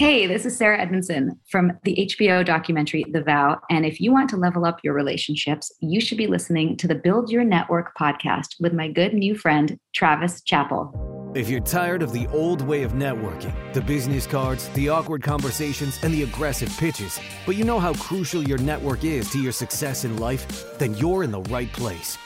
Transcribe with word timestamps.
Hey, 0.00 0.26
this 0.26 0.46
is 0.46 0.56
Sarah 0.56 0.80
Edmondson 0.80 1.38
from 1.50 1.72
the 1.84 1.94
HBO 1.94 2.42
documentary 2.42 3.04
The 3.12 3.22
Vow. 3.22 3.60
And 3.68 3.84
if 3.84 4.00
you 4.00 4.12
want 4.12 4.30
to 4.30 4.38
level 4.38 4.64
up 4.64 4.80
your 4.82 4.94
relationships, 4.94 5.70
you 5.80 6.00
should 6.00 6.16
be 6.16 6.26
listening 6.26 6.78
to 6.78 6.88
the 6.88 6.94
Build 6.94 7.30
Your 7.30 7.44
Network 7.44 7.94
podcast 7.94 8.58
with 8.60 8.72
my 8.72 8.88
good 8.88 9.12
new 9.12 9.34
friend, 9.36 9.78
Travis 9.94 10.40
Chappell. 10.40 11.30
If 11.34 11.50
you're 11.50 11.60
tired 11.60 12.02
of 12.02 12.14
the 12.14 12.26
old 12.28 12.62
way 12.62 12.82
of 12.82 12.92
networking, 12.92 13.52
the 13.74 13.82
business 13.82 14.26
cards, 14.26 14.70
the 14.70 14.88
awkward 14.88 15.22
conversations, 15.22 15.98
and 16.02 16.14
the 16.14 16.22
aggressive 16.22 16.74
pitches, 16.78 17.20
but 17.44 17.56
you 17.56 17.64
know 17.64 17.78
how 17.78 17.92
crucial 17.92 18.42
your 18.42 18.56
network 18.56 19.04
is 19.04 19.30
to 19.32 19.38
your 19.38 19.52
success 19.52 20.06
in 20.06 20.16
life, 20.16 20.78
then 20.78 20.94
you're 20.94 21.24
in 21.24 21.30
the 21.30 21.42
right 21.42 21.70
place. 21.74 22.16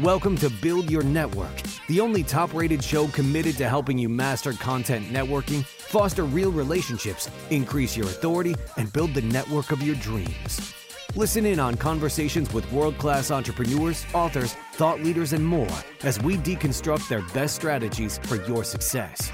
Welcome 0.00 0.36
to 0.36 0.48
Build 0.48 0.90
Your 0.90 1.02
Network, 1.02 1.54
the 1.86 2.00
only 2.00 2.22
top 2.22 2.54
rated 2.54 2.82
show 2.82 3.08
committed 3.08 3.58
to 3.58 3.68
helping 3.68 3.98
you 3.98 4.08
master 4.08 4.54
content 4.54 5.06
networking, 5.08 5.66
foster 5.66 6.24
real 6.24 6.50
relationships, 6.50 7.28
increase 7.50 7.94
your 7.94 8.06
authority, 8.06 8.54
and 8.78 8.90
build 8.90 9.12
the 9.12 9.20
network 9.20 9.70
of 9.70 9.82
your 9.82 9.94
dreams. 9.96 10.72
Listen 11.14 11.44
in 11.44 11.60
on 11.60 11.74
conversations 11.74 12.54
with 12.54 12.72
world 12.72 12.96
class 12.96 13.30
entrepreneurs, 13.30 14.06
authors, 14.14 14.54
thought 14.72 15.00
leaders, 15.00 15.34
and 15.34 15.46
more 15.46 15.68
as 16.04 16.18
we 16.22 16.38
deconstruct 16.38 17.06
their 17.10 17.22
best 17.34 17.54
strategies 17.54 18.16
for 18.16 18.36
your 18.46 18.64
success. 18.64 19.30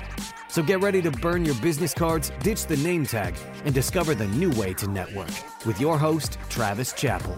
So 0.49 0.61
get 0.61 0.81
ready 0.81 1.01
to 1.03 1.13
burn 1.13 1.45
your 1.45 1.55
business 1.57 1.95
cards, 1.95 2.33
ditch 2.41 2.67
the 2.67 2.79
name 2.79 3.07
tag, 3.07 3.37
and 3.65 3.73
discover 3.73 4.13
the 4.13 4.27
new 4.27 4.51
way 4.51 4.75
to 4.75 4.89
network 4.89 5.31
with 5.65 5.81
your 5.81 5.97
host, 5.97 6.37
Travis 6.49 6.93
Chappell. 6.95 7.37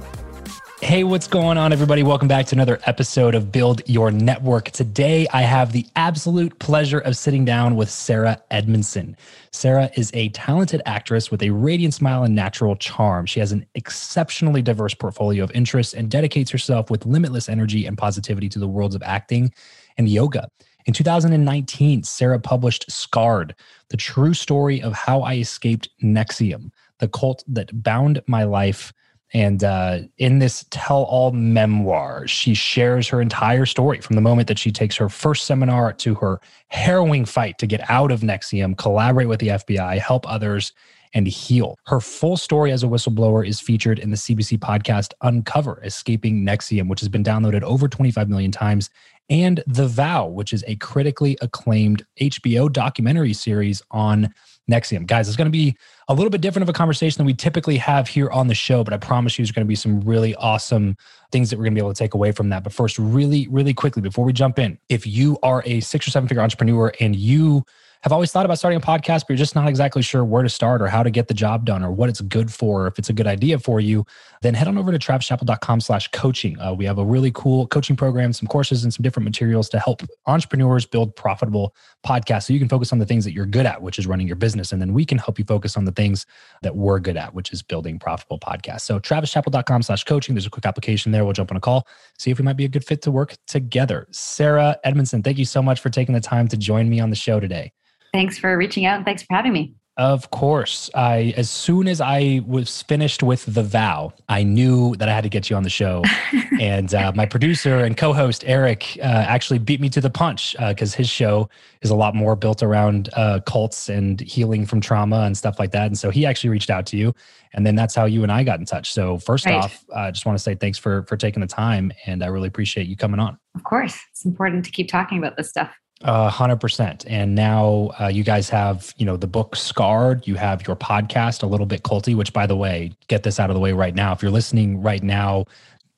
Hey, 0.82 1.04
what's 1.04 1.28
going 1.28 1.58
on, 1.58 1.74
everybody? 1.74 2.02
Welcome 2.02 2.26
back 2.26 2.46
to 2.46 2.54
another 2.54 2.80
episode 2.86 3.34
of 3.34 3.52
Build 3.52 3.82
Your 3.84 4.10
Network. 4.10 4.70
Today, 4.70 5.26
I 5.30 5.42
have 5.42 5.72
the 5.72 5.86
absolute 5.94 6.58
pleasure 6.58 7.00
of 7.00 7.18
sitting 7.18 7.44
down 7.44 7.76
with 7.76 7.90
Sarah 7.90 8.42
Edmondson. 8.50 9.14
Sarah 9.52 9.90
is 9.94 10.10
a 10.14 10.30
talented 10.30 10.80
actress 10.86 11.30
with 11.30 11.42
a 11.42 11.50
radiant 11.50 11.92
smile 11.92 12.24
and 12.24 12.34
natural 12.34 12.76
charm. 12.76 13.26
She 13.26 13.40
has 13.40 13.52
an 13.52 13.66
exceptionally 13.74 14.62
diverse 14.62 14.94
portfolio 14.94 15.44
of 15.44 15.50
interests 15.50 15.92
and 15.92 16.10
dedicates 16.10 16.50
herself 16.50 16.90
with 16.90 17.04
limitless 17.04 17.50
energy 17.50 17.84
and 17.84 17.98
positivity 17.98 18.48
to 18.48 18.58
the 18.58 18.66
worlds 18.66 18.94
of 18.94 19.02
acting 19.02 19.52
and 19.98 20.08
yoga. 20.08 20.48
In 20.86 20.94
2019, 20.94 22.04
Sarah 22.04 22.40
published 22.40 22.90
Scarred, 22.90 23.54
the 23.90 23.98
true 23.98 24.32
story 24.32 24.80
of 24.80 24.94
how 24.94 25.20
I 25.20 25.36
escaped 25.36 25.90
NXIVM, 26.02 26.70
the 27.00 27.08
cult 27.08 27.44
that 27.48 27.82
bound 27.82 28.22
my 28.26 28.44
life 28.44 28.94
and 29.32 29.62
uh, 29.62 30.00
in 30.18 30.40
this 30.40 30.64
tell 30.70 31.02
all 31.04 31.30
memoir, 31.30 32.26
she 32.26 32.54
shares 32.54 33.08
her 33.08 33.20
entire 33.20 33.64
story 33.64 34.00
from 34.00 34.16
the 34.16 34.22
moment 34.22 34.48
that 34.48 34.58
she 34.58 34.72
takes 34.72 34.96
her 34.96 35.08
first 35.08 35.44
seminar 35.44 35.92
to 35.94 36.14
her 36.16 36.40
harrowing 36.68 37.24
fight 37.24 37.58
to 37.58 37.66
get 37.66 37.88
out 37.88 38.10
of 38.10 38.20
NXIVM, 38.20 38.76
collaborate 38.76 39.28
with 39.28 39.38
the 39.38 39.48
FBI, 39.48 39.98
help 39.98 40.28
others, 40.28 40.72
and 41.12 41.26
heal. 41.26 41.76
Her 41.86 42.00
full 42.00 42.36
story 42.36 42.72
as 42.72 42.82
a 42.82 42.86
whistleblower 42.86 43.46
is 43.46 43.60
featured 43.60 43.98
in 43.98 44.10
the 44.10 44.16
CBC 44.16 44.58
podcast 44.58 45.12
Uncover 45.22 45.80
Escaping 45.84 46.44
NXIVM, 46.44 46.88
which 46.88 47.00
has 47.00 47.08
been 47.08 47.24
downloaded 47.24 47.62
over 47.62 47.88
25 47.88 48.28
million 48.28 48.50
times, 48.50 48.90
and 49.28 49.62
The 49.66 49.86
Vow, 49.86 50.26
which 50.26 50.52
is 50.52 50.64
a 50.66 50.76
critically 50.76 51.36
acclaimed 51.40 52.04
HBO 52.20 52.70
documentary 52.70 53.32
series 53.32 53.80
on 53.90 54.34
NXIVM. 54.70 55.06
Guys, 55.06 55.28
it's 55.28 55.36
going 55.36 55.46
to 55.46 55.50
be 55.50 55.76
a 56.08 56.14
little 56.14 56.30
bit 56.30 56.40
different 56.40 56.62
of 56.62 56.68
a 56.68 56.72
conversation 56.72 57.18
than 57.18 57.26
we 57.26 57.34
typically 57.34 57.76
have 57.76 58.08
here 58.08 58.30
on 58.30 58.46
the 58.46 58.54
show, 58.54 58.84
but 58.84 58.94
I 58.94 58.96
promise 58.96 59.38
you 59.38 59.44
there's 59.44 59.52
going 59.52 59.66
to 59.66 59.68
be 59.68 59.74
some 59.74 60.00
really 60.00 60.34
awesome 60.36 60.96
things 61.32 61.50
that 61.50 61.56
we're 61.56 61.64
going 61.64 61.74
to 61.74 61.80
be 61.80 61.84
able 61.84 61.92
to 61.92 61.98
take 61.98 62.14
away 62.14 62.32
from 62.32 62.48
that. 62.50 62.64
But 62.64 62.72
first, 62.72 62.98
really, 62.98 63.48
really 63.48 63.74
quickly, 63.74 64.02
before 64.02 64.24
we 64.24 64.32
jump 64.32 64.58
in, 64.58 64.78
if 64.88 65.06
you 65.06 65.38
are 65.42 65.62
a 65.66 65.80
six 65.80 66.06
or 66.06 66.10
seven 66.10 66.28
figure 66.28 66.42
entrepreneur 66.42 66.92
and 67.00 67.14
you 67.16 67.64
have 68.02 68.12
always 68.12 68.32
thought 68.32 68.46
about 68.46 68.58
starting 68.58 68.78
a 68.78 68.80
podcast, 68.80 69.20
but 69.20 69.30
you're 69.30 69.36
just 69.36 69.54
not 69.54 69.68
exactly 69.68 70.00
sure 70.00 70.24
where 70.24 70.42
to 70.42 70.48
start 70.48 70.80
or 70.80 70.88
how 70.88 71.02
to 71.02 71.10
get 71.10 71.28
the 71.28 71.34
job 71.34 71.66
done 71.66 71.84
or 71.84 71.92
what 71.92 72.08
it's 72.08 72.22
good 72.22 72.50
for, 72.50 72.84
or 72.84 72.86
if 72.86 72.98
it's 72.98 73.10
a 73.10 73.12
good 73.12 73.26
idea 73.26 73.58
for 73.58 73.78
you, 73.78 74.06
then 74.40 74.54
head 74.54 74.68
on 74.68 74.78
over 74.78 74.90
to 74.90 74.98
travischappell.com 74.98 75.80
slash 75.80 76.08
coaching. 76.08 76.58
Uh, 76.58 76.72
we 76.72 76.86
have 76.86 76.98
a 76.98 77.04
really 77.04 77.30
cool 77.32 77.66
coaching 77.66 77.96
program, 77.96 78.32
some 78.32 78.46
courses, 78.46 78.84
and 78.84 78.94
some 78.94 79.02
different 79.02 79.24
materials 79.24 79.68
to 79.68 79.78
help 79.78 80.02
entrepreneurs 80.26 80.86
build 80.86 81.14
profitable 81.14 81.74
podcasts 82.06 82.44
so 82.44 82.54
you 82.54 82.58
can 82.58 82.70
focus 82.70 82.90
on 82.90 82.98
the 82.98 83.04
things 83.04 83.22
that 83.24 83.32
you're 83.32 83.44
good 83.44 83.66
at, 83.66 83.82
which 83.82 83.98
is 83.98 84.06
running 84.06 84.26
your 84.26 84.36
business. 84.36 84.72
And 84.72 84.80
then 84.80 84.94
we 84.94 85.04
can 85.04 85.18
help 85.18 85.38
you 85.38 85.44
focus 85.44 85.76
on 85.76 85.84
the 85.84 85.92
things 85.92 86.24
that 86.62 86.74
we're 86.74 87.00
good 87.00 87.18
at, 87.18 87.34
which 87.34 87.52
is 87.52 87.62
building 87.62 87.98
profitable 87.98 88.38
podcasts. 88.38 88.82
So 88.82 88.98
travischappell.com 88.98 89.82
slash 89.82 90.04
coaching. 90.04 90.34
There's 90.34 90.46
a 90.46 90.50
quick 90.50 90.64
application 90.64 91.12
there. 91.12 91.24
We'll 91.24 91.34
jump 91.34 91.50
on 91.50 91.58
a 91.58 91.60
call, 91.60 91.86
see 92.18 92.30
if 92.30 92.38
we 92.38 92.44
might 92.46 92.56
be 92.56 92.64
a 92.64 92.68
good 92.68 92.84
fit 92.84 93.02
to 93.02 93.10
work 93.10 93.36
together. 93.46 94.08
Sarah 94.10 94.78
Edmondson, 94.84 95.22
thank 95.22 95.36
you 95.36 95.44
so 95.44 95.60
much 95.60 95.80
for 95.80 95.90
taking 95.90 96.14
the 96.14 96.20
time 96.20 96.48
to 96.48 96.56
join 96.56 96.88
me 96.88 96.98
on 96.98 97.10
the 97.10 97.16
show 97.16 97.40
today. 97.40 97.72
Thanks 98.12 98.38
for 98.38 98.56
reaching 98.56 98.84
out 98.84 98.96
and 98.96 99.04
thanks 99.04 99.22
for 99.22 99.34
having 99.34 99.52
me. 99.52 99.74
Of 100.00 100.30
course. 100.30 100.88
I 100.94 101.34
as 101.36 101.50
soon 101.50 101.86
as 101.86 102.00
I 102.00 102.40
was 102.46 102.80
finished 102.82 103.22
with 103.22 103.44
the 103.44 103.62
vow, 103.62 104.14
I 104.30 104.44
knew 104.44 104.96
that 104.96 105.10
I 105.10 105.12
had 105.12 105.24
to 105.24 105.28
get 105.28 105.50
you 105.50 105.56
on 105.56 105.62
the 105.62 105.68
show. 105.68 106.02
and 106.60 106.94
uh, 106.94 107.12
my 107.14 107.26
producer 107.26 107.80
and 107.80 107.96
co-host 107.98 108.42
Eric 108.46 108.96
uh, 109.00 109.04
actually 109.04 109.58
beat 109.58 109.78
me 109.78 109.90
to 109.90 110.00
the 110.00 110.08
punch 110.08 110.56
because 110.58 110.94
uh, 110.94 110.96
his 110.96 111.10
show 111.10 111.50
is 111.82 111.90
a 111.90 111.94
lot 111.94 112.14
more 112.14 112.34
built 112.34 112.62
around 112.62 113.10
uh, 113.12 113.40
cults 113.40 113.90
and 113.90 114.20
healing 114.20 114.64
from 114.64 114.80
trauma 114.80 115.22
and 115.22 115.36
stuff 115.36 115.58
like 115.58 115.72
that. 115.72 115.88
And 115.88 115.98
so 115.98 116.08
he 116.08 116.24
actually 116.24 116.48
reached 116.48 116.70
out 116.70 116.86
to 116.86 116.96
you, 116.96 117.14
and 117.52 117.66
then 117.66 117.74
that's 117.74 117.94
how 117.94 118.06
you 118.06 118.22
and 118.22 118.32
I 118.32 118.42
got 118.42 118.58
in 118.58 118.64
touch. 118.64 118.94
So 118.94 119.18
first 119.18 119.44
right. 119.44 119.56
off, 119.56 119.84
I 119.94 120.12
just 120.12 120.24
want 120.24 120.38
to 120.38 120.42
say 120.42 120.54
thanks 120.54 120.78
for 120.78 121.02
for 121.08 121.18
taking 121.18 121.42
the 121.42 121.46
time, 121.46 121.92
and 122.06 122.24
I 122.24 122.28
really 122.28 122.48
appreciate 122.48 122.86
you 122.86 122.96
coming 122.96 123.20
on. 123.20 123.38
Of 123.54 123.64
course, 123.64 123.98
it's 124.12 124.24
important 124.24 124.64
to 124.64 124.70
keep 124.70 124.88
talking 124.88 125.18
about 125.18 125.36
this 125.36 125.50
stuff. 125.50 125.74
A 126.02 126.30
hundred 126.30 126.60
percent. 126.60 127.04
And 127.06 127.34
now 127.34 127.90
uh, 128.00 128.08
you 128.08 128.24
guys 128.24 128.48
have, 128.48 128.94
you 128.96 129.04
know, 129.04 129.18
the 129.18 129.26
book 129.26 129.54
Scarred. 129.54 130.26
You 130.26 130.36
have 130.36 130.66
your 130.66 130.76
podcast, 130.76 131.42
a 131.42 131.46
little 131.46 131.66
bit 131.66 131.82
culty. 131.82 132.14
Which, 132.14 132.32
by 132.32 132.46
the 132.46 132.56
way, 132.56 132.92
get 133.08 133.22
this 133.22 133.38
out 133.38 133.50
of 133.50 133.54
the 133.54 133.60
way 133.60 133.72
right 133.72 133.94
now. 133.94 134.12
If 134.12 134.22
you're 134.22 134.30
listening 134.30 134.80
right 134.80 135.02
now, 135.02 135.44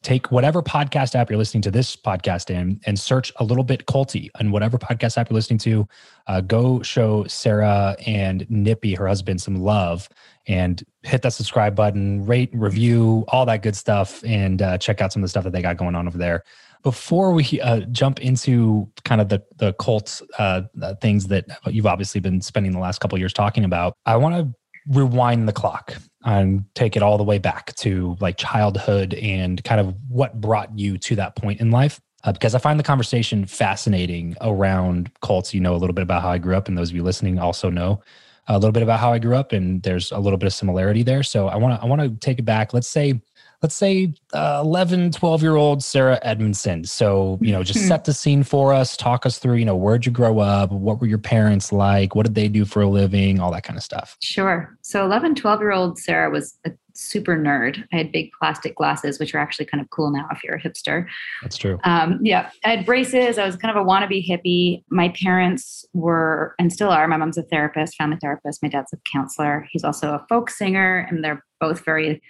take 0.02 0.32
whatever 0.32 0.62
podcast 0.62 1.14
app 1.14 1.30
you're 1.30 1.38
listening 1.38 1.62
to 1.62 1.70
this 1.70 1.96
podcast 1.96 2.50
in 2.50 2.80
and 2.86 2.98
search 2.98 3.32
a 3.36 3.44
little 3.44 3.64
bit 3.64 3.86
culty 3.86 4.28
and 4.38 4.52
whatever 4.52 4.76
podcast 4.76 5.16
app 5.16 5.30
you're 5.30 5.36
listening 5.36 5.58
to 5.58 5.86
uh, 6.26 6.40
go 6.40 6.82
show 6.82 7.24
sarah 7.26 7.96
and 8.06 8.48
nippy 8.50 8.94
her 8.94 9.06
husband 9.06 9.40
some 9.40 9.56
love 9.56 10.08
and 10.48 10.84
hit 11.02 11.22
that 11.22 11.32
subscribe 11.32 11.74
button 11.76 12.24
rate 12.26 12.50
review 12.52 13.24
all 13.28 13.46
that 13.46 13.62
good 13.62 13.76
stuff 13.76 14.22
and 14.24 14.60
uh, 14.60 14.76
check 14.76 15.00
out 15.00 15.12
some 15.12 15.22
of 15.22 15.24
the 15.24 15.28
stuff 15.30 15.44
that 15.44 15.52
they 15.52 15.62
got 15.62 15.76
going 15.76 15.94
on 15.94 16.06
over 16.06 16.18
there 16.18 16.42
before 16.82 17.32
we 17.32 17.60
uh, 17.60 17.80
jump 17.92 18.20
into 18.20 18.88
kind 19.04 19.20
of 19.20 19.28
the 19.28 19.42
the 19.56 19.72
cult 19.74 20.22
uh, 20.38 20.62
things 21.00 21.26
that 21.28 21.46
you've 21.66 21.86
obviously 21.86 22.20
been 22.20 22.40
spending 22.40 22.72
the 22.72 22.78
last 22.78 23.00
couple 23.00 23.18
years 23.18 23.32
talking 23.32 23.64
about 23.64 23.94
i 24.06 24.16
want 24.16 24.34
to 24.34 24.52
rewind 24.88 25.48
the 25.48 25.52
clock 25.52 25.96
and 26.24 26.64
take 26.74 26.96
it 26.96 27.02
all 27.02 27.18
the 27.18 27.24
way 27.24 27.38
back 27.38 27.74
to 27.76 28.16
like 28.20 28.36
childhood 28.36 29.14
and 29.14 29.62
kind 29.64 29.80
of 29.80 29.94
what 30.08 30.40
brought 30.40 30.76
you 30.78 30.98
to 30.98 31.16
that 31.16 31.36
point 31.36 31.60
in 31.60 31.70
life. 31.70 32.00
Uh, 32.24 32.32
because 32.32 32.54
I 32.54 32.58
find 32.58 32.78
the 32.78 32.84
conversation 32.84 33.46
fascinating 33.46 34.36
around 34.40 35.10
cults. 35.22 35.52
You 35.52 35.60
know 35.60 35.74
a 35.74 35.78
little 35.78 35.94
bit 35.94 36.02
about 36.02 36.22
how 36.22 36.30
I 36.30 36.38
grew 36.38 36.56
up, 36.56 36.68
and 36.68 36.78
those 36.78 36.90
of 36.90 36.94
you 36.94 37.02
listening 37.02 37.40
also 37.40 37.68
know 37.68 38.00
a 38.46 38.54
little 38.54 38.70
bit 38.70 38.84
about 38.84 39.00
how 39.00 39.12
I 39.12 39.18
grew 39.18 39.34
up, 39.34 39.50
and 39.50 39.82
there's 39.82 40.12
a 40.12 40.20
little 40.20 40.38
bit 40.38 40.46
of 40.46 40.52
similarity 40.52 41.02
there. 41.02 41.24
So 41.24 41.48
I 41.48 41.56
want 41.56 41.80
to 41.80 41.82
I 41.82 41.88
want 41.88 42.00
to 42.00 42.10
take 42.24 42.38
it 42.38 42.44
back. 42.44 42.72
Let's 42.72 42.86
say 42.86 43.20
let's 43.62 43.76
say 43.76 44.12
uh, 44.32 44.60
11 44.64 45.12
12 45.12 45.42
year 45.42 45.56
old 45.56 45.82
sarah 45.82 46.18
edmondson. 46.22 46.84
So 46.84 47.38
you 47.40 47.52
know 47.52 47.62
just 47.62 47.80
hmm. 47.80 47.88
set 47.88 48.04
the 48.04 48.12
scene 48.12 48.42
for 48.42 48.72
us 48.72 48.96
talk 48.96 49.24
us 49.24 49.38
through 49.38 49.56
you 49.56 49.64
know 49.64 49.76
where'd 49.76 50.04
you 50.04 50.12
grow 50.12 50.40
up 50.40 50.70
what 50.72 51.00
were 51.00 51.06
your 51.06 51.18
parents 51.18 51.72
like 51.72 52.14
what 52.14 52.26
did 52.26 52.34
they 52.34 52.48
do 52.48 52.64
for 52.64 52.82
a 52.82 52.88
living 52.88 53.40
all 53.40 53.52
that 53.52 53.62
kind 53.62 53.76
of 53.76 53.82
stuff. 53.82 54.16
Sure. 54.20 54.76
So 54.82 55.04
11 55.04 55.36
12 55.36 55.60
year 55.60 55.72
old 55.72 55.98
sarah 55.98 56.30
was 56.30 56.58
a 56.64 56.72
super 56.94 57.38
nerd. 57.38 57.82
I 57.92 57.96
had 57.96 58.12
big 58.12 58.30
plastic 58.38 58.76
glasses 58.76 59.18
which 59.18 59.34
are 59.34 59.38
actually 59.38 59.64
kind 59.66 59.80
of 59.80 59.88
cool 59.90 60.10
now 60.10 60.26
if 60.30 60.42
you're 60.44 60.56
a 60.56 60.60
hipster. 60.60 61.06
That's 61.42 61.56
true. 61.56 61.78
Um, 61.84 62.18
yeah 62.22 62.50
i 62.64 62.70
had 62.70 62.84
braces. 62.84 63.38
I 63.38 63.46
was 63.46 63.56
kind 63.56 63.76
of 63.76 63.82
a 63.82 63.88
wannabe 63.88 64.26
hippie. 64.26 64.82
My 64.90 65.10
parents 65.10 65.84
were 65.94 66.54
and 66.58 66.72
still 66.72 66.90
are 66.90 67.06
my 67.06 67.16
mom's 67.16 67.38
a 67.38 67.42
therapist 67.44 67.94
family 67.94 68.18
therapist 68.20 68.62
my 68.62 68.68
dad's 68.68 68.92
a 68.92 68.98
counselor. 69.10 69.68
He's 69.70 69.84
also 69.84 70.14
a 70.14 70.26
folk 70.28 70.50
singer 70.50 71.06
and 71.08 71.22
they're 71.24 71.44
both 71.60 71.84
very 71.84 72.20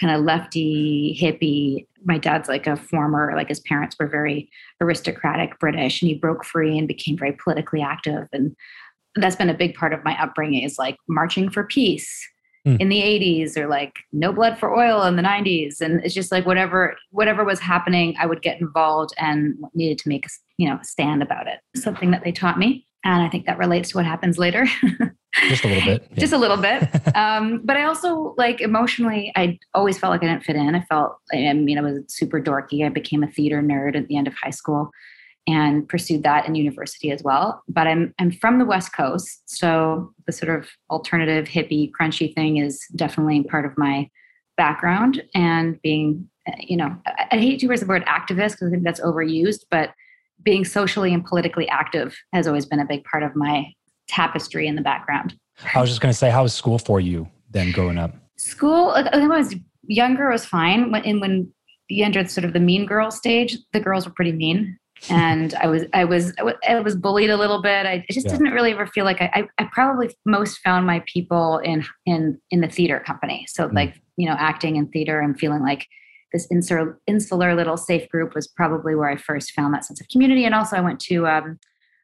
kind 0.00 0.14
of 0.14 0.24
lefty 0.24 1.18
hippie. 1.20 1.86
My 2.04 2.18
dad's 2.18 2.48
like 2.48 2.66
a 2.66 2.76
former, 2.76 3.32
like 3.34 3.48
his 3.48 3.60
parents 3.60 3.96
were 3.98 4.06
very 4.06 4.50
aristocratic 4.80 5.58
British, 5.58 6.02
and 6.02 6.08
he 6.08 6.14
broke 6.14 6.44
free 6.44 6.78
and 6.78 6.86
became 6.86 7.16
very 7.16 7.32
politically 7.32 7.82
active. 7.82 8.28
And 8.32 8.54
that's 9.16 9.36
been 9.36 9.50
a 9.50 9.54
big 9.54 9.74
part 9.74 9.92
of 9.92 10.04
my 10.04 10.20
upbringing 10.22 10.62
is 10.62 10.78
like 10.78 10.96
marching 11.08 11.50
for 11.50 11.64
peace 11.64 12.28
mm. 12.66 12.78
in 12.80 12.88
the 12.88 13.00
80s 13.00 13.56
or 13.56 13.66
like 13.66 13.94
no 14.12 14.32
blood 14.32 14.58
for 14.58 14.76
oil 14.76 15.02
in 15.04 15.16
the 15.16 15.22
90s 15.22 15.80
and 15.80 16.04
it's 16.04 16.14
just 16.14 16.32
like 16.32 16.44
whatever 16.44 16.96
whatever 17.10 17.44
was 17.44 17.60
happening 17.60 18.14
i 18.18 18.26
would 18.26 18.42
get 18.42 18.60
involved 18.60 19.14
and 19.18 19.54
needed 19.74 19.98
to 19.98 20.08
make 20.08 20.26
a 20.26 20.28
you 20.58 20.68
know 20.68 20.78
stand 20.82 21.22
about 21.22 21.46
it 21.46 21.60
something 21.76 22.10
that 22.10 22.24
they 22.24 22.32
taught 22.32 22.58
me 22.58 22.85
and 23.06 23.22
i 23.22 23.28
think 23.28 23.46
that 23.46 23.58
relates 23.58 23.90
to 23.90 23.96
what 23.96 24.06
happens 24.06 24.36
later. 24.38 24.66
Just 25.48 25.64
a 25.64 25.68
little 25.68 25.84
bit 25.84 26.08
yeah. 26.10 26.18
just 26.18 26.32
a 26.32 26.38
little 26.38 26.56
bit. 26.56 26.88
Um, 27.14 27.60
but 27.64 27.76
i 27.76 27.84
also 27.84 28.34
like 28.36 28.60
emotionally 28.60 29.32
i 29.36 29.58
always 29.74 29.98
felt 29.98 30.10
like 30.10 30.22
i 30.22 30.26
didn't 30.26 30.44
fit 30.44 30.56
in. 30.56 30.74
I 30.74 30.82
felt 30.82 31.18
i 31.32 31.52
mean 31.52 31.78
i 31.78 31.82
was 31.82 32.02
super 32.08 32.40
dorky. 32.40 32.84
I 32.84 32.88
became 32.88 33.22
a 33.22 33.30
theater 33.30 33.62
nerd 33.62 33.96
at 33.96 34.08
the 34.08 34.16
end 34.16 34.26
of 34.26 34.34
high 34.34 34.50
school 34.50 34.90
and 35.46 35.88
pursued 35.88 36.24
that 36.24 36.46
in 36.46 36.54
university 36.54 37.10
as 37.10 37.22
well. 37.22 37.62
But 37.68 37.86
i'm 37.86 38.14
i'm 38.18 38.32
from 38.32 38.58
the 38.58 38.64
west 38.64 38.94
coast 38.94 39.42
so 39.46 40.12
the 40.26 40.32
sort 40.32 40.58
of 40.58 40.68
alternative 40.90 41.46
hippie 41.46 41.90
crunchy 41.98 42.34
thing 42.34 42.56
is 42.56 42.84
definitely 42.96 43.44
part 43.44 43.64
of 43.64 43.78
my 43.78 44.10
background 44.56 45.22
and 45.34 45.80
being 45.82 46.28
you 46.58 46.76
know 46.76 46.96
i, 47.06 47.26
I 47.32 47.36
hate 47.36 47.60
to 47.60 47.66
use 47.66 47.80
the 47.80 47.86
word 47.86 48.06
activist 48.06 48.52
because 48.52 48.68
i 48.68 48.70
think 48.70 48.84
that's 48.84 49.00
overused 49.00 49.64
but 49.70 49.90
being 50.46 50.64
socially 50.64 51.12
and 51.12 51.24
politically 51.26 51.68
active 51.68 52.16
has 52.32 52.46
always 52.46 52.64
been 52.64 52.78
a 52.78 52.86
big 52.86 53.04
part 53.04 53.24
of 53.24 53.34
my 53.34 53.66
tapestry 54.08 54.66
in 54.66 54.76
the 54.76 54.80
background. 54.80 55.36
I 55.74 55.80
was 55.80 55.90
just 55.90 56.00
going 56.00 56.12
to 56.12 56.16
say, 56.16 56.30
how 56.30 56.44
was 56.44 56.54
school 56.54 56.78
for 56.78 57.00
you 57.00 57.28
then 57.50 57.72
growing 57.72 57.98
up? 57.98 58.14
School, 58.36 58.92
when 58.94 59.32
I 59.32 59.38
was 59.38 59.56
younger, 59.88 60.30
was 60.30 60.46
fine. 60.46 60.92
When, 60.92 61.04
and 61.04 61.20
when 61.20 61.52
you 61.88 62.04
entered 62.04 62.30
sort 62.30 62.44
of 62.44 62.52
the 62.52 62.60
mean 62.60 62.86
girl 62.86 63.10
stage, 63.10 63.58
the 63.72 63.80
girls 63.80 64.06
were 64.06 64.12
pretty 64.12 64.32
mean. 64.32 64.78
and 65.10 65.52
I 65.54 65.66
was, 65.66 65.84
I 65.92 66.04
was, 66.04 66.32
I 66.66 66.80
was 66.80 66.96
bullied 66.96 67.28
a 67.28 67.36
little 67.36 67.60
bit. 67.60 67.84
I 67.84 68.06
just 68.10 68.26
yeah. 68.26 68.32
didn't 68.32 68.52
really 68.52 68.72
ever 68.72 68.86
feel 68.86 69.04
like 69.04 69.20
I, 69.20 69.30
I, 69.34 69.62
I, 69.62 69.68
probably 69.70 70.16
most 70.24 70.58
found 70.64 70.86
my 70.86 71.02
people 71.12 71.58
in, 71.58 71.84
in, 72.06 72.40
in 72.50 72.62
the 72.62 72.68
theater 72.68 73.00
company. 73.00 73.44
So 73.46 73.68
mm. 73.68 73.74
like, 73.74 74.00
you 74.16 74.26
know, 74.26 74.36
acting 74.38 74.76
in 74.76 74.88
theater 74.88 75.20
and 75.20 75.38
feeling 75.38 75.62
like 75.62 75.86
this 76.36 76.46
insular, 76.50 77.00
insular 77.06 77.54
little 77.54 77.76
safe 77.76 78.08
group 78.08 78.34
was 78.34 78.46
probably 78.46 78.94
where 78.94 79.08
I 79.08 79.16
first 79.16 79.52
found 79.52 79.72
that 79.74 79.84
sense 79.84 80.00
of 80.00 80.08
community. 80.08 80.44
And 80.44 80.54
also 80.54 80.76
I 80.76 80.80
went 80.80 81.00
to, 81.00 81.26
um, 81.26 81.58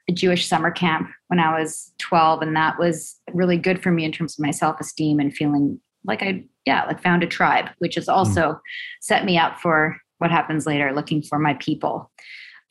a 0.08 0.12
Jewish 0.12 0.46
summer 0.46 0.70
camp 0.70 1.08
when 1.28 1.38
I 1.38 1.58
was 1.58 1.92
12. 1.98 2.42
And 2.42 2.56
that 2.56 2.78
was 2.78 3.20
really 3.32 3.56
good 3.56 3.82
for 3.82 3.90
me 3.90 4.04
in 4.04 4.12
terms 4.12 4.38
of 4.38 4.44
my 4.44 4.50
self 4.50 4.80
esteem 4.80 5.20
and 5.20 5.32
feeling 5.32 5.80
like 6.04 6.22
I, 6.22 6.44
yeah, 6.66 6.84
like 6.84 7.02
found 7.02 7.22
a 7.22 7.26
tribe, 7.28 7.66
which 7.78 7.94
has 7.94 8.08
also 8.08 8.40
mm. 8.40 8.58
set 9.00 9.24
me 9.24 9.38
up 9.38 9.60
for 9.60 9.96
what 10.18 10.30
happens 10.30 10.66
later, 10.66 10.92
looking 10.92 11.22
for 11.22 11.38
my 11.38 11.54
people. 11.54 12.10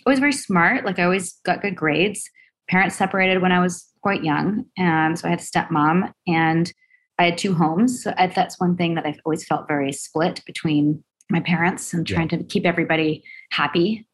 I 0.06 0.10
was 0.10 0.20
very 0.20 0.34
smart. 0.34 0.86
Like 0.86 1.00
I 1.00 1.04
always 1.04 1.40
got 1.46 1.62
good 1.62 1.76
grades. 1.76 2.30
Parents 2.70 2.96
separated 2.96 3.42
when 3.42 3.52
I 3.52 3.60
was 3.60 3.88
quite 4.02 4.24
young. 4.24 4.66
Um, 4.80 5.16
so 5.16 5.28
I 5.28 5.32
had 5.32 5.40
a 5.40 5.44
stepmom 5.44 6.12
and 6.28 6.72
I 7.20 7.26
had 7.26 7.38
two 7.38 7.54
homes. 7.54 8.04
So 8.04 8.14
I, 8.18 8.28
that's 8.28 8.60
one 8.60 8.76
thing 8.76 8.96
that 8.96 9.06
I've 9.06 9.20
always 9.26 9.46
felt 9.46 9.68
very 9.68 9.92
split 9.94 10.42
between 10.46 11.04
my 11.32 11.40
parents 11.40 11.94
and 11.94 12.06
trying 12.06 12.30
yeah. 12.30 12.38
to 12.38 12.44
keep 12.44 12.66
everybody 12.66 13.24
happy 13.52 14.06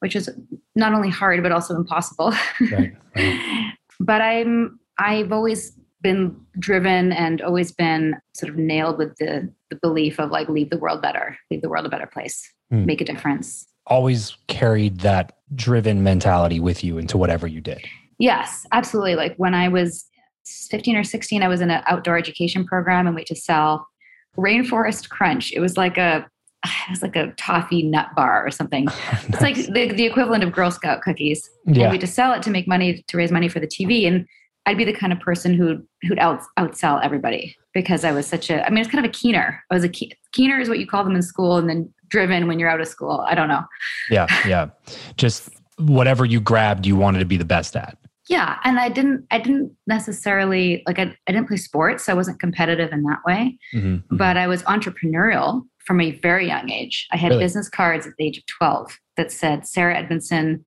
which 0.00 0.16
is 0.16 0.28
not 0.74 0.92
only 0.92 1.08
hard 1.08 1.42
but 1.42 1.52
also 1.52 1.76
impossible. 1.76 2.32
Right, 2.72 2.92
right. 3.14 3.72
but 4.00 4.20
I'm 4.20 4.80
I've 4.98 5.32
always 5.32 5.72
been 6.02 6.34
driven 6.58 7.12
and 7.12 7.42
always 7.42 7.72
been 7.72 8.16
sort 8.34 8.50
of 8.50 8.56
nailed 8.56 8.98
with 8.98 9.16
the 9.16 9.52
the 9.70 9.76
belief 9.76 10.18
of 10.18 10.30
like 10.30 10.48
leave 10.48 10.70
the 10.70 10.78
world 10.78 11.00
better, 11.00 11.38
leave 11.50 11.62
the 11.62 11.68
world 11.68 11.86
a 11.86 11.88
better 11.88 12.06
place, 12.06 12.50
mm. 12.72 12.84
make 12.84 13.00
a 13.00 13.04
difference. 13.04 13.66
Always 13.86 14.36
carried 14.48 15.00
that 15.00 15.38
driven 15.54 16.02
mentality 16.02 16.60
with 16.60 16.82
you 16.82 16.98
into 16.98 17.16
whatever 17.16 17.46
you 17.46 17.60
did. 17.60 17.84
Yes, 18.18 18.66
absolutely. 18.72 19.14
Like 19.14 19.34
when 19.36 19.54
I 19.54 19.68
was 19.68 20.06
15 20.46 20.96
or 20.96 21.04
16, 21.04 21.42
I 21.42 21.48
was 21.48 21.60
in 21.60 21.70
an 21.70 21.82
outdoor 21.86 22.18
education 22.18 22.64
program 22.64 23.06
and 23.06 23.14
we 23.14 23.22
had 23.22 23.26
to 23.28 23.36
sell 23.36 23.88
Rainforest 24.36 25.08
Crunch. 25.08 25.52
It 25.52 25.60
was 25.60 25.76
like 25.76 25.96
a 25.96 26.28
it 26.66 26.90
was 26.90 27.02
like 27.02 27.16
a 27.16 27.32
toffee 27.32 27.82
nut 27.82 28.08
bar 28.16 28.46
or 28.46 28.50
something. 28.50 28.84
nice. 28.84 29.24
It's 29.28 29.40
like 29.40 29.56
the, 29.56 29.92
the 29.92 30.04
equivalent 30.04 30.44
of 30.44 30.52
Girl 30.52 30.70
Scout 30.70 31.02
cookies. 31.02 31.48
Yeah. 31.66 31.84
And 31.84 31.92
we 31.92 31.98
just 31.98 32.14
sell 32.14 32.32
it 32.32 32.42
to 32.42 32.50
make 32.50 32.68
money 32.68 33.04
to 33.06 33.16
raise 33.16 33.30
money 33.30 33.48
for 33.48 33.60
the 33.60 33.66
TV. 33.66 34.06
And 34.06 34.26
I'd 34.66 34.76
be 34.76 34.84
the 34.84 34.92
kind 34.92 35.12
of 35.12 35.20
person 35.20 35.54
who 35.54 35.82
who'd 36.02 36.18
out 36.18 36.42
outsell 36.58 37.02
everybody 37.02 37.56
because 37.72 38.04
I 38.04 38.12
was 38.12 38.26
such 38.26 38.50
a. 38.50 38.64
I 38.66 38.70
mean, 38.70 38.78
it's 38.78 38.90
kind 38.90 39.04
of 39.04 39.08
a 39.08 39.12
keener. 39.12 39.62
I 39.70 39.74
was 39.74 39.84
a 39.84 39.88
ke- 39.88 40.16
keener 40.32 40.60
is 40.60 40.68
what 40.68 40.78
you 40.78 40.86
call 40.86 41.02
them 41.04 41.16
in 41.16 41.22
school, 41.22 41.56
and 41.56 41.68
then 41.68 41.92
driven 42.08 42.46
when 42.46 42.58
you're 42.58 42.68
out 42.68 42.80
of 42.80 42.88
school. 42.88 43.24
I 43.26 43.34
don't 43.34 43.48
know. 43.48 43.64
Yeah, 44.10 44.26
yeah. 44.46 44.68
Just 45.16 45.48
whatever 45.78 46.24
you 46.24 46.40
grabbed, 46.40 46.86
you 46.86 46.94
wanted 46.94 47.20
to 47.20 47.24
be 47.24 47.36
the 47.36 47.44
best 47.44 47.74
at. 47.74 47.96
Yeah, 48.28 48.58
and 48.64 48.78
I 48.78 48.90
didn't. 48.90 49.26
I 49.30 49.38
didn't 49.38 49.74
necessarily 49.86 50.82
like. 50.86 50.98
I, 50.98 51.16
I 51.26 51.32
didn't 51.32 51.48
play 51.48 51.56
sports, 51.56 52.04
so 52.04 52.12
I 52.12 52.14
wasn't 52.14 52.38
competitive 52.38 52.92
in 52.92 53.02
that 53.04 53.20
way. 53.26 53.58
Mm-hmm, 53.74 53.88
mm-hmm. 53.88 54.16
But 54.16 54.36
I 54.36 54.46
was 54.46 54.62
entrepreneurial 54.64 55.62
from 55.90 56.00
a 56.00 56.12
very 56.12 56.46
young 56.46 56.70
age. 56.70 57.08
I 57.10 57.16
had 57.16 57.30
really? 57.30 57.42
business 57.42 57.68
cards 57.68 58.06
at 58.06 58.12
the 58.16 58.24
age 58.24 58.38
of 58.38 58.46
12 58.46 58.96
that 59.16 59.32
said 59.32 59.66
Sarah 59.66 59.98
Edmondson, 59.98 60.64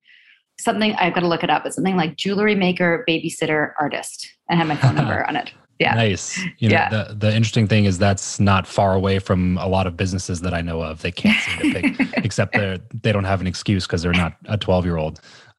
something 0.60 0.94
I've 0.96 1.14
got 1.14 1.20
to 1.20 1.28
look 1.28 1.42
it 1.42 1.48
up, 1.48 1.62
but 1.62 1.72
something 1.72 1.96
like 1.96 2.16
jewelry 2.16 2.54
maker, 2.54 3.06
babysitter, 3.08 3.72
artist. 3.80 4.30
I 4.50 4.54
had 4.54 4.66
my 4.66 4.76
phone 4.76 4.96
number 4.96 5.24
on 5.28 5.36
it. 5.36 5.50
Yeah. 5.78 5.94
Nice. 5.94 6.38
You 6.58 6.68
know, 6.68 6.74
yeah. 6.74 6.90
the, 6.90 7.14
the 7.14 7.34
interesting 7.34 7.66
thing 7.66 7.86
is 7.86 7.96
that's 7.96 8.38
not 8.38 8.66
far 8.66 8.92
away 8.92 9.18
from 9.18 9.56
a 9.56 9.66
lot 9.66 9.86
of 9.86 9.96
businesses 9.96 10.42
that 10.42 10.52
I 10.52 10.60
know 10.60 10.82
of. 10.82 11.00
They 11.00 11.10
can't 11.10 11.40
seem 11.40 11.72
to 11.72 11.80
pick, 11.80 12.08
except 12.22 12.52
they 12.52 12.78
they 12.92 13.10
don't 13.10 13.24
have 13.24 13.40
an 13.40 13.46
excuse 13.46 13.86
because 13.86 14.02
they're 14.02 14.12
not 14.12 14.36
a 14.44 14.58
12 14.58 14.84
year 14.84 14.98
old. 14.98 15.22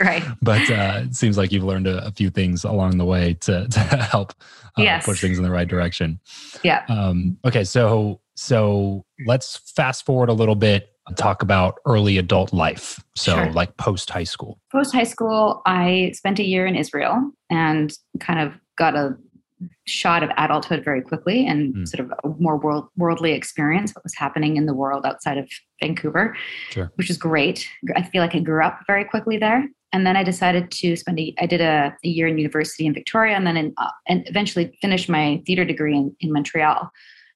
right. 0.00 0.24
But 0.40 0.70
uh, 0.70 1.02
it 1.04 1.14
seems 1.14 1.36
like 1.36 1.52
you've 1.52 1.62
learned 1.62 1.88
a, 1.88 2.06
a, 2.06 2.10
few 2.10 2.30
things 2.30 2.64
along 2.64 2.96
the 2.96 3.04
way 3.04 3.34
to, 3.40 3.68
to 3.68 3.80
help 3.80 4.32
uh, 4.78 4.82
yes. 4.82 5.04
push 5.04 5.20
things 5.20 5.36
in 5.36 5.44
the 5.44 5.50
right 5.50 5.68
direction. 5.68 6.20
Yeah. 6.62 6.84
Um, 6.88 7.36
okay. 7.44 7.64
So 7.64 8.20
so 8.34 9.04
let's 9.26 9.56
fast 9.74 10.04
forward 10.04 10.28
a 10.28 10.32
little 10.32 10.54
bit 10.54 10.90
and 11.06 11.16
talk 11.16 11.42
about 11.42 11.78
early 11.86 12.18
adult 12.18 12.52
life. 12.52 13.02
So, 13.14 13.34
sure. 13.34 13.52
like 13.52 13.76
post 13.76 14.10
high 14.10 14.24
school. 14.24 14.58
Post 14.72 14.94
high 14.94 15.04
school, 15.04 15.62
I 15.66 16.12
spent 16.14 16.38
a 16.38 16.44
year 16.44 16.66
in 16.66 16.76
Israel 16.76 17.30
and 17.50 17.92
kind 18.20 18.40
of 18.40 18.54
got 18.76 18.96
a 18.96 19.16
shot 19.86 20.22
of 20.22 20.30
adulthood 20.36 20.84
very 20.84 21.02
quickly 21.02 21.46
and 21.46 21.74
mm. 21.74 21.88
sort 21.88 22.00
of 22.00 22.12
a 22.24 22.28
more 22.40 22.56
world, 22.56 22.88
worldly 22.96 23.32
experience 23.32 23.94
what 23.94 24.02
was 24.02 24.14
happening 24.14 24.56
in 24.56 24.66
the 24.66 24.74
world 24.74 25.04
outside 25.04 25.38
of 25.38 25.48
Vancouver, 25.80 26.36
sure. 26.70 26.90
which 26.96 27.10
is 27.10 27.18
great. 27.18 27.68
I 27.94 28.02
feel 28.02 28.22
like 28.22 28.34
I 28.34 28.40
grew 28.40 28.64
up 28.64 28.80
very 28.86 29.04
quickly 29.04 29.36
there. 29.38 29.68
and 29.92 30.06
then 30.06 30.16
I 30.16 30.24
decided 30.24 30.70
to 30.72 30.96
spend 30.96 31.20
a, 31.20 31.34
I 31.38 31.46
did 31.46 31.60
a, 31.60 31.94
a 32.02 32.08
year 32.08 32.26
in 32.26 32.36
university 32.36 32.86
in 32.86 32.94
Victoria 32.94 33.36
and 33.36 33.46
then 33.46 33.56
in, 33.56 33.74
uh, 33.76 33.90
and 34.08 34.26
eventually 34.28 34.76
finished 34.80 35.08
my 35.08 35.42
theater 35.46 35.64
degree 35.64 35.96
in, 35.96 36.16
in 36.20 36.32
Montreal. 36.32 36.90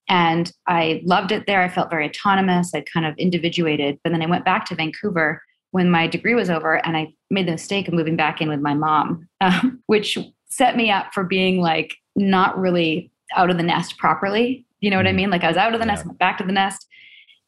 And 0.08 0.50
I 0.66 1.02
loved 1.04 1.32
it 1.32 1.46
there. 1.46 1.62
I 1.62 1.68
felt 1.68 1.90
very 1.90 2.08
autonomous. 2.08 2.74
I 2.74 2.82
kind 2.92 3.04
of 3.04 3.16
individuated. 3.18 3.98
But 4.02 4.10
then 4.10 4.22
I 4.22 4.26
went 4.26 4.44
back 4.44 4.64
to 4.66 4.74
Vancouver 4.74 5.42
when 5.70 5.90
my 5.90 6.06
degree 6.06 6.34
was 6.34 6.48
over 6.48 6.84
and 6.86 6.96
I 6.96 7.12
made 7.30 7.46
the 7.46 7.52
mistake 7.52 7.88
of 7.88 7.94
moving 7.94 8.16
back 8.16 8.40
in 8.40 8.48
with 8.48 8.60
my 8.60 8.74
mom, 8.74 9.28
um, 9.40 9.82
which 9.86 10.16
set 10.46 10.76
me 10.76 10.90
up 10.90 11.12
for 11.12 11.24
being 11.24 11.60
like 11.60 11.94
not 12.16 12.58
really 12.58 13.10
out 13.36 13.50
of 13.50 13.58
the 13.58 13.62
nest 13.62 13.98
properly. 13.98 14.64
You 14.80 14.90
know 14.90 14.96
what 14.96 15.06
I 15.06 15.12
mm. 15.12 15.16
mean? 15.16 15.30
Like 15.30 15.44
I 15.44 15.48
was 15.48 15.56
out 15.56 15.74
of 15.74 15.80
the 15.80 15.86
yeah. 15.86 15.92
nest, 15.92 16.06
went 16.06 16.18
back 16.18 16.38
to 16.38 16.44
the 16.44 16.52
nest. 16.52 16.86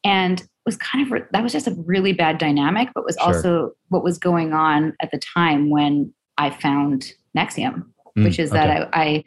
And 0.03 0.43
was 0.65 0.77
kind 0.77 1.11
of 1.11 1.23
that 1.31 1.43
was 1.43 1.51
just 1.51 1.67
a 1.67 1.75
really 1.85 2.13
bad 2.13 2.37
dynamic, 2.37 2.89
but 2.93 3.03
was 3.03 3.15
sure. 3.15 3.27
also 3.27 3.71
what 3.89 4.03
was 4.03 4.17
going 4.17 4.53
on 4.53 4.93
at 5.01 5.11
the 5.11 5.17
time 5.17 5.69
when 5.69 6.13
I 6.37 6.49
found 6.49 7.13
NXIVM, 7.35 7.83
mm, 8.17 8.23
which 8.23 8.39
is 8.39 8.51
okay. 8.51 8.59
that 8.59 8.89
I, 8.93 9.01
I, 9.01 9.23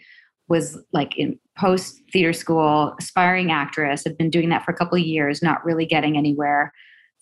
was 0.46 0.78
like 0.92 1.16
in 1.16 1.38
post 1.56 2.00
theater 2.12 2.32
school, 2.32 2.94
aspiring 2.98 3.50
actress, 3.50 4.04
had 4.04 4.18
been 4.18 4.30
doing 4.30 4.48
that 4.48 4.64
for 4.64 4.72
a 4.72 4.74
couple 4.74 4.98
of 4.98 5.04
years, 5.04 5.42
not 5.42 5.64
really 5.64 5.86
getting 5.86 6.16
anywhere, 6.16 6.72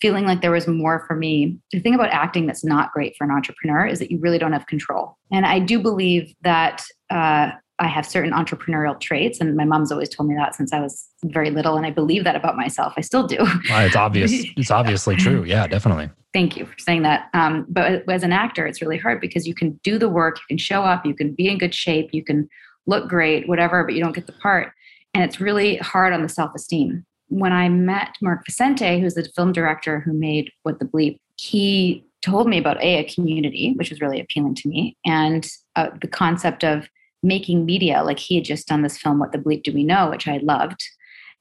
feeling 0.01 0.25
like 0.25 0.41
there 0.41 0.51
was 0.51 0.67
more 0.67 1.03
for 1.07 1.15
me. 1.15 1.57
The 1.71 1.79
thing 1.79 1.95
about 1.95 2.09
acting 2.09 2.45
that's 2.45 2.63
not 2.63 2.91
great 2.91 3.15
for 3.17 3.23
an 3.23 3.31
entrepreneur 3.31 3.85
is 3.85 3.99
that 3.99 4.11
you 4.11 4.19
really 4.19 4.37
don't 4.37 4.53
have 4.53 4.67
control. 4.67 5.17
And 5.31 5.45
I 5.45 5.59
do 5.59 5.79
believe 5.79 6.33
that 6.41 6.83
uh, 7.09 7.51
I 7.79 7.87
have 7.87 8.05
certain 8.05 8.33
entrepreneurial 8.33 8.99
traits, 8.99 9.39
and 9.39 9.55
my 9.55 9.65
mom's 9.65 9.91
always 9.91 10.09
told 10.09 10.29
me 10.29 10.35
that 10.35 10.55
since 10.55 10.73
I 10.73 10.79
was 10.79 11.07
very 11.25 11.49
little, 11.49 11.75
and 11.75 11.85
I 11.85 11.89
believe 11.89 12.23
that 12.23 12.35
about 12.35 12.55
myself. 12.55 12.93
I 12.97 13.01
still 13.01 13.25
do. 13.25 13.37
Well, 13.69 13.85
it's 13.85 13.95
obvious. 13.95 14.31
It's 14.57 14.71
obviously 14.71 15.15
true. 15.15 15.43
Yeah, 15.43 15.67
definitely. 15.67 16.09
Thank 16.33 16.57
you 16.57 16.65
for 16.65 16.77
saying 16.79 17.03
that. 17.03 17.29
Um, 17.33 17.65
but 17.69 18.07
as 18.09 18.23
an 18.23 18.31
actor, 18.31 18.65
it's 18.65 18.81
really 18.81 18.97
hard 18.97 19.21
because 19.21 19.47
you 19.47 19.53
can 19.53 19.79
do 19.83 19.99
the 19.99 20.09
work, 20.09 20.37
you 20.37 20.43
can 20.47 20.57
show 20.57 20.83
up, 20.83 21.05
you 21.05 21.13
can 21.13 21.33
be 21.33 21.47
in 21.47 21.57
good 21.57 21.73
shape, 21.73 22.09
you 22.11 22.23
can 22.23 22.49
look 22.85 23.07
great, 23.07 23.47
whatever, 23.47 23.83
but 23.83 23.93
you 23.93 24.03
don't 24.03 24.15
get 24.15 24.27
the 24.27 24.33
part, 24.33 24.71
and 25.13 25.23
it's 25.23 25.39
really 25.39 25.77
hard 25.77 26.13
on 26.13 26.21
the 26.21 26.29
self-esteem. 26.29 27.05
When 27.29 27.53
I 27.53 27.69
met 27.69 28.15
Mark 28.21 28.45
Vicente, 28.45 28.99
who's 28.99 29.15
the 29.15 29.23
film 29.35 29.53
director 29.53 29.99
who 29.99 30.13
made 30.13 30.51
What 30.63 30.79
the 30.79 30.85
Bleep, 30.85 31.17
he 31.37 32.05
told 32.21 32.47
me 32.47 32.57
about 32.57 32.81
a, 32.81 32.99
a 32.99 33.03
community, 33.03 33.73
which 33.75 33.89
was 33.89 34.01
really 34.01 34.19
appealing 34.19 34.55
to 34.55 34.69
me, 34.69 34.95
and 35.05 35.47
uh, 35.75 35.89
the 36.01 36.07
concept 36.07 36.63
of 36.63 36.87
making 37.23 37.65
media 37.65 38.03
like 38.03 38.19
he 38.19 38.35
had 38.35 38.43
just 38.43 38.67
done 38.67 38.81
this 38.81 38.97
film 38.97 39.17
what 39.17 39.31
the 39.31 39.37
bleep 39.37 39.63
do 39.63 39.71
we 39.71 39.83
know 39.83 40.09
which 40.09 40.27
i 40.27 40.37
loved 40.43 40.83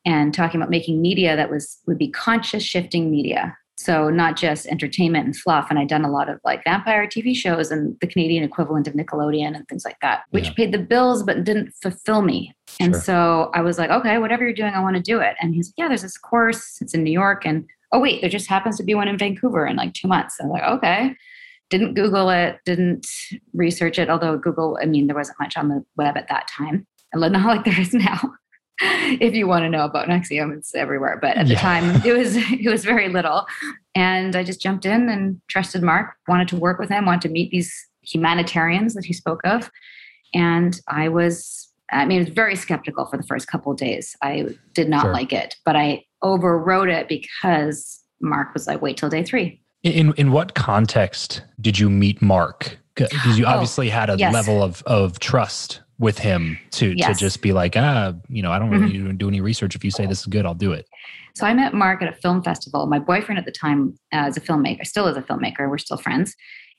and 0.06 0.32
talking 0.32 0.60
about 0.60 0.70
making 0.70 1.02
media 1.02 1.36
that 1.36 1.50
was 1.50 1.78
would 1.86 1.98
be 1.98 2.08
conscious 2.08 2.62
shifting 2.62 3.10
media 3.10 3.56
so 3.82 4.10
not 4.10 4.36
just 4.36 4.66
entertainment 4.66 5.24
and 5.24 5.36
fluff 5.36 5.66
and 5.70 5.78
i'd 5.78 5.88
done 5.88 6.04
a 6.04 6.10
lot 6.10 6.28
of 6.28 6.38
like 6.44 6.62
vampire 6.64 7.06
tv 7.06 7.34
shows 7.34 7.70
and 7.70 7.96
the 8.00 8.06
canadian 8.06 8.44
equivalent 8.44 8.86
of 8.86 8.94
nickelodeon 8.94 9.54
and 9.54 9.66
things 9.68 9.84
like 9.84 9.98
that 10.00 10.22
which 10.30 10.46
yeah. 10.46 10.54
paid 10.54 10.72
the 10.72 10.78
bills 10.78 11.22
but 11.22 11.44
didn't 11.44 11.72
fulfill 11.82 12.22
me 12.22 12.54
and 12.80 12.94
sure. 12.94 13.02
so 13.02 13.50
i 13.54 13.60
was 13.60 13.78
like 13.78 13.90
okay 13.90 14.18
whatever 14.18 14.44
you're 14.44 14.52
doing 14.52 14.74
i 14.74 14.80
want 14.80 14.96
to 14.96 15.02
do 15.02 15.20
it 15.20 15.34
and 15.40 15.54
he's 15.54 15.68
like 15.68 15.74
yeah 15.76 15.88
there's 15.88 16.02
this 16.02 16.18
course 16.18 16.78
it's 16.80 16.94
in 16.94 17.02
new 17.02 17.12
york 17.12 17.44
and 17.44 17.66
oh 17.92 17.98
wait 17.98 18.20
there 18.20 18.30
just 18.30 18.48
happens 18.48 18.76
to 18.76 18.84
be 18.84 18.94
one 18.94 19.08
in 19.08 19.18
vancouver 19.18 19.66
in 19.66 19.76
like 19.76 19.92
two 19.94 20.08
months 20.08 20.36
i'm 20.40 20.48
like 20.48 20.62
okay 20.62 21.14
didn't 21.72 21.94
Google 21.94 22.28
it, 22.28 22.58
didn't 22.66 23.06
research 23.54 23.98
it. 23.98 24.10
Although 24.10 24.36
Google, 24.36 24.78
I 24.82 24.84
mean, 24.84 25.06
there 25.06 25.16
wasn't 25.16 25.40
much 25.40 25.56
on 25.56 25.70
the 25.70 25.82
web 25.96 26.18
at 26.18 26.28
that 26.28 26.46
time, 26.46 26.86
and 27.12 27.32
not 27.32 27.46
like 27.46 27.64
there 27.64 27.80
is 27.80 27.94
now. 27.94 28.20
if 28.80 29.34
you 29.34 29.46
want 29.46 29.64
to 29.64 29.68
know 29.68 29.84
about 29.84 30.08
NXIVM, 30.08 30.56
it's 30.56 30.74
everywhere. 30.74 31.18
But 31.20 31.36
at 31.36 31.46
the 31.46 31.54
yeah. 31.54 31.60
time, 31.60 32.02
it 32.04 32.16
was 32.16 32.36
it 32.36 32.70
was 32.70 32.84
very 32.84 33.08
little, 33.08 33.46
and 33.94 34.34
I 34.34 34.44
just 34.44 34.60
jumped 34.60 34.86
in 34.86 35.08
and 35.08 35.40
trusted 35.48 35.82
Mark. 35.82 36.14
Wanted 36.28 36.48
to 36.48 36.56
work 36.56 36.78
with 36.78 36.88
him. 36.88 37.06
Wanted 37.06 37.22
to 37.22 37.28
meet 37.28 37.50
these 37.50 37.72
humanitarians 38.02 38.94
that 38.94 39.04
he 39.04 39.12
spoke 39.12 39.40
of, 39.44 39.70
and 40.34 40.80
I 40.88 41.08
was. 41.08 41.68
I 41.90 42.06
mean, 42.06 42.22
I 42.22 42.24
was 42.24 42.32
very 42.32 42.56
skeptical 42.56 43.04
for 43.04 43.18
the 43.18 43.22
first 43.22 43.48
couple 43.48 43.74
days. 43.74 44.16
I 44.22 44.46
did 44.72 44.88
not 44.88 45.02
sure. 45.02 45.12
like 45.12 45.30
it, 45.30 45.56
but 45.66 45.76
I 45.76 46.04
overrode 46.22 46.88
it 46.88 47.06
because 47.06 48.00
Mark 48.20 48.54
was 48.54 48.66
like, 48.66 48.80
"Wait 48.80 48.96
till 48.96 49.10
day 49.10 49.22
three. 49.22 49.60
In 49.82 50.14
in 50.14 50.32
what 50.32 50.54
context 50.54 51.42
did 51.60 51.78
you 51.78 51.90
meet 51.90 52.22
Mark? 52.22 52.78
Because 52.94 53.38
you 53.38 53.44
oh, 53.44 53.50
obviously 53.50 53.90
oh, 53.90 53.94
had 53.94 54.10
a 54.10 54.16
yes. 54.16 54.32
level 54.32 54.62
of 54.62 54.82
of 54.84 55.18
trust 55.18 55.82
with 56.02 56.18
him 56.18 56.58
to 56.72 56.92
yes. 56.96 57.16
to 57.16 57.24
just 57.24 57.40
be 57.40 57.52
like, 57.52 57.76
ah, 57.76 58.12
you 58.28 58.42
know, 58.42 58.50
I 58.50 58.58
don't 58.58 58.70
really 58.70 58.92
mm-hmm. 58.92 59.16
do 59.16 59.28
any 59.28 59.40
research. 59.40 59.76
If 59.76 59.84
you 59.84 59.90
say 59.92 60.04
this 60.04 60.20
is 60.20 60.26
good, 60.26 60.44
I'll 60.44 60.52
do 60.52 60.72
it. 60.72 60.86
So 61.36 61.46
I 61.46 61.54
met 61.54 61.74
Mark 61.74 62.02
at 62.02 62.12
a 62.12 62.16
film 62.16 62.42
festival. 62.42 62.86
My 62.86 62.98
boyfriend 62.98 63.38
at 63.38 63.44
the 63.44 63.52
time 63.52 63.94
uh, 64.12 64.26
is 64.28 64.36
a 64.36 64.40
filmmaker, 64.40 64.84
still 64.84 65.06
is 65.06 65.16
a 65.16 65.22
filmmaker. 65.22 65.70
We're 65.70 65.78
still 65.78 65.96
friends. 65.96 66.34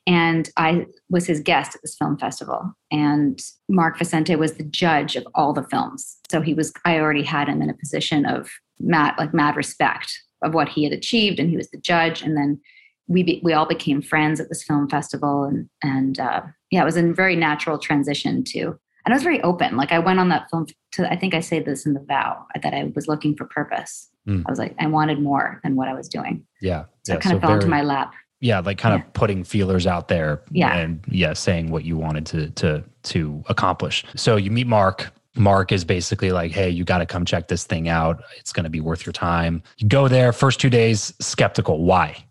And 0.06 0.50
I 0.58 0.86
was 1.10 1.26
his 1.26 1.40
guest 1.40 1.74
at 1.74 1.82
this 1.82 1.96
film 1.96 2.18
festival. 2.18 2.74
And 2.92 3.40
Mark 3.70 3.98
Vicente 3.98 4.36
was 4.36 4.56
the 4.56 4.64
judge 4.64 5.16
of 5.16 5.26
all 5.34 5.54
the 5.54 5.64
films. 5.64 6.18
So 6.30 6.42
he 6.42 6.54
was, 6.54 6.74
I 6.84 7.00
already 7.00 7.24
had 7.24 7.48
him 7.48 7.62
in 7.62 7.70
a 7.70 7.74
position 7.74 8.26
of 8.26 8.50
mad, 8.82 9.16
like 9.18 9.34
mad 9.34 9.56
respect 9.56 10.22
of 10.44 10.54
what 10.54 10.68
he 10.68 10.84
had 10.84 10.92
achieved. 10.92 11.40
And 11.40 11.50
he 11.50 11.56
was 11.56 11.70
the 11.70 11.78
judge. 11.78 12.22
And 12.22 12.36
then 12.36 12.60
we 13.08 13.24
be, 13.24 13.42
we 13.44 13.54
all 13.54 13.66
became 13.66 14.02
friends 14.02 14.40
at 14.40 14.50
this 14.50 14.64
film 14.64 14.90
festival, 14.90 15.44
and 15.44 15.70
and 15.82 16.20
uh, 16.20 16.42
yeah, 16.72 16.82
it 16.82 16.86
was 16.86 16.98
a 16.98 17.14
very 17.14 17.36
natural 17.36 17.78
transition 17.78 18.44
to. 18.46 18.80
And 19.06 19.14
I 19.14 19.16
was 19.16 19.24
very 19.24 19.42
open. 19.42 19.76
Like 19.76 19.92
I 19.92 20.00
went 20.00 20.20
on 20.20 20.30
that 20.30 20.50
film 20.50 20.68
to. 20.94 21.12
I 21.12 21.16
think 21.16 21.34
I 21.34 21.40
say 21.40 21.60
this 21.60 21.86
in 21.86 21.94
the 21.94 22.00
vow 22.00 22.46
that 22.62 22.74
I 22.74 22.92
was 22.96 23.08
looking 23.08 23.36
for 23.36 23.46
purpose. 23.46 24.10
Mm. 24.28 24.44
I 24.46 24.52
was 24.52 24.60
like 24.60 24.76
I 24.80 24.88
wanted 24.88 25.20
more 25.20 25.60
than 25.64 25.76
what 25.76 25.88
I 25.88 25.94
was 25.94 26.08
doing. 26.08 26.46
Yeah, 26.62 26.86
so 27.04 27.14
yeah. 27.14 27.18
it 27.18 27.22
kind 27.22 27.32
so 27.32 27.36
of 27.36 27.42
fell 27.42 27.50
very, 27.50 27.60
into 27.60 27.70
my 27.70 27.82
lap. 27.82 28.14
Yeah, 28.40 28.60
like 28.60 28.78
kind 28.78 28.98
yeah. 28.98 29.06
of 29.06 29.14
putting 29.14 29.44
feelers 29.44 29.86
out 29.86 30.08
there. 30.08 30.42
Yeah, 30.52 30.76
and 30.78 31.04
yeah, 31.10 31.34
saying 31.34 31.70
what 31.70 31.84
you 31.84 31.98
wanted 31.98 32.26
to 32.28 32.50
to 32.52 32.84
to 33.04 33.44
accomplish. 33.50 34.06
So 34.16 34.38
you 34.38 34.52
meet 34.52 34.68
Mark. 34.68 35.12
Mark 35.36 35.72
is 35.72 35.84
basically 35.84 36.32
like, 36.32 36.52
hey, 36.52 36.70
you 36.70 36.84
got 36.84 37.00
to 37.00 37.08
come 37.08 37.26
check 37.26 37.48
this 37.48 37.66
thing 37.66 37.90
out. 37.90 38.24
It's 38.38 38.54
going 38.54 38.66
to 38.66 38.70
be 38.70 38.80
worth 38.80 39.04
your 39.04 39.14
time. 39.14 39.64
You 39.80 39.88
go 39.88 40.08
there, 40.08 40.32
first 40.32 40.60
two 40.60 40.70
days, 40.70 41.12
skeptical. 41.20 41.84
Why? 41.84 42.24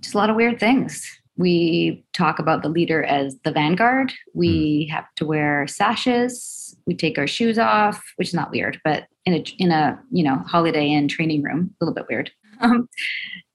just 0.00 0.14
a 0.14 0.18
lot 0.18 0.30
of 0.30 0.36
weird 0.36 0.60
things. 0.60 1.20
We 1.36 2.04
talk 2.12 2.38
about 2.38 2.62
the 2.62 2.68
leader 2.68 3.02
as 3.04 3.38
the 3.44 3.52
vanguard. 3.52 4.12
We 4.34 4.86
mm. 4.86 4.92
have 4.92 5.06
to 5.16 5.26
wear 5.26 5.66
sashes. 5.66 6.76
We 6.86 6.94
take 6.94 7.18
our 7.18 7.26
shoes 7.26 7.58
off, 7.58 8.02
which 8.16 8.28
is 8.28 8.34
not 8.34 8.50
weird, 8.50 8.80
but 8.84 9.04
in 9.24 9.34
a 9.34 9.44
in 9.58 9.70
a 9.70 9.98
you 10.10 10.24
know 10.24 10.36
Holiday 10.46 10.88
Inn 10.88 11.08
training 11.08 11.42
room, 11.42 11.74
a 11.80 11.84
little 11.84 11.94
bit 11.94 12.06
weird. 12.08 12.30
Um, 12.60 12.88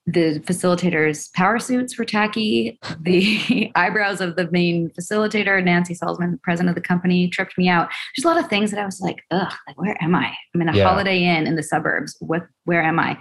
the 0.06 0.40
facilitators' 0.40 1.30
power 1.34 1.58
suits 1.58 1.98
were 1.98 2.04
tacky. 2.06 2.78
The 3.00 3.70
eyebrows 3.74 4.22
of 4.22 4.36
the 4.36 4.50
main 4.50 4.90
facilitator, 4.98 5.62
Nancy 5.62 5.94
Salzman, 5.94 6.32
the 6.32 6.40
president 6.42 6.70
of 6.70 6.74
the 6.74 6.86
company, 6.86 7.28
tripped 7.28 7.58
me 7.58 7.68
out. 7.68 7.90
There's 8.16 8.24
a 8.24 8.28
lot 8.28 8.42
of 8.42 8.48
things 8.48 8.70
that 8.70 8.80
I 8.80 8.86
was 8.86 9.00
like, 9.00 9.22
ugh, 9.30 9.52
like 9.66 9.78
where 9.78 10.02
am 10.02 10.14
I? 10.14 10.34
I'm 10.54 10.62
in 10.62 10.70
a 10.70 10.76
yeah. 10.76 10.88
Holiday 10.88 11.24
Inn 11.24 11.46
in 11.46 11.56
the 11.56 11.62
suburbs. 11.62 12.16
What? 12.20 12.46
Where 12.64 12.82
am 12.82 12.98
I? 12.98 13.18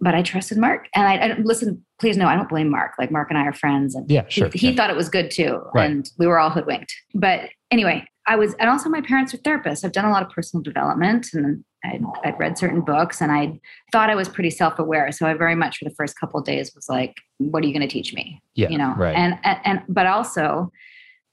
but 0.00 0.14
I 0.14 0.22
trusted 0.22 0.58
Mark. 0.58 0.88
And 0.94 1.06
I, 1.06 1.16
I 1.16 1.38
listen, 1.38 1.84
please 1.98 2.16
no, 2.16 2.26
I 2.26 2.36
don't 2.36 2.48
blame 2.48 2.70
Mark. 2.70 2.92
Like 2.98 3.10
Mark 3.10 3.30
and 3.30 3.38
I 3.38 3.44
are 3.44 3.52
friends 3.52 3.94
and 3.94 4.10
yeah, 4.10 4.24
sure. 4.28 4.48
he, 4.52 4.58
he 4.58 4.70
yeah. 4.70 4.76
thought 4.76 4.90
it 4.90 4.96
was 4.96 5.08
good 5.08 5.30
too. 5.30 5.62
Right. 5.74 5.90
And 5.90 6.10
we 6.18 6.26
were 6.26 6.38
all 6.38 6.50
hoodwinked. 6.50 6.94
But 7.14 7.50
anyway, 7.70 8.04
I 8.26 8.36
was, 8.36 8.54
and 8.54 8.68
also 8.68 8.88
my 8.88 9.00
parents 9.00 9.34
are 9.34 9.38
therapists. 9.38 9.84
I've 9.84 9.92
done 9.92 10.04
a 10.04 10.10
lot 10.10 10.22
of 10.22 10.30
personal 10.30 10.62
development 10.62 11.28
and 11.32 11.64
I'd, 11.84 12.02
I'd 12.24 12.38
read 12.38 12.58
certain 12.58 12.82
books 12.82 13.20
and 13.20 13.32
I 13.32 13.58
thought 13.90 14.10
I 14.10 14.14
was 14.14 14.28
pretty 14.28 14.50
self-aware. 14.50 15.10
So 15.12 15.26
I 15.26 15.34
very 15.34 15.54
much 15.54 15.78
for 15.78 15.84
the 15.86 15.94
first 15.94 16.18
couple 16.18 16.40
days 16.40 16.72
was 16.74 16.88
like, 16.88 17.16
what 17.38 17.64
are 17.64 17.66
you 17.66 17.72
going 17.72 17.88
to 17.88 17.92
teach 17.92 18.12
me? 18.14 18.40
Yeah. 18.54 18.68
You 18.68 18.78
know? 18.78 18.94
Right. 18.96 19.16
And, 19.16 19.38
and, 19.44 19.58
and, 19.64 19.82
but 19.88 20.06
also 20.06 20.70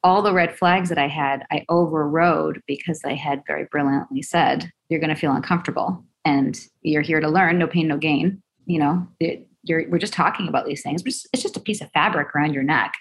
all 0.04 0.22
the 0.22 0.34
red 0.34 0.56
flags 0.56 0.90
that 0.90 0.98
I 0.98 1.08
had, 1.08 1.46
I 1.52 1.66
overrode 1.70 2.62
because 2.68 3.00
they 3.00 3.16
had 3.16 3.42
very 3.46 3.66
brilliantly 3.72 4.22
said, 4.22 4.72
you're 4.90 5.00
going 5.00 5.14
to 5.14 5.20
feel 5.20 5.32
uncomfortable 5.32 6.04
and 6.24 6.60
you're 6.82 7.02
here 7.02 7.20
to 7.20 7.28
learn, 7.28 7.60
no 7.60 7.68
pain, 7.68 7.88
no 7.88 7.98
gain 7.98 8.42
you 8.66 8.80
know, 8.80 9.08
it, 9.20 9.48
we're 9.68 9.98
just 9.98 10.14
talking 10.14 10.48
about 10.48 10.66
these 10.66 10.82
things. 10.82 11.04
It's 11.06 11.44
just 11.44 11.58
a 11.58 11.60
piece 11.60 11.82
of 11.82 11.92
fabric 11.92 12.36
around 12.36 12.54
your 12.54 12.64
neck. 12.64 12.94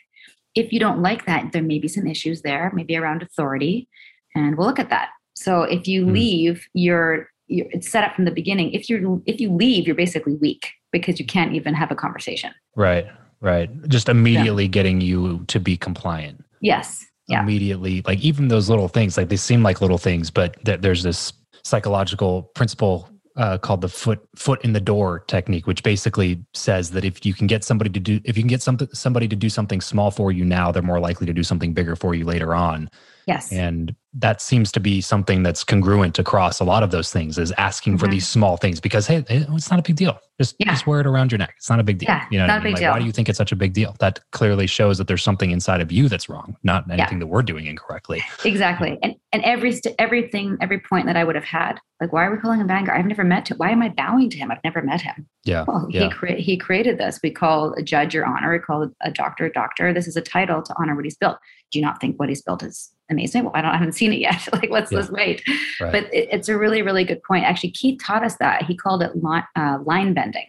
If 0.54 0.72
you 0.72 0.78
don't 0.78 1.02
like 1.02 1.26
that, 1.26 1.52
there 1.52 1.62
may 1.62 1.78
be 1.78 1.88
some 1.88 2.06
issues 2.06 2.42
there, 2.42 2.70
maybe 2.74 2.96
around 2.96 3.22
authority, 3.22 3.88
and 4.34 4.56
we'll 4.56 4.66
look 4.66 4.78
at 4.78 4.90
that. 4.90 5.08
So 5.34 5.62
if 5.62 5.88
you 5.88 6.06
mm. 6.06 6.12
leave, 6.12 6.66
you're, 6.74 7.28
you're 7.48 7.66
it's 7.70 7.90
set 7.90 8.04
up 8.04 8.14
from 8.14 8.24
the 8.24 8.30
beginning. 8.30 8.72
If 8.72 8.88
you 8.88 9.22
if 9.26 9.40
you 9.40 9.52
leave, 9.52 9.86
you're 9.86 9.96
basically 9.96 10.34
weak 10.34 10.70
because 10.92 11.18
you 11.18 11.26
can't 11.26 11.54
even 11.54 11.74
have 11.74 11.90
a 11.90 11.96
conversation. 11.96 12.52
Right, 12.76 13.06
right. 13.40 13.68
Just 13.88 14.08
immediately 14.08 14.64
yeah. 14.64 14.70
getting 14.70 15.00
you 15.00 15.44
to 15.48 15.58
be 15.58 15.76
compliant. 15.76 16.44
Yes. 16.60 17.04
Yeah. 17.26 17.42
Immediately, 17.42 18.02
like 18.06 18.20
even 18.20 18.48
those 18.48 18.68
little 18.68 18.88
things, 18.88 19.16
like 19.16 19.28
they 19.28 19.36
seem 19.36 19.62
like 19.62 19.80
little 19.80 19.98
things, 19.98 20.30
but 20.30 20.62
th- 20.64 20.80
there's 20.82 21.02
this 21.02 21.32
psychological 21.62 22.42
principle 22.54 23.08
uh, 23.36 23.58
called 23.58 23.80
the 23.80 23.88
foot 23.88 24.20
foot 24.36 24.62
in 24.64 24.72
the 24.72 24.80
door 24.80 25.20
technique, 25.26 25.66
which 25.66 25.82
basically 25.82 26.44
says 26.54 26.90
that 26.92 27.04
if 27.04 27.26
you 27.26 27.34
can 27.34 27.46
get 27.46 27.64
somebody 27.64 27.90
to 27.90 28.00
do 28.00 28.20
if 28.24 28.36
you 28.36 28.42
can 28.42 28.48
get 28.48 28.62
something 28.62 28.88
somebody 28.92 29.28
to 29.28 29.36
do 29.36 29.48
something 29.48 29.80
small 29.80 30.10
for 30.10 30.30
you 30.30 30.44
now, 30.44 30.70
they're 30.70 30.82
more 30.82 31.00
likely 31.00 31.26
to 31.26 31.32
do 31.32 31.42
something 31.42 31.72
bigger 31.72 31.96
for 31.96 32.14
you 32.14 32.24
later 32.24 32.54
on. 32.54 32.88
Yes. 33.26 33.52
And 33.52 33.94
that 34.16 34.40
seems 34.40 34.70
to 34.70 34.78
be 34.80 35.00
something 35.00 35.42
that's 35.42 35.64
congruent 35.64 36.18
across 36.20 36.60
a 36.60 36.64
lot 36.64 36.82
of 36.84 36.90
those 36.92 37.12
things 37.12 37.36
is 37.36 37.50
asking 37.58 37.98
for 37.98 38.06
Mhm. 38.06 38.10
these 38.12 38.28
small 38.28 38.56
things 38.56 38.78
because 38.78 39.08
hey 39.08 39.24
it's 39.28 39.70
not 39.72 39.80
a 39.80 39.82
big 39.82 39.96
deal 39.96 40.16
just 40.40 40.54
Yeah. 40.60 40.70
just 40.70 40.86
wear 40.86 41.00
it 41.00 41.06
around 41.06 41.32
your 41.32 41.38
neck 41.40 41.52
it's 41.56 41.68
not 41.68 41.80
a 41.80 41.82
big 41.82 41.98
deal 41.98 42.08
Yeah, 42.08 42.24
you 42.30 42.38
know 42.38 42.46
not 42.46 42.58
I 42.58 42.60
a 42.60 42.62
big 42.62 42.74
Like, 42.74 42.92
why 42.92 42.98
do 43.00 43.06
you 43.06 43.10
think 43.10 43.28
it's 43.28 43.38
such 43.38 43.50
a 43.50 43.56
big 43.56 43.72
deal 43.72 43.96
that 43.98 44.20
clearly 44.30 44.68
shows 44.68 44.98
that 44.98 45.08
there's 45.08 45.24
something 45.24 45.50
inside 45.50 45.80
of 45.80 45.90
you 45.90 46.08
that's 46.08 46.28
wrong 46.28 46.56
not 46.62 46.88
anything 46.92 47.18
that 47.18 47.26
we're 47.26 47.42
doing 47.42 47.66
incorrectly 47.66 48.22
Exactly. 48.44 48.98
And 49.02 49.16
and 49.32 49.42
every 49.42 49.72
st- 49.72 49.96
everything, 49.98 50.56
every 50.60 50.78
point 50.78 51.06
that 51.06 51.16
I 51.16 51.24
would 51.24 51.34
have 51.34 51.42
had, 51.42 51.80
like, 52.00 52.12
why 52.12 52.24
are 52.24 52.30
we 52.30 52.38
calling 52.38 52.60
him 52.60 52.68
Vanguard? 52.68 52.96
I've 52.96 53.04
never 53.06 53.24
met 53.24 53.50
him. 53.50 53.56
Why 53.56 53.70
am 53.70 53.82
I 53.82 53.88
bowing 53.88 54.30
to 54.30 54.38
him? 54.38 54.52
I've 54.52 54.62
never 54.62 54.80
met 54.80 55.00
him. 55.00 55.26
yeah 55.44 55.64
Well, 55.66 55.88
yeah 55.90 56.02
he 56.04 56.08
cre- 56.10 56.26
he 56.38 56.56
created 56.56 56.98
this. 56.98 57.18
We 57.20 57.32
call 57.32 57.72
a 57.72 57.82
judge 57.82 58.14
your 58.14 58.26
honor. 58.26 58.52
We 58.52 58.60
call 58.60 58.88
a 59.02 59.10
doctor 59.10 59.46
a 59.46 59.52
doctor. 59.52 59.92
This 59.92 60.06
is 60.06 60.14
a 60.16 60.20
title 60.20 60.62
to 60.62 60.74
honor 60.78 60.94
what 60.94 61.04
he's 61.04 61.16
built. 61.16 61.38
Do 61.72 61.80
you 61.80 61.84
not 61.84 62.00
think 62.00 62.20
what 62.20 62.28
he's 62.28 62.42
built 62.42 62.62
is 62.62 62.92
amazing? 63.10 63.44
Well, 63.44 63.52
I 63.54 63.62
don't 63.62 63.70
I 63.70 63.76
haven't 63.76 63.92
seen 63.92 64.12
it 64.12 64.18
yet. 64.18 64.48
like, 64.52 64.70
let's 64.70 64.90
Yeah. 64.92 64.98
let's 64.98 65.10
wait. 65.10 65.42
right. 65.80 65.92
But 65.92 66.04
it, 66.12 66.28
it's 66.32 66.48
a 66.48 66.56
really 66.56 66.82
really 66.82 67.04
good 67.04 67.22
point. 67.22 67.44
Actually, 67.44 67.70
Keith 67.70 68.00
taught 68.02 68.24
us 68.24 68.36
that. 68.36 68.64
He 68.64 68.76
called 68.76 69.02
it 69.02 69.22
line, 69.22 69.44
uh, 69.56 69.78
line 69.84 70.14
bending, 70.14 70.46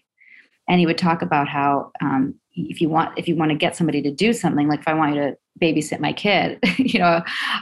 and 0.69 0.79
he 0.79 0.85
would 0.85 0.97
talk 0.97 1.21
about 1.21 1.47
how 1.47 1.91
um, 2.01 2.35
if 2.53 2.81
you 2.81 2.89
want 2.89 3.17
if 3.17 3.27
you 3.27 3.35
want 3.35 3.51
to 3.51 3.57
get 3.57 3.75
somebody 3.75 4.01
to 4.01 4.11
do 4.11 4.33
something, 4.33 4.67
like 4.67 4.79
if 4.79 4.87
I 4.87 4.93
want 4.93 5.15
you 5.15 5.21
to 5.21 5.37
babysit 5.61 5.99
my 5.99 6.13
kid, 6.13 6.59
you 6.77 6.99
know, 6.99 7.21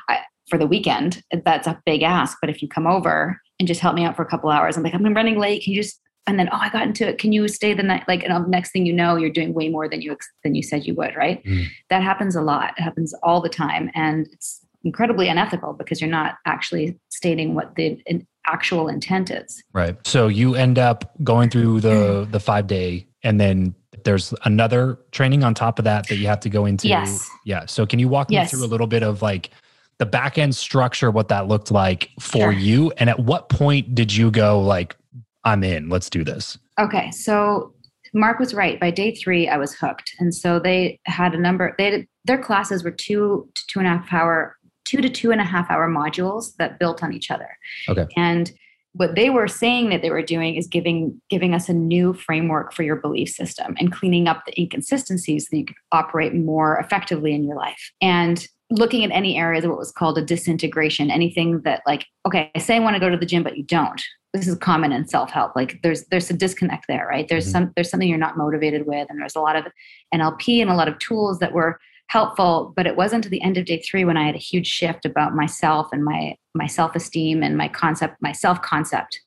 I, 0.09 0.19
for 0.49 0.57
the 0.57 0.67
weekend, 0.67 1.23
that's 1.43 1.67
a 1.67 1.81
big 1.85 2.03
ask. 2.03 2.37
But 2.41 2.49
if 2.49 2.61
you 2.61 2.67
come 2.67 2.87
over 2.87 3.39
and 3.59 3.67
just 3.67 3.81
help 3.81 3.95
me 3.95 4.03
out 4.03 4.15
for 4.15 4.23
a 4.23 4.27
couple 4.27 4.49
hours, 4.49 4.77
I'm 4.77 4.83
like, 4.83 4.93
I'm 4.93 5.03
running 5.13 5.39
late. 5.39 5.63
Can 5.63 5.73
you 5.73 5.81
just 5.81 5.99
and 6.25 6.39
then 6.39 6.47
oh, 6.51 6.57
I 6.57 6.69
got 6.69 6.83
into 6.83 7.07
it. 7.07 7.17
Can 7.17 7.33
you 7.33 7.47
stay 7.47 7.73
the 7.73 7.83
night? 7.83 8.05
Like, 8.07 8.23
and 8.23 8.31
um, 8.31 8.49
next 8.49 8.71
thing 8.71 8.85
you 8.85 8.93
know, 8.93 9.17
you're 9.17 9.29
doing 9.29 9.53
way 9.53 9.69
more 9.69 9.89
than 9.89 10.01
you 10.01 10.17
than 10.43 10.55
you 10.55 10.63
said 10.63 10.85
you 10.85 10.95
would. 10.95 11.15
Right? 11.15 11.43
Mm. 11.43 11.65
That 11.89 12.03
happens 12.03 12.35
a 12.35 12.41
lot. 12.41 12.73
It 12.77 12.81
happens 12.81 13.13
all 13.23 13.41
the 13.41 13.49
time, 13.49 13.91
and 13.93 14.27
it's 14.31 14.62
incredibly 14.83 15.27
unethical 15.29 15.73
because 15.73 16.01
you're 16.01 16.09
not 16.09 16.35
actually 16.45 16.99
stating 17.09 17.55
what 17.55 17.75
the 17.75 18.01
actual 18.47 18.87
intent 18.87 19.31
is. 19.31 19.63
Right. 19.73 19.95
So 20.05 20.27
you 20.27 20.55
end 20.55 20.77
up 20.77 21.13
going 21.23 21.49
through 21.49 21.81
the 21.81 21.89
mm-hmm. 21.89 22.31
the 22.31 22.39
five 22.39 22.67
day, 22.67 23.07
and 23.23 23.39
then 23.39 23.75
there's 24.03 24.33
another 24.43 24.99
training 25.11 25.43
on 25.43 25.53
top 25.53 25.79
of 25.79 25.85
that 25.85 26.07
that 26.07 26.17
you 26.17 26.27
have 26.27 26.41
to 26.41 26.49
go 26.49 26.65
into. 26.65 26.87
Yes. 26.87 27.29
Yeah. 27.45 27.65
So 27.65 27.85
can 27.85 27.99
you 27.99 28.07
walk 28.07 28.29
me 28.29 28.45
through 28.45 28.65
a 28.65 28.67
little 28.67 28.87
bit 28.87 29.03
of 29.03 29.21
like 29.21 29.51
the 29.99 30.05
back 30.05 30.37
end 30.37 30.55
structure, 30.55 31.11
what 31.11 31.29
that 31.29 31.47
looked 31.47 31.71
like 31.71 32.09
for 32.19 32.37
Sure. 32.37 32.51
you, 32.51 32.91
and 32.97 33.09
at 33.09 33.19
what 33.19 33.49
point 33.49 33.95
did 33.95 34.13
you 34.13 34.31
go 34.31 34.59
like, 34.59 34.97
I'm 35.43 35.63
in, 35.63 35.89
let's 35.89 36.09
do 36.09 36.23
this? 36.23 36.57
Okay, 36.79 37.11
so 37.11 37.73
Mark 38.13 38.39
was 38.39 38.53
right. 38.53 38.79
By 38.79 38.91
day 38.91 39.13
three, 39.15 39.47
I 39.47 39.57
was 39.57 39.73
hooked, 39.73 40.11
and 40.19 40.33
so 40.33 40.59
they 40.59 40.99
had 41.05 41.33
a 41.33 41.39
number. 41.39 41.75
They 41.77 41.91
had, 41.91 42.07
their 42.25 42.37
classes 42.37 42.83
were 42.83 42.91
two 42.91 43.47
to 43.53 43.67
two 43.67 43.79
and 43.79 43.87
a 43.87 43.91
half 43.91 44.11
hour, 44.11 44.57
two 44.85 45.01
to 45.01 45.09
two 45.09 45.31
and 45.31 45.41
a 45.41 45.45
half 45.45 45.69
hour 45.71 45.89
modules 45.89 46.55
that 46.57 46.79
built 46.79 47.03
on 47.03 47.13
each 47.13 47.31
other. 47.31 47.49
Okay. 47.89 48.07
and 48.17 48.51
what 48.95 49.15
they 49.15 49.31
were 49.31 49.47
saying 49.47 49.89
that 49.89 50.03
they 50.03 50.11
were 50.11 50.21
doing 50.21 50.55
is 50.55 50.67
giving 50.67 51.19
giving 51.29 51.55
us 51.55 51.67
a 51.67 51.73
new 51.73 52.13
framework 52.13 52.71
for 52.73 52.83
your 52.83 52.95
belief 52.97 53.27
system 53.29 53.75
and 53.79 53.91
cleaning 53.91 54.27
up 54.27 54.43
the 54.45 54.53
inconsistencies 54.61 55.45
so 55.45 55.47
that 55.51 55.57
you 55.57 55.65
could 55.65 55.75
operate 55.91 56.35
more 56.35 56.77
effectively 56.77 57.33
in 57.33 57.43
your 57.43 57.55
life 57.55 57.91
and 58.01 58.47
looking 58.69 59.03
at 59.03 59.09
any 59.11 59.35
areas 59.37 59.63
of 59.63 59.71
what 59.71 59.79
was 59.79 59.91
called 59.91 60.17
a 60.19 60.21
disintegration 60.23 61.09
anything 61.09 61.59
that 61.61 61.81
like 61.87 62.05
okay 62.27 62.51
i 62.55 62.59
say 62.59 62.75
i 62.75 62.79
want 62.79 62.95
to 62.95 62.99
go 62.99 63.09
to 63.09 63.17
the 63.17 63.25
gym 63.25 63.41
but 63.41 63.57
you 63.57 63.63
don't 63.63 64.01
this 64.31 64.47
is 64.47 64.55
common 64.57 64.91
in 64.91 65.07
self-help 65.07 65.55
like 65.55 65.79
there's 65.81 66.05
there's 66.11 66.29
a 66.29 66.33
disconnect 66.33 66.85
there 66.87 67.07
right 67.09 67.27
there's 67.29 67.47
Mhm. 67.47 67.51
some 67.51 67.71
there's 67.75 67.89
something 67.89 68.07
you're 68.07 68.17
not 68.19 68.37
motivated 68.37 68.85
with 68.85 69.07
and 69.09 69.19
there's 69.19 69.35
a 69.35 69.39
lot 69.41 69.55
of 69.55 69.65
nlp 70.13 70.61
and 70.61 70.69
a 70.69 70.75
lot 70.75 70.87
of 70.87 70.99
tools 70.99 71.39
that 71.39 71.51
were 71.53 71.79
helpful 72.07 72.73
but 72.75 72.85
it 72.85 72.95
wasn't 72.95 73.23
to 73.23 73.29
the 73.29 73.41
end 73.41 73.57
of 73.57 73.65
day 73.65 73.81
three 73.81 74.05
when 74.05 74.17
i 74.17 74.25
had 74.25 74.35
a 74.35 74.39
huge 74.39 74.67
shift 74.67 75.05
about 75.05 75.35
myself 75.35 75.87
and 75.91 76.03
my 76.03 76.35
my 76.55 76.67
self-esteem 76.67 77.43
and 77.43 77.57
my 77.57 77.67
concept 77.67 78.15
my 78.21 78.31
self-concept. 78.31 79.19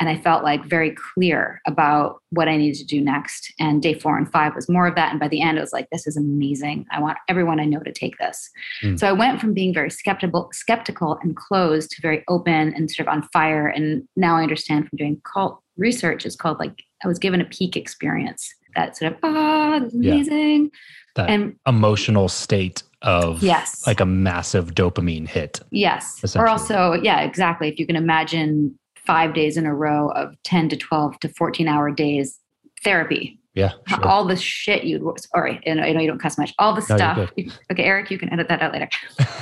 And 0.00 0.08
i 0.08 0.16
felt 0.16 0.44
like 0.44 0.64
very 0.64 0.94
clear 1.14 1.60
about 1.66 2.22
what 2.30 2.48
i 2.48 2.56
needed 2.56 2.78
to 2.78 2.86
do 2.86 3.00
next. 3.00 3.52
And 3.58 3.82
day 3.82 3.94
four 3.94 4.16
and 4.16 4.30
five 4.30 4.54
was 4.54 4.68
more 4.68 4.86
of 4.86 4.94
that. 4.94 5.10
And 5.10 5.18
by 5.18 5.26
the 5.26 5.42
end 5.42 5.58
it 5.58 5.60
was 5.60 5.72
like 5.72 5.88
this 5.90 6.06
is 6.06 6.16
amazing. 6.16 6.86
I 6.92 7.00
want 7.00 7.18
everyone 7.28 7.58
i 7.58 7.64
know 7.64 7.80
to 7.80 7.92
take 7.92 8.16
this. 8.18 8.48
Mm. 8.82 8.98
so 8.98 9.08
i 9.08 9.12
went 9.12 9.40
from 9.40 9.54
being 9.54 9.74
very 9.74 9.90
skeptical 9.90 10.50
skeptical 10.52 11.18
and 11.22 11.34
closed 11.34 11.90
to 11.90 12.02
very 12.02 12.22
open 12.28 12.72
and 12.74 12.88
sort 12.90 13.08
of 13.08 13.12
on 13.12 13.28
fire. 13.32 13.66
And 13.66 14.06
now 14.14 14.36
i 14.36 14.42
understand 14.42 14.88
from 14.88 14.98
doing 14.98 15.20
cult 15.24 15.60
research 15.76 16.26
it's 16.26 16.36
called 16.36 16.58
like 16.58 16.84
i 17.04 17.08
was 17.08 17.18
given 17.18 17.40
a 17.40 17.44
peak 17.44 17.76
experience. 17.76 18.54
That 18.76 18.96
sort 18.96 19.12
of 19.12 19.18
ah 19.24 19.80
this 19.80 19.94
is 19.94 20.28
Yeah. 20.28 20.68
That 21.18 21.28
and 21.30 21.56
emotional 21.66 22.28
state 22.28 22.82
of 23.02 23.42
yes 23.42 23.86
like 23.86 24.00
a 24.00 24.06
massive 24.06 24.74
dopamine 24.74 25.28
hit. 25.28 25.60
Yes. 25.70 26.34
Or 26.34 26.48
also, 26.48 26.94
yeah, 26.94 27.20
exactly. 27.20 27.68
If 27.68 27.78
you 27.78 27.86
can 27.86 27.96
imagine 27.96 28.76
five 28.96 29.34
days 29.34 29.56
in 29.56 29.66
a 29.66 29.74
row 29.74 30.10
of 30.10 30.34
10 30.44 30.68
to 30.70 30.76
12 30.76 31.20
to 31.20 31.28
14 31.28 31.68
hour 31.68 31.90
days 31.90 32.38
therapy, 32.84 33.38
Yeah. 33.54 33.72
Sure. 33.88 34.06
all 34.06 34.24
the 34.24 34.36
shit 34.36 34.84
you'd, 34.84 35.02
sorry, 35.20 35.60
and 35.66 35.80
I 35.80 35.92
know 35.92 36.00
you 36.00 36.06
don't 36.08 36.20
cuss 36.20 36.38
much, 36.38 36.52
all 36.58 36.74
the 36.74 36.84
No, 36.88 36.96
stuff. 36.96 37.30
Okay, 37.72 37.82
Eric, 37.84 38.10
you 38.10 38.18
can 38.18 38.32
edit 38.32 38.48
that 38.48 38.60
out 38.62 38.72
later. 38.72 38.88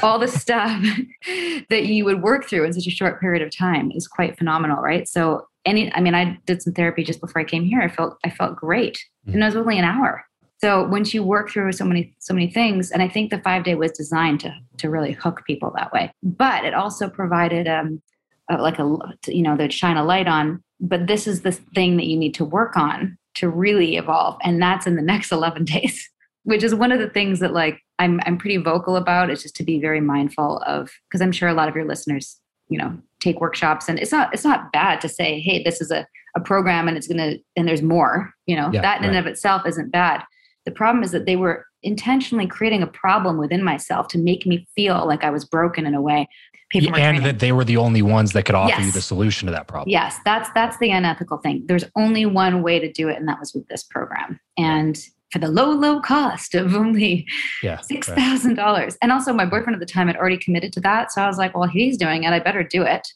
all 0.03 0.19
the 0.19 0.29
stuff 0.29 0.81
that 1.71 1.87
you 1.87 2.05
would 2.05 2.23
work 2.23 2.47
through 2.49 2.65
in 2.65 2.73
such 2.73 2.87
a 2.87 2.91
short 2.91 3.21
period 3.21 3.43
of 3.43 3.51
time 3.57 3.91
is 3.93 4.07
quite 4.09 4.37
phenomenal, 4.39 4.83
right? 4.83 5.09
So, 5.09 5.47
any, 5.65 5.93
I 5.95 6.01
mean, 6.01 6.15
I 6.15 6.39
did 6.47 6.63
some 6.63 6.73
therapy 6.75 7.03
just 7.03 7.21
before 7.21 7.41
I 7.41 7.45
came 7.45 7.65
here. 7.65 7.81
I 7.81 7.89
felt, 7.89 8.19
I 8.25 8.31
felt 8.31 8.55
great. 8.55 8.99
Mm. 9.29 9.35
And 9.35 9.43
it 9.43 9.47
was 9.47 9.57
only 9.57 9.79
an 9.79 9.85
hour. 9.85 10.25
So 10.59 10.85
once 10.89 11.13
you 11.13 11.23
work 11.23 11.51
through 11.51 11.73
so 11.73 11.85
many 11.85 12.15
so 12.19 12.33
many 12.33 12.51
things, 12.51 12.91
and 12.91 13.03
I 13.03 13.09
think 13.09 13.31
the 13.31 13.39
five 13.41 13.65
day 13.65 13.75
was 13.75 13.93
designed 13.93 14.41
to 14.41 14.55
to 14.79 14.91
really 14.91 15.13
hook 15.13 15.43
people 15.47 15.73
that 15.77 15.93
way. 15.93 16.13
But 16.23 16.65
it 16.65 16.75
also 16.75 17.09
provided 17.09 17.69
um 17.69 18.03
uh, 18.51 18.61
like 18.61 18.79
a 18.79 18.97
you 19.27 19.43
know 19.43 19.57
they'd 19.57 19.73
shine 19.73 19.97
a 19.97 20.05
light 20.05 20.29
on. 20.29 20.63
But 20.81 21.07
this 21.07 21.27
is 21.27 21.43
the 21.43 21.53
thing 21.53 21.97
that 21.97 22.07
you 22.07 22.17
need 22.17 22.35
to 22.35 22.45
work 22.45 22.77
on 22.77 23.19
to 23.35 23.49
really 23.49 23.97
evolve, 23.97 24.39
and 24.43 24.61
that's 24.61 24.87
in 24.87 24.97
the 24.97 25.03
next 25.03 25.31
eleven 25.39 25.65
days. 25.65 26.09
Which 26.45 26.63
is 26.63 26.75
one 26.75 26.93
of 26.93 27.01
the 27.01 27.11
things 27.11 27.41
that 27.41 27.53
like 27.53 27.81
I'm 27.99 28.21
I'm 28.25 28.39
pretty 28.39 28.57
vocal 28.57 28.97
about. 28.97 29.31
Is 29.31 29.43
just 29.43 29.57
to 29.57 29.65
be 29.65 29.81
very 29.81 30.01
mindful 30.01 30.59
of 30.67 30.91
because 31.09 31.21
I'm 31.21 31.33
sure 31.33 31.49
a 31.49 31.55
lot 31.55 31.69
of 31.69 31.75
your 31.75 31.87
listeners 31.87 32.41
you 32.69 32.79
know 32.79 32.97
take 33.21 33.41
workshops 33.41 33.89
and 33.89 33.99
it's 33.99 34.13
not 34.13 34.33
it's 34.33 34.45
not 34.45 34.73
bad 34.73 35.01
to 35.01 35.09
say 35.09 35.41
hey 35.41 35.63
this 35.63 35.81
is 35.81 35.91
a 35.91 36.07
a 36.37 36.41
program 36.41 36.89
and 36.89 36.97
it's 36.97 37.07
gonna 37.09 37.35
and 37.57 37.67
there's 37.67 37.83
more 37.83 38.33
you 38.47 38.57
know 38.57 38.71
Yeah, 38.73 38.83
that 38.83 38.99
in 39.03 39.07
and 39.11 39.17
of 39.17 39.27
itself 39.27 39.63
isn't 39.67 39.91
bad 39.91 40.23
the 40.67 40.73
problem 40.73 41.03
is 41.03 41.13
that 41.13 41.25
they 41.25 41.37
were 41.37 41.65
intentionally 41.83 42.47
creating 42.47 42.83
a 42.83 42.87
problem 42.87 43.39
within 43.39 43.63
myself 43.63 44.09
to 44.09 44.19
make 44.19 44.45
me 44.45 44.67
feel 44.75 45.07
like 45.07 45.25
I 45.25 45.31
was 45.31 45.45
broken 45.45 45.87
in 45.87 45.95
a 45.95 46.03
way. 46.03 46.29
For 46.73 46.83
more 46.83 46.99
and 46.99 47.25
that 47.25 47.39
they 47.39 47.53
were 47.53 47.65
the 47.65 47.77
only 47.77 48.03
ones 48.03 48.33
that 48.33 48.45
could 48.45 48.57
offer 48.57 48.81
you 48.83 48.91
the 48.91 49.01
solution 49.01 49.47
to 49.47 49.53
that 49.53 49.69
problem. 49.69 49.89
Yes, 49.89 50.19
that's 50.25 50.51
that's 50.53 50.77
the 50.79 50.91
unethical 50.91 51.39
thing. 51.39 51.65
There's 51.67 51.85
only 51.95 52.27
one 52.27 52.61
way 52.63 52.81
to 52.81 52.91
do 52.91 53.09
it, 53.09 53.17
and 53.17 53.29
that 53.29 53.39
was 53.39 53.55
with 53.55 53.69
this 53.69 53.85
program. 53.85 54.41
And 54.59 54.99
for 55.31 55.39
the 55.39 55.49
low, 55.49 55.71
low 55.71 56.01
cost 56.01 56.57
of 56.57 56.75
only 56.75 57.25
Yeah. 57.63 57.81
six 57.83 58.09
right. 58.09 58.19
thousand 58.19 58.55
dollars. 58.57 58.99
And 59.01 59.13
also, 59.13 59.33
my 59.33 59.45
boyfriend 59.45 59.75
at 59.75 59.81
the 59.81 59.87
time 59.87 60.09
had 60.09 60.17
already 60.17 60.39
committed 60.39 60.73
to 60.73 60.81
that, 60.81 61.13
so 61.13 61.23
I 61.23 61.29
was 61.29 61.39
like, 61.39 61.57
"Well, 61.57 61.69
he's 61.69 61.97
doing 61.97 62.25
it. 62.25 62.33
I 62.33 62.41
better 62.41 62.65
do 62.65 62.83
it." 62.83 63.07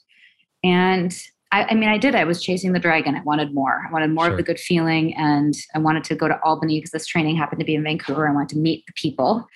And 0.62 1.12
I, 1.52 1.64
I 1.64 1.74
mean, 1.74 1.88
I 1.88 1.98
did. 1.98 2.14
I 2.14 2.24
was 2.24 2.42
chasing 2.42 2.72
the 2.72 2.78
dragon. 2.78 3.16
I 3.16 3.22
wanted 3.22 3.52
more. 3.54 3.82
I 3.88 3.92
wanted 3.92 4.10
more 4.12 4.24
Sure. 4.26 4.32
of 4.32 4.36
the 4.36 4.42
good 4.44 4.60
feeling, 4.60 5.14
and 5.16 5.54
I 5.74 5.78
wanted 5.78 6.04
to 6.04 6.14
go 6.14 6.28
to 6.28 6.38
Albany 6.44 6.78
because 6.78 6.90
this 6.92 7.06
training 7.06 7.36
happened 7.36 7.58
to 7.60 7.64
be 7.66 7.74
in 7.74 7.82
Vancouver. 7.82 8.28
I 8.28 8.32
wanted 8.32 8.50
to 8.50 8.58
meet 8.58 8.84
the 8.86 8.92
people, 8.94 9.46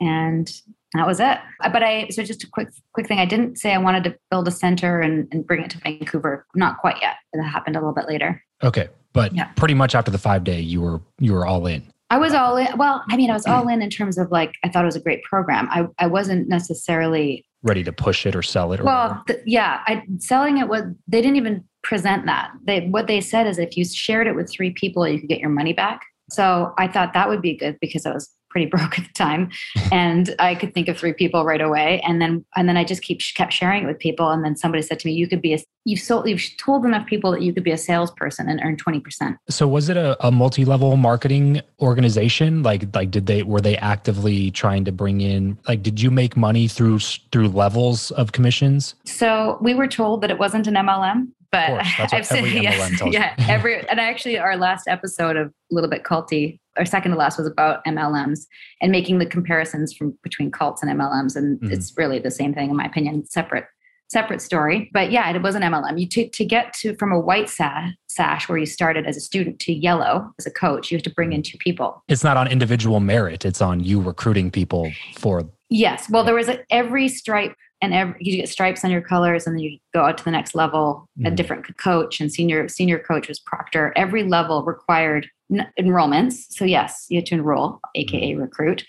and 0.00 0.50
that 0.94 1.06
was 1.06 1.20
it. 1.20 1.38
Uh, 1.62 1.68
but 1.70 1.82
I 1.82 2.08
so 2.08 2.22
just 2.22 2.44
a 2.44 2.48
quick 2.48 2.68
quick 2.92 3.06
thing. 3.08 3.18
I 3.18 3.24
didn't 3.26 3.58
say 3.58 3.72
I 3.72 3.78
wanted 3.78 4.04
to 4.04 4.16
build 4.30 4.46
a 4.48 4.50
center 4.50 5.00
and, 5.00 5.28
and 5.32 5.46
bring 5.46 5.62
it 5.62 5.70
to 5.70 5.78
Vancouver. 5.78 6.46
Not 6.54 6.78
quite 6.78 6.96
yet. 7.00 7.16
That 7.32 7.42
happened 7.44 7.76
a 7.76 7.80
little 7.80 7.94
bit 7.94 8.06
later. 8.08 8.42
Okay. 8.62 8.88
But 9.12 9.34
Yeah. 9.34 9.46
pretty 9.56 9.74
much 9.74 9.94
after 9.94 10.10
the 10.10 10.18
five 10.18 10.44
day, 10.44 10.60
you 10.60 10.80
were 10.80 11.00
you 11.18 11.32
were 11.32 11.46
all 11.46 11.66
in. 11.66 11.82
I 12.10 12.18
was 12.18 12.32
all 12.34 12.56
in. 12.56 12.76
Well, 12.76 13.04
I 13.08 13.16
mean, 13.16 13.30
I 13.30 13.34
was 13.34 13.46
all 13.46 13.68
in 13.68 13.82
in 13.82 13.90
terms 13.90 14.18
of 14.18 14.30
like 14.32 14.52
I 14.64 14.68
thought 14.68 14.82
it 14.82 14.86
was 14.86 14.96
a 14.96 15.00
great 15.00 15.22
program. 15.24 15.68
I 15.70 15.86
I 15.98 16.06
wasn't 16.06 16.48
necessarily 16.48 17.44
ready 17.62 17.84
to 17.84 17.92
push 17.92 18.26
it 18.26 18.34
or 18.34 18.42
sell 18.42 18.72
it 18.72 18.80
or 18.80 18.84
well, 18.84 19.22
th- 19.26 19.40
yeah. 19.44 19.82
I 19.86 20.04
selling 20.18 20.58
it 20.58 20.68
was 20.68 20.82
they 21.08 21.20
didn't 21.20 21.36
even 21.36 21.64
present 21.82 22.26
that. 22.26 22.52
They 22.64 22.86
what 22.88 23.06
they 23.06 23.20
said 23.20 23.46
is 23.46 23.58
if 23.58 23.76
you 23.76 23.84
shared 23.84 24.26
it 24.26 24.34
with 24.34 24.50
three 24.50 24.70
people, 24.70 25.06
you 25.06 25.20
could 25.20 25.28
get 25.28 25.40
your 25.40 25.50
money 25.50 25.72
back. 25.72 26.02
So 26.30 26.74
I 26.78 26.88
thought 26.88 27.12
that 27.14 27.28
would 27.28 27.42
be 27.42 27.56
good 27.56 27.78
because 27.80 28.06
I 28.06 28.12
was 28.12 28.30
pretty 28.50 28.66
broke 28.74 28.98
at 28.98 29.06
the 29.06 29.12
time, 29.14 29.50
and 29.90 30.34
I 30.38 30.54
could 30.54 30.74
think 30.74 30.88
of 30.88 30.98
three 30.98 31.12
people 31.12 31.44
right 31.44 31.60
away. 31.60 32.00
And 32.00 32.20
then 32.20 32.44
and 32.56 32.68
then 32.68 32.76
I 32.76 32.84
just 32.84 33.02
keep 33.02 33.20
kept 33.34 33.52
sharing 33.52 33.84
it 33.84 33.86
with 33.86 33.98
people. 33.98 34.30
And 34.30 34.44
then 34.44 34.56
somebody 34.56 34.82
said 34.82 34.98
to 35.00 35.08
me, 35.08 35.14
"You 35.14 35.28
could 35.28 35.42
be 35.42 35.54
a 35.54 35.58
you've 35.84 36.00
sold 36.00 36.28
you've 36.28 36.44
told 36.58 36.84
enough 36.84 37.06
people 37.06 37.30
that 37.32 37.42
you 37.42 37.52
could 37.52 37.64
be 37.64 37.70
a 37.70 37.78
salesperson 37.78 38.48
and 38.48 38.60
earn 38.62 38.76
twenty 38.76 39.00
percent." 39.00 39.36
So 39.48 39.66
was 39.66 39.88
it 39.88 39.96
a, 39.96 40.16
a 40.26 40.30
multi-level 40.30 40.96
marketing 40.96 41.62
organization? 41.80 42.62
Like 42.62 42.94
like 42.94 43.10
did 43.10 43.26
they 43.26 43.42
were 43.42 43.60
they 43.60 43.76
actively 43.78 44.50
trying 44.50 44.84
to 44.84 44.92
bring 44.92 45.20
in 45.20 45.58
like 45.68 45.82
did 45.82 46.00
you 46.00 46.10
make 46.10 46.36
money 46.36 46.68
through 46.68 46.98
through 46.98 47.48
levels 47.48 48.10
of 48.12 48.32
commissions? 48.32 48.94
So 49.04 49.58
we 49.60 49.74
were 49.74 49.88
told 49.88 50.22
that 50.22 50.30
it 50.30 50.38
wasn't 50.38 50.66
an 50.66 50.74
MLM, 50.74 51.28
but 51.52 51.66
course, 51.68 51.88
that's 51.98 52.12
what 52.12 52.18
I've 52.18 52.26
said 52.26 52.44
yes, 52.46 53.02
yeah, 53.06 53.34
every 53.48 53.86
and 53.88 53.98
actually 54.00 54.38
our 54.38 54.56
last 54.56 54.86
episode 54.88 55.36
of 55.36 55.48
a 55.48 55.52
little 55.74 55.90
bit 55.90 56.04
culty, 56.04 56.58
our 56.78 56.84
second 56.84 57.12
to 57.12 57.16
last 57.16 57.38
was 57.38 57.46
about 57.46 57.84
MLMs 57.84 58.46
and 58.80 58.92
making 58.92 59.18
the 59.18 59.26
comparisons 59.26 59.92
from 59.92 60.16
between 60.22 60.50
cults 60.50 60.82
and 60.82 60.90
MLMs, 60.98 61.36
and 61.36 61.60
Mhm. 61.60 61.72
it's 61.72 61.92
really 61.96 62.18
the 62.18 62.30
same 62.30 62.54
thing 62.54 62.70
in 62.70 62.76
my 62.76 62.84
opinion. 62.84 63.24
Separate 63.26 63.64
separate 64.08 64.42
story, 64.42 64.90
but 64.92 65.12
yeah, 65.12 65.30
it 65.30 65.40
was 65.40 65.54
an 65.54 65.62
MLM. 65.62 65.96
You 65.96 66.08
to 66.08 66.28
to 66.28 66.44
get 66.44 66.72
to 66.80 66.96
from 66.96 67.12
a 67.12 67.18
white 67.20 67.48
sash, 67.48 67.92
sash 68.08 68.48
where 68.48 68.58
you 68.58 68.66
started 68.66 69.06
as 69.06 69.16
a 69.16 69.20
student 69.20 69.60
to 69.60 69.72
yellow 69.72 70.32
as 70.38 70.46
a 70.46 70.50
coach, 70.50 70.90
you 70.90 70.96
have 70.96 71.04
to 71.04 71.10
bring 71.14 71.32
in 71.32 71.42
two 71.42 71.58
people. 71.58 72.02
It's 72.08 72.24
not 72.24 72.36
on 72.36 72.48
individual 72.48 72.98
merit. 73.00 73.44
It's 73.44 73.60
on 73.62 73.78
you 73.80 74.00
recruiting 74.00 74.50
people 74.50 74.90
for 75.18 75.48
Yes. 75.72 76.10
Well, 76.10 76.24
there 76.24 76.34
was 76.34 76.48
a, 76.48 76.58
every 76.72 77.06
stripe 77.06 77.54
and 77.82 77.94
every, 77.94 78.14
you 78.20 78.36
get 78.36 78.48
stripes 78.48 78.84
on 78.84 78.90
your 78.90 79.00
colors 79.00 79.46
and 79.46 79.56
then 79.56 79.60
you 79.62 79.78
go 79.94 80.02
out 80.02 80.18
to 80.18 80.24
the 80.24 80.30
next 80.30 80.54
level, 80.54 81.08
a 81.24 81.30
Mhm. 81.30 81.36
different 81.36 81.76
coach 81.78 82.20
and 82.20 82.30
senior, 82.32 82.68
senior 82.68 82.98
coach 82.98 83.28
was 83.28 83.38
proctor. 83.40 83.92
Every 83.96 84.22
level 84.22 84.62
required 84.64 85.28
n- 85.52 85.66
enrollments. 85.78 86.46
So 86.50 86.64
yes, 86.64 87.06
you 87.08 87.18
had 87.18 87.26
to 87.26 87.34
enroll, 87.36 87.80
AKA 87.94 88.34
recruit. 88.36 88.84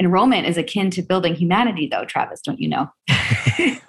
Enrollment 0.00 0.46
is 0.46 0.58
akin 0.58 0.90
to 0.90 1.02
building 1.02 1.34
humanity 1.34 1.88
though, 1.90 2.04
Travis, 2.04 2.40
don't 2.42 2.60
you 2.60 2.68
know? 2.68 2.90
it's 3.08 3.80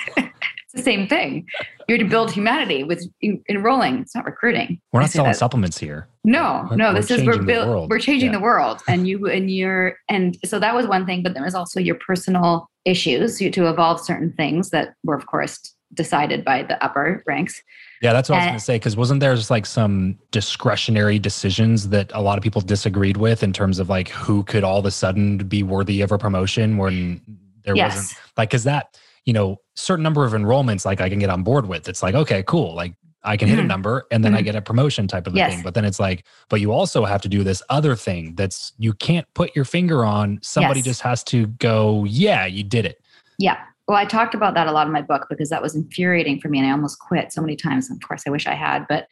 the 0.73 0.81
same 0.83 1.07
thing. 1.07 1.45
You're 1.87 1.97
to 1.97 2.05
build 2.05 2.31
humanity 2.31 2.83
with 2.83 3.05
en- 3.23 3.41
enrolling. 3.49 3.99
It's 3.99 4.15
not 4.15 4.25
recruiting. 4.25 4.79
we're 4.91 5.01
not 5.01 5.09
selling 5.09 5.31
that- 5.31 5.37
supplements 5.37 5.77
here. 5.77 6.07
no, 6.23 6.63
We're- 6.69 6.75
no. 6.77 6.89
we're 6.89 6.93
This 6.95 7.11
is 7.11 7.23
we're 7.25 7.37
the 7.37 7.43
built. 7.43 7.67
world. 7.67 7.89
We're 7.89 7.99
changing 7.99 8.31
Yeah. 8.31 8.37
the 8.37 8.43
world, 8.43 8.81
and 8.87 9.07
you 9.07 9.27
and 9.27 9.49
your 9.49 9.95
and 10.09 10.37
so 10.45 10.59
that 10.59 10.75
was 10.75 10.85
one 10.87 11.05
thing. 11.05 11.23
But 11.23 11.33
there 11.33 11.43
was 11.43 11.55
also 11.55 11.79
your 11.79 11.95
personal 11.95 12.69
issues 12.87 13.37
to 13.37 13.67
evolve 13.67 13.99
certain 13.99 14.31
things 14.33 14.69
that 14.71 14.95
were, 15.03 15.15
of 15.15 15.27
course, 15.27 15.73
decided 15.93 16.43
by 16.43 16.63
the 16.63 16.81
upper 16.83 17.23
ranks. 17.27 17.61
Yeah, 18.01 18.13
that's 18.13 18.29
what 18.29 18.35
I 18.35 18.39
was 18.39 18.45
going 18.45 18.59
to 18.59 18.63
say. 18.63 18.75
Because 18.75 18.95
wasn't 18.95 19.19
there 19.19 19.35
just 19.35 19.49
like 19.49 19.65
some 19.65 20.17
discretionary 20.31 21.19
decisions 21.19 21.89
that 21.89 22.11
a 22.13 22.21
lot 22.21 22.37
of 22.37 22.43
people 22.43 22.61
disagreed 22.61 23.17
with 23.17 23.43
in 23.43 23.53
terms 23.53 23.79
of 23.79 23.89
like 23.89 24.09
who 24.09 24.43
could 24.43 24.63
all 24.63 24.79
of 24.79 24.85
a 24.85 24.91
sudden 24.91 25.37
be 25.39 25.63
worthy 25.63 26.01
of 26.01 26.11
a 26.11 26.17
promotion 26.17 26.77
when 26.77 27.21
there 27.63 27.75
yes, 27.75 27.95
wasn't 27.95 28.19
like 28.37 28.49
because 28.49 28.63
that 28.63 28.97
you 29.25 29.33
know 29.33 29.59
certain 29.75 30.03
number 30.03 30.25
of 30.25 30.33
enrollments 30.33 30.85
like 30.85 31.01
I 31.01 31.09
can 31.09 31.19
get 31.19 31.29
on 31.29 31.43
board 31.43 31.67
with. 31.67 31.89
It's 31.89 32.03
like 32.03 32.15
okay, 32.15 32.43
cool, 32.43 32.75
like 32.75 32.93
I 33.27 33.37
can 33.37 33.47
hit 33.49 33.59
a 33.59 33.61
Mhm. 33.61 33.67
number 33.67 34.07
and 34.09 34.23
then 34.23 34.33
I 34.33 34.41
Mhm. 34.41 34.45
get 34.45 34.55
a 34.55 34.61
promotion 34.61 35.07
type 35.07 35.27
of 35.27 35.35
Yes. 35.35 35.53
thing. 35.53 35.63
But 35.63 35.73
then 35.73 35.85
it's 35.85 35.99
like, 35.99 36.23
but 36.49 36.61
you 36.61 36.71
also 36.71 37.05
have 37.05 37.21
to 37.21 37.29
do 37.29 37.43
this 37.43 37.61
other 37.69 37.95
thing 37.95 38.33
that's 38.35 38.71
you 38.77 38.93
can't 38.93 39.27
put 39.33 39.55
your 39.55 39.65
finger 39.65 40.05
on. 40.05 40.39
Somebody 40.41 40.79
Yes. 40.79 40.85
just 40.85 41.01
has 41.01 41.23
to 41.25 41.47
go, 41.47 42.05
yeah, 42.05 42.45
you 42.45 42.63
did 42.63 42.85
it. 42.85 42.99
yeah. 43.37 43.57
Well, 43.87 43.95
I 43.97 44.03
talked 44.03 44.33
about 44.35 44.53
that 44.55 44.67
a 44.67 44.71
lot 44.73 44.85
in 44.87 44.91
my 44.91 45.01
book 45.01 45.27
because 45.29 45.49
that 45.49 45.61
was 45.61 45.73
infuriating 45.73 46.41
for 46.41 46.49
me, 46.49 46.57
and 46.59 46.67
I 46.67 46.71
almost 46.71 46.99
quit 46.99 47.31
so 47.31 47.39
many 47.39 47.55
times. 47.55 47.89
Of 47.89 47.99
course, 48.05 48.23
I 48.27 48.31
wish 48.31 48.45
I 48.45 48.53
had, 48.53 48.85
but 48.89 49.07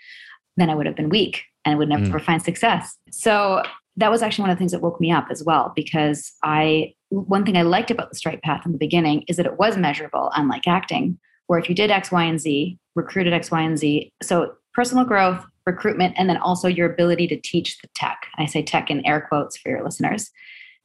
then 0.58 0.70
I 0.70 0.76
would 0.76 0.86
have 0.86 0.98
been 0.98 1.08
weak 1.08 1.44
and 1.64 1.74
I 1.74 1.78
would 1.78 1.88
never 1.88 2.20
Mm. 2.20 2.22
find 2.22 2.42
success. 2.42 2.98
So 3.10 3.64
that 3.96 4.12
was 4.12 4.22
actually 4.22 4.42
one 4.44 4.50
of 4.50 4.58
the 4.58 4.60
things 4.60 4.74
that 4.74 4.82
woke 4.82 5.00
me 5.00 5.12
up 5.12 5.28
as 5.32 5.44
well 5.46 5.72
because 5.76 6.34
I 6.44 6.94
one 7.10 7.46
thing 7.46 7.56
I 7.56 7.62
liked 7.62 7.92
about 7.92 8.10
the 8.10 8.16
straight 8.18 8.42
Path 8.42 8.66
in 8.66 8.74
the 8.74 8.78
beginning 8.78 9.24
is 9.30 9.38
that 9.38 9.46
it 9.46 9.58
was 9.58 9.78
measurable, 9.78 10.32
unlike 10.36 10.68
acting, 10.68 11.18
where 11.48 11.60
if 11.60 11.70
you 11.70 11.76
did 11.76 11.92
X, 11.92 12.12
Y, 12.12 12.24
and 12.24 12.40
Z, 12.40 12.78
recruited 12.96 13.34
X, 13.34 13.52
Y, 13.52 13.62
and 13.62 13.78
Z, 13.78 14.12
so 14.22 14.54
personal 14.74 15.06
growth, 15.06 15.46
recruitment, 15.66 16.14
and 16.18 16.30
then 16.30 16.38
also 16.38 16.68
your 16.68 16.92
ability 16.92 17.28
to 17.28 17.40
teach 17.40 17.80
the 17.82 17.88
tech. 17.96 18.28
I 18.38 18.46
say 18.46 18.62
tech 18.62 18.90
in 18.90 19.06
air 19.06 19.26
quotes 19.28 19.58
for 19.58 19.70
your 19.70 19.84
listeners. 19.84 20.32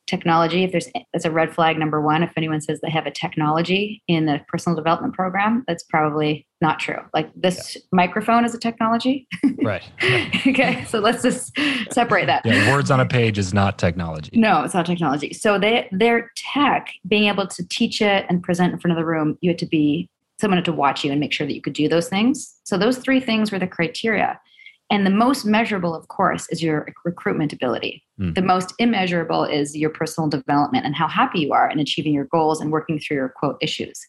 Technology, 0.07 0.65
if 0.65 0.73
there's 0.73 0.89
that's 1.13 1.25
a 1.25 1.31
red 1.31 1.55
flag 1.55 1.79
number 1.79 2.01
one. 2.01 2.25
If 2.25 2.33
anyone 2.37 2.61
says 2.61 2.81
they 2.81 2.91
have 2.91 3.07
a 3.07 3.13
technology 3.13 4.03
in 4.09 4.27
the 4.27 4.41
personal 4.49 4.75
development 4.75 5.15
program, 5.15 5.63
that's 5.69 5.85
probably 5.85 6.49
not 6.61 6.81
true. 6.81 6.97
Like 7.15 7.31
this 7.37 7.77
microphone 7.93 8.45
is 8.45 8.53
a 8.53 8.59
technology. 8.59 9.29
Right. 9.63 9.83
okay, 10.47 10.85
so 10.87 10.99
let's 10.99 11.23
just 11.23 11.53
separate 11.93 12.27
that. 12.27 12.45
yeah, 12.45 12.73
words 12.73 12.91
on 12.91 12.99
a 12.99 13.07
page 13.07 13.39
is 13.39 13.55
not 13.55 13.79
technology. 13.79 14.31
No, 14.35 14.65
it's 14.65 14.75
not 14.75 14.87
technology. 14.87 15.33
So 15.33 15.59
they 15.59 15.87
their 15.93 16.33
tech, 16.55 16.89
being 17.07 17.29
able 17.29 17.47
to 17.47 17.69
teach 17.69 18.01
it 18.01 18.27
and 18.29 18.43
present 18.43 18.73
in 18.73 18.81
front 18.81 18.93
of 18.93 18.97
the 18.97 19.05
room, 19.05 19.39
you 19.43 19.51
had 19.51 19.59
to 19.59 19.67
be 19.67 20.09
someone 20.41 20.59
had 20.59 20.65
to 20.65 20.73
watch 20.73 21.05
you 21.05 21.11
and 21.11 21.21
make 21.21 21.33
sure 21.33 21.47
that 21.47 21.55
you 21.55 21.61
could 21.63 21.73
do 21.73 21.89
those 21.89 22.09
things. 22.09 22.57
So 22.65 22.79
those 22.79 22.99
three 22.99 23.21
things 23.21 23.53
were 23.53 23.59
the 23.59 23.67
criteria. 23.67 24.41
And 24.93 25.07
the 25.07 25.11
most 25.11 25.45
measurable, 25.45 25.95
of 25.95 26.09
course, 26.09 26.49
is 26.51 26.63
your 26.63 26.93
recruitment 27.05 27.53
ability. 27.53 28.03
Mhm. 28.19 28.35
The 28.35 28.43
most 28.43 28.75
immeasurable 28.79 29.45
is 29.45 29.77
your 29.77 29.91
personal 29.91 30.29
development 30.29 30.85
and 30.85 30.97
how 30.97 31.07
happy 31.07 31.41
you 31.41 31.53
are 31.53 31.71
in 31.71 31.79
achieving 31.79 32.13
your 32.13 32.25
goals 32.25 32.61
and 32.61 32.73
working 32.73 32.99
through 32.99 33.19
your 33.19 33.29
quote 33.29 33.57
issues. 33.61 34.01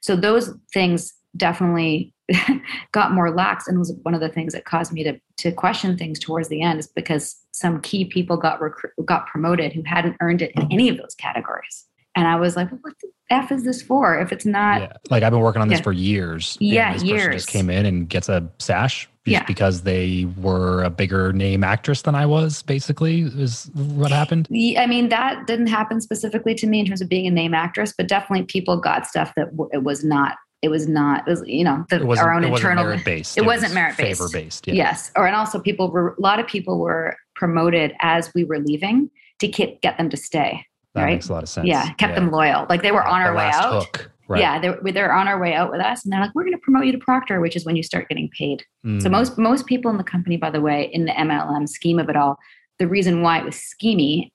So 0.00 0.16
those 0.16 0.54
things 0.72 1.12
definitely 1.36 2.14
got 2.92 3.12
more 3.12 3.30
lax 3.30 3.68
and 3.68 3.78
was 3.78 3.92
one 4.02 4.14
of 4.14 4.20
the 4.20 4.28
things 4.28 4.52
that 4.52 4.64
caused 4.64 4.92
me 4.92 5.04
to 5.04 5.20
to 5.38 5.52
question 5.52 5.96
things 5.96 6.18
towards 6.18 6.48
the 6.48 6.62
end 6.62 6.78
is 6.78 6.86
because 6.86 7.36
some 7.52 7.80
key 7.80 8.04
people 8.04 8.36
got 8.36 8.60
recru- 8.60 9.04
got 9.04 9.26
promoted 9.26 9.72
who 9.72 9.82
hadn't 9.84 10.16
earned 10.20 10.42
it 10.42 10.52
in 10.54 10.70
any 10.72 10.88
of 10.88 10.96
those 10.96 11.14
categories. 11.16 11.86
And 12.16 12.26
I 12.26 12.36
was 12.36 12.56
like, 12.56 12.68
what 12.70 12.94
the 13.02 13.08
F 13.30 13.52
is 13.52 13.62
this 13.62 13.80
for 13.82 14.18
if 14.18 14.32
it's 14.32 14.44
not 14.44 14.80
yeah. 14.80 14.92
Like 15.10 15.22
I've 15.22 15.30
been 15.30 15.40
working 15.40 15.62
on 15.62 15.68
this 15.68 15.78
Yeah. 15.78 15.82
for 15.84 15.92
years. 15.92 16.58
Yeah, 16.60 16.92
this 16.92 17.02
person 17.02 17.16
years. 17.16 17.34
just 17.36 17.48
came 17.48 17.70
in 17.70 17.86
and 17.86 18.08
gets 18.08 18.28
a 18.28 18.50
sash 18.58 19.08
just 19.24 19.32
Yeah. 19.32 19.44
because 19.44 19.82
they 19.82 20.26
were 20.36 20.82
a 20.82 20.90
bigger 20.90 21.32
name 21.32 21.62
actress 21.62 22.02
than 22.02 22.16
I 22.16 22.26
was, 22.26 22.62
basically, 22.62 23.20
is 23.20 23.70
what 23.74 24.10
happened. 24.10 24.48
I 24.50 24.86
mean, 24.88 25.10
that 25.10 25.46
didn't 25.46 25.68
happen 25.68 26.00
specifically 26.00 26.54
to 26.56 26.66
me 26.66 26.80
in 26.80 26.86
terms 26.86 27.00
of 27.00 27.08
being 27.08 27.26
a 27.26 27.30
name 27.30 27.54
actress, 27.54 27.94
but 27.96 28.08
definitely 28.08 28.46
people 28.46 28.76
got 28.78 29.06
stuff 29.06 29.32
that 29.36 29.50
w- 29.56 29.70
it 29.72 29.84
was 29.84 30.02
not. 30.02 30.36
It 30.62 30.68
was 30.68 30.88
not. 30.88 31.26
It 31.26 31.30
was 31.30 31.42
you 31.46 31.62
know 31.64 31.86
the, 31.88 31.96
It 31.96 32.18
our 32.18 32.34
own 32.34 32.42
it 32.44 32.50
wasn't 32.50 32.70
internal. 32.72 32.84
merit 32.84 33.04
based. 33.04 33.38
it 33.38 33.46
wasn't 33.46 33.72
merit-based. 33.72 34.20
Favor 34.20 34.28
based. 34.32 34.66
Yeah. 34.66 34.74
Yes, 34.74 35.10
or 35.16 35.26
and 35.26 35.36
also 35.36 35.60
people 35.60 35.90
were 35.90 36.16
a 36.18 36.20
lot 36.20 36.38
of 36.40 36.46
people 36.48 36.78
were 36.80 37.16
promoted 37.36 37.94
as 38.00 38.30
we 38.34 38.44
were 38.44 38.58
leaving 38.58 39.08
to 39.38 39.46
get 39.48 39.80
get 39.80 39.96
them 39.96 40.10
to 40.10 40.16
stay. 40.18 40.66
That 40.94 41.04
right? 41.04 41.12
makes 41.14 41.28
a 41.28 41.32
lot 41.32 41.42
of 41.42 41.48
sense. 41.48 41.68
Yeah, 41.68 41.92
kept 41.94 42.14
them 42.16 42.30
loyal. 42.30 42.66
Like 42.68 42.82
they 42.82 42.90
were 42.92 43.04
on 43.06 43.20
The 43.22 43.28
our 43.28 43.34
way 43.36 43.50
out. 43.52 43.72
Hook. 43.84 44.10
Right. 44.28 44.40
Yeah, 44.40 44.60
they're 44.60 44.78
they're 44.92 45.12
on 45.12 45.26
our 45.26 45.40
way 45.40 45.54
out 45.54 45.72
with 45.72 45.80
us, 45.80 46.04
and 46.04 46.12
they're 46.12 46.20
like, 46.20 46.30
"We're 46.34 46.44
going 46.44 46.54
to 46.54 46.60
promote 46.60 46.86
you 46.86 46.92
to 46.92 46.98
proctor," 46.98 47.40
which 47.40 47.56
is 47.56 47.64
when 47.64 47.74
you 47.74 47.82
start 47.82 48.08
getting 48.08 48.28
paid. 48.36 48.60
So 48.84 48.88
Mm. 49.08 49.10
most 49.10 49.38
most 49.38 49.66
people 49.66 49.90
in 49.90 49.96
the 49.96 50.04
company, 50.04 50.36
by 50.36 50.50
the 50.50 50.60
way, 50.60 50.88
in 50.92 51.04
the 51.04 51.12
MLM 51.12 51.66
scheme 51.68 51.98
of 51.98 52.08
it 52.08 52.16
all, 52.16 52.38
the 52.78 52.86
reason 52.86 53.22
why 53.22 53.38
it 53.38 53.44
was 53.44 53.56
schemy 53.56 54.30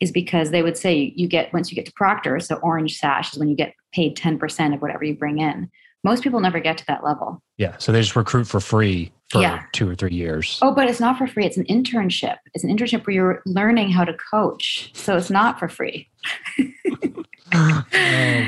is 0.00 0.10
because 0.10 0.50
they 0.50 0.62
would 0.62 0.76
say 0.76 1.12
you 1.16 1.28
get 1.28 1.52
once 1.52 1.70
you 1.70 1.76
get 1.76 1.84
to 1.86 1.92
proctor, 1.96 2.40
so 2.40 2.56
orange 2.56 2.96
sash 2.98 3.32
is 3.32 3.38
when 3.38 3.48
you 3.48 3.56
get 3.56 3.74
paid 3.92 4.16
ten 4.16 4.38
percent 4.38 4.72
of 4.74 4.80
whatever 4.80 5.04
you 5.04 5.14
bring 5.14 5.38
in. 5.38 5.70
Most 6.02 6.22
people 6.22 6.40
never 6.40 6.60
get 6.60 6.78
to 6.78 6.86
that 6.86 7.02
level. 7.04 7.42
Yeah. 7.58 7.76
So 7.78 7.92
they 7.92 8.00
just 8.00 8.16
recruit 8.16 8.46
for 8.46 8.60
free 8.60 9.12
for 9.30 9.40
Yeah. 9.42 9.62
two 9.72 9.88
or 9.88 9.94
three 9.94 10.14
years. 10.14 10.58
Oh, 10.62 10.72
but 10.74 10.88
it's 10.88 11.00
not 11.00 11.18
for 11.18 11.26
free. 11.26 11.44
It's 11.44 11.56
an 11.56 11.64
internship. 11.64 12.36
It's 12.54 12.64
an 12.64 12.70
internship 12.76 13.06
where 13.06 13.14
you're 13.14 13.42
learning 13.46 13.90
how 13.90 14.04
to 14.04 14.14
coach. 14.14 14.90
So 14.94 15.16
it's 15.16 15.30
not 15.30 15.58
for 15.58 15.68
free. 15.68 16.08
Oh, 17.54 17.84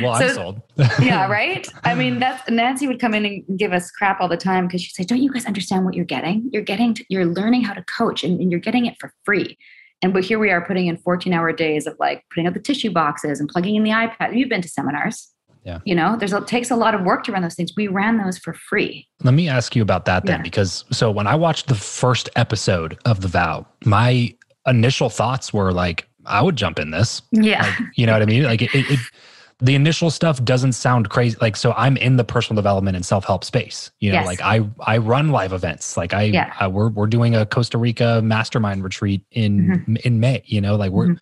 well, 0.02 0.12
I'm 0.14 0.28
sold. 0.30 0.62
yeah, 1.00 1.26
right. 1.30 1.66
I 1.84 1.94
mean, 1.94 2.18
that's 2.18 2.48
Nancy 2.50 2.86
would 2.86 3.00
come 3.00 3.14
in 3.14 3.24
and 3.24 3.58
give 3.58 3.72
us 3.72 3.90
crap 3.90 4.20
all 4.20 4.28
the 4.28 4.36
time 4.36 4.66
because 4.66 4.82
she'd 4.82 4.94
say, 4.94 5.04
"Don't 5.04 5.22
you 5.22 5.32
guys 5.32 5.46
understand 5.46 5.84
what 5.84 5.94
you're 5.94 6.04
getting? 6.04 6.48
You're 6.52 6.62
getting, 6.62 6.94
to, 6.94 7.04
you're 7.08 7.26
learning 7.26 7.62
how 7.62 7.74
to 7.74 7.84
coach, 7.84 8.24
and, 8.24 8.40
and 8.40 8.50
you're 8.50 8.60
getting 8.60 8.86
it 8.86 8.96
for 8.98 9.12
free." 9.24 9.56
And 10.02 10.12
but 10.12 10.24
here 10.24 10.38
we 10.38 10.50
are 10.50 10.64
putting 10.64 10.86
in 10.86 10.96
14 10.96 11.32
hour 11.32 11.52
days 11.52 11.86
of 11.86 11.96
like 11.98 12.24
putting 12.30 12.46
out 12.46 12.54
the 12.54 12.60
tissue 12.60 12.90
boxes 12.90 13.40
and 13.40 13.48
plugging 13.48 13.74
in 13.76 13.82
the 13.84 13.90
iPad. 13.90 14.36
You've 14.36 14.48
been 14.48 14.62
to 14.62 14.68
seminars. 14.68 15.28
Yeah. 15.64 15.80
You 15.84 15.94
know, 15.94 16.16
there's 16.18 16.32
a, 16.32 16.38
it 16.38 16.46
takes 16.46 16.70
a 16.70 16.76
lot 16.76 16.94
of 16.94 17.02
work 17.02 17.24
to 17.24 17.32
run 17.32 17.42
those 17.42 17.54
things. 17.54 17.72
We 17.76 17.88
ran 17.88 18.18
those 18.18 18.38
for 18.38 18.54
free. 18.54 19.06
Let 19.22 19.34
me 19.34 19.48
ask 19.48 19.76
you 19.76 19.82
about 19.82 20.04
that 20.06 20.24
then, 20.26 20.38
Yeah. 20.38 20.42
because 20.42 20.84
so 20.90 21.10
when 21.10 21.26
I 21.26 21.34
watched 21.34 21.66
the 21.68 21.74
first 21.74 22.28
episode 22.36 22.98
of 23.04 23.20
The 23.20 23.28
Vow, 23.28 23.66
my 23.84 24.34
initial 24.66 25.10
thoughts 25.10 25.52
were 25.52 25.72
like, 25.72 26.08
I 26.26 26.42
would 26.42 26.56
jump 26.56 26.78
in 26.78 26.90
this. 26.90 27.22
Yeah. 27.32 27.62
Like, 27.62 27.74
you 27.96 28.06
know 28.06 28.12
what 28.12 28.22
I 28.22 28.26
mean? 28.26 28.42
Like 28.44 28.62
it, 28.62 28.74
it, 28.74 28.90
it 28.90 28.98
the 29.60 29.74
initial 29.74 30.08
stuff 30.10 30.44
doesn't 30.44 30.72
sound 30.74 31.10
crazy. 31.10 31.36
Like, 31.40 31.56
so 31.56 31.72
I'm 31.76 31.96
in 31.96 32.16
the 32.16 32.22
personal 32.22 32.54
development 32.56 32.94
and 32.96 33.04
self 33.04 33.24
help 33.24 33.42
space. 33.42 33.90
You 33.98 34.12
know, 34.12 34.18
Yes. 34.18 34.26
like 34.26 34.40
I 34.42 34.60
I 34.80 34.98
run 34.98 35.30
live 35.30 35.52
events. 35.52 35.96
Like 35.96 36.14
I, 36.14 36.22
Yeah. 36.24 36.52
I 36.60 36.68
we're 36.68 36.90
we're 36.90 37.06
doing 37.08 37.34
a 37.34 37.44
Costa 37.44 37.76
Rica 37.78 38.20
mastermind 38.22 38.84
retreat 38.84 39.22
in 39.32 39.58
Mm-hmm. 39.68 39.96
in 40.04 40.20
May. 40.20 40.42
You 40.46 40.60
know, 40.60 40.76
like 40.76 40.92
we're. 40.92 41.16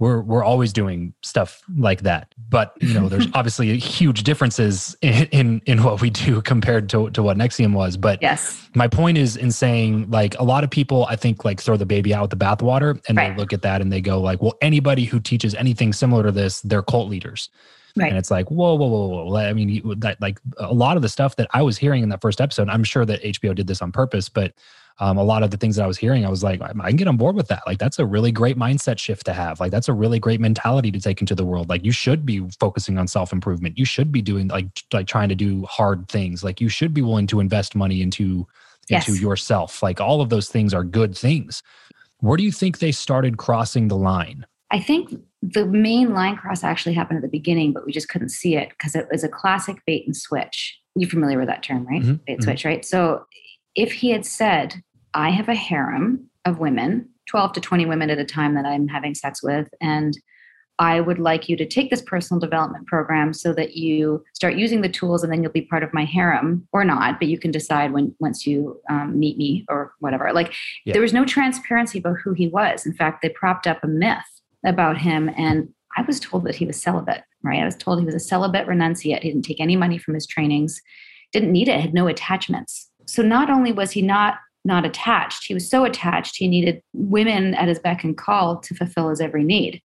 We're, 0.00 0.20
we're 0.22 0.42
always 0.42 0.72
doing 0.72 1.14
stuff 1.22 1.62
like 1.76 2.02
that, 2.02 2.34
but 2.48 2.74
you 2.80 2.94
know, 2.94 3.08
there's 3.08 3.28
obviously 3.34 3.78
huge 3.78 4.24
differences 4.24 4.96
in, 5.02 5.26
in 5.26 5.62
in 5.66 5.84
what 5.84 6.00
we 6.00 6.10
do 6.10 6.42
compared 6.42 6.88
to 6.90 7.10
to 7.10 7.22
what 7.22 7.38
NXIVM 7.38 7.74
was. 7.74 7.96
But 7.96 8.20
yes. 8.20 8.68
my 8.74 8.88
point 8.88 9.18
is 9.18 9.36
in 9.36 9.52
saying 9.52 10.10
like 10.10 10.38
a 10.38 10.44
lot 10.44 10.64
of 10.64 10.70
people 10.70 11.06
i 11.06 11.16
think 11.16 11.44
like 11.44 11.60
throw 11.60 11.76
the 11.76 11.86
baby 11.86 12.12
out 12.12 12.22
with 12.22 12.30
the 12.30 12.44
bathwater 12.44 13.00
and 13.08 13.16
Right. 13.16 13.30
they 13.30 13.40
look 13.40 13.52
at 13.52 13.62
that 13.62 13.80
and 13.80 13.92
they 13.92 14.00
go 14.00 14.20
like 14.20 14.42
well 14.42 14.54
anybody 14.60 15.04
who 15.04 15.20
teaches 15.20 15.54
anything 15.54 15.92
similar 15.92 16.24
to 16.24 16.32
this 16.32 16.60
they're 16.62 16.82
cult 16.82 17.08
leaders 17.08 17.48
Right. 17.96 18.08
And 18.08 18.18
it's 18.18 18.30
like, 18.30 18.50
whoa, 18.50 18.74
whoa, 18.74 18.88
whoa, 18.88 19.24
whoa. 19.24 19.36
I 19.36 19.52
mean, 19.52 20.00
that, 20.00 20.20
like 20.20 20.40
a 20.58 20.74
lot 20.74 20.96
of 20.96 21.02
the 21.02 21.08
stuff 21.08 21.36
that 21.36 21.48
I 21.54 21.62
was 21.62 21.78
hearing 21.78 22.02
in 22.02 22.08
that 22.08 22.20
first 22.20 22.40
episode, 22.40 22.68
I'm 22.68 22.82
sure 22.82 23.04
that 23.04 23.22
HBO 23.22 23.54
did 23.54 23.68
this 23.68 23.80
on 23.80 23.92
purpose, 23.92 24.28
but 24.28 24.52
um, 25.00 25.18
a 25.18 25.24
lot 25.24 25.42
of 25.42 25.50
the 25.50 25.56
things 25.56 25.76
that 25.76 25.82
I 25.82 25.86
was 25.86 25.98
hearing, 25.98 26.24
I 26.24 26.28
was 26.30 26.42
like, 26.44 26.60
I 26.62 26.72
I 26.80 26.88
can 26.88 26.96
get 26.96 27.08
on 27.08 27.16
board 27.16 27.34
with 27.34 27.48
that. 27.48 27.62
Like, 27.66 27.78
that's 27.78 27.98
a 27.98 28.06
really 28.06 28.30
great 28.30 28.56
mindset 28.56 28.98
shift 28.98 29.26
to 29.26 29.32
have. 29.32 29.58
Like, 29.58 29.72
that's 29.72 29.88
a 29.88 29.92
really 29.92 30.20
great 30.20 30.40
mentality 30.40 30.90
to 30.92 31.00
take 31.00 31.20
into 31.20 31.34
the 31.34 31.44
world. 31.44 31.68
Like, 31.68 31.84
you 31.84 31.92
should 31.92 32.24
be 32.24 32.48
focusing 32.60 32.96
on 32.98 33.08
self 33.08 33.32
improvement. 33.32 33.76
You 33.78 33.84
should 33.84 34.12
be 34.12 34.22
doing 34.22 34.48
like 34.48 34.66
like 34.92 35.06
trying 35.06 35.28
to 35.30 35.34
do 35.34 35.64
hard 35.64 36.08
things. 36.08 36.44
Like, 36.44 36.60
you 36.60 36.68
should 36.68 36.94
be 36.94 37.02
willing 37.02 37.26
to 37.28 37.40
invest 37.40 37.74
money 37.74 38.02
into 38.02 38.46
into 38.90 39.12
Yes. 39.12 39.20
yourself. 39.22 39.82
Like, 39.82 40.00
all 40.00 40.20
of 40.20 40.28
those 40.28 40.48
things 40.48 40.72
are 40.74 40.84
good 40.84 41.16
things. 41.16 41.62
Where 42.20 42.36
do 42.36 42.44
you 42.44 42.52
think 42.52 42.78
they 42.78 42.92
started 42.92 43.36
crossing 43.38 43.88
the 43.88 43.96
line? 43.96 44.46
I 44.70 44.80
think 44.80 45.14
the 45.42 45.66
main 45.66 46.14
line 46.14 46.36
cross 46.36 46.64
actually 46.64 46.94
happened 46.94 47.18
at 47.18 47.22
the 47.22 47.28
beginning, 47.28 47.72
but 47.72 47.84
we 47.86 47.92
just 47.92 48.08
couldn't 48.08 48.30
see 48.30 48.56
it 48.56 48.70
because 48.70 48.94
it 48.94 49.06
was 49.10 49.22
a 49.22 49.28
classic 49.28 49.76
bait 49.86 50.04
and 50.06 50.16
switch. 50.16 50.78
You're 50.96 51.10
familiar 51.10 51.38
with 51.38 51.48
that 51.48 51.62
term, 51.62 51.86
right? 51.86 52.02
Mhm, 52.02 52.20
Bait 52.26 52.32
and 52.34 52.40
mhm. 52.40 52.44
switch, 52.44 52.64
right? 52.64 52.84
So 52.84 53.24
if 53.74 53.92
he 53.92 54.10
had 54.10 54.24
said, 54.26 54.82
I 55.14 55.30
have 55.30 55.48
a 55.48 55.54
harem 55.54 56.28
of 56.44 56.58
women, 56.58 57.08
12 57.28 57.54
to 57.54 57.60
20 57.60 57.86
women 57.86 58.10
at 58.10 58.18
a 58.18 58.24
time 58.24 58.54
that 58.54 58.66
I'm 58.66 58.88
having 58.88 59.14
sex 59.14 59.42
with, 59.42 59.68
and 59.80 60.16
I 60.78 61.00
would 61.00 61.20
like 61.20 61.48
you 61.48 61.56
to 61.56 61.66
take 61.66 61.90
this 61.90 62.02
personal 62.02 62.40
development 62.40 62.86
program 62.88 63.32
so 63.32 63.52
that 63.52 63.76
you 63.76 64.24
start 64.34 64.56
using 64.56 64.80
the 64.80 64.88
tools 64.88 65.22
and 65.22 65.32
then 65.32 65.42
you'll 65.42 65.52
be 65.52 65.62
part 65.62 65.84
of 65.84 65.94
my 65.94 66.04
harem 66.04 66.66
or 66.72 66.84
not, 66.84 67.20
but 67.20 67.28
you 67.28 67.38
can 67.38 67.52
decide 67.52 67.92
when 67.92 68.14
once 68.18 68.44
you 68.44 68.80
um, 68.90 69.16
meet 69.18 69.38
me 69.38 69.64
or 69.68 69.92
whatever. 70.00 70.32
Like 70.32 70.52
Yeah. 70.84 70.94
there 70.94 71.02
was 71.02 71.12
no 71.12 71.24
transparency 71.24 72.00
about 72.00 72.16
who 72.24 72.32
he 72.32 72.48
was. 72.48 72.86
In 72.86 72.92
fact, 72.92 73.22
they 73.22 73.28
propped 73.28 73.68
up 73.68 73.84
a 73.84 73.86
myth 73.86 74.18
about 74.64 74.98
him 74.98 75.30
and 75.36 75.68
I 75.96 76.02
was 76.02 76.18
told 76.18 76.44
that 76.44 76.56
he 76.56 76.66
was 76.66 76.82
celibate, 76.82 77.22
right? 77.44 77.62
I 77.62 77.64
was 77.64 77.76
told 77.76 78.00
he 78.00 78.06
was 78.06 78.16
a 78.16 78.20
celibate 78.20 78.66
renunciate. 78.66 79.22
He 79.22 79.30
didn't 79.30 79.44
take 79.44 79.60
any 79.60 79.76
money 79.76 79.96
from 79.96 80.14
his 80.14 80.26
trainings, 80.26 80.82
didn't 81.32 81.52
need 81.52 81.68
it, 81.68 81.80
had 81.80 81.94
no 81.94 82.08
attachments. 82.08 82.90
So 83.06 83.22
not 83.22 83.50
only 83.50 83.72
was 83.72 83.90
he 83.90 84.02
not 84.02 84.36
not 84.66 84.86
attached, 84.86 85.44
he 85.46 85.52
was 85.52 85.68
so 85.68 85.84
attached 85.84 86.36
he 86.36 86.48
needed 86.48 86.82
women 86.94 87.54
at 87.54 87.68
his 87.68 87.78
beck 87.78 88.02
and 88.02 88.16
call 88.16 88.58
to 88.60 88.74
fulfill 88.74 89.10
his 89.10 89.20
every 89.20 89.44
need 89.44 89.82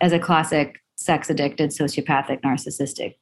as 0.00 0.12
a 0.12 0.18
classic 0.18 0.80
sex 0.96 1.30
addicted, 1.30 1.70
sociopathic, 1.70 2.42
narcissistic 2.42 3.14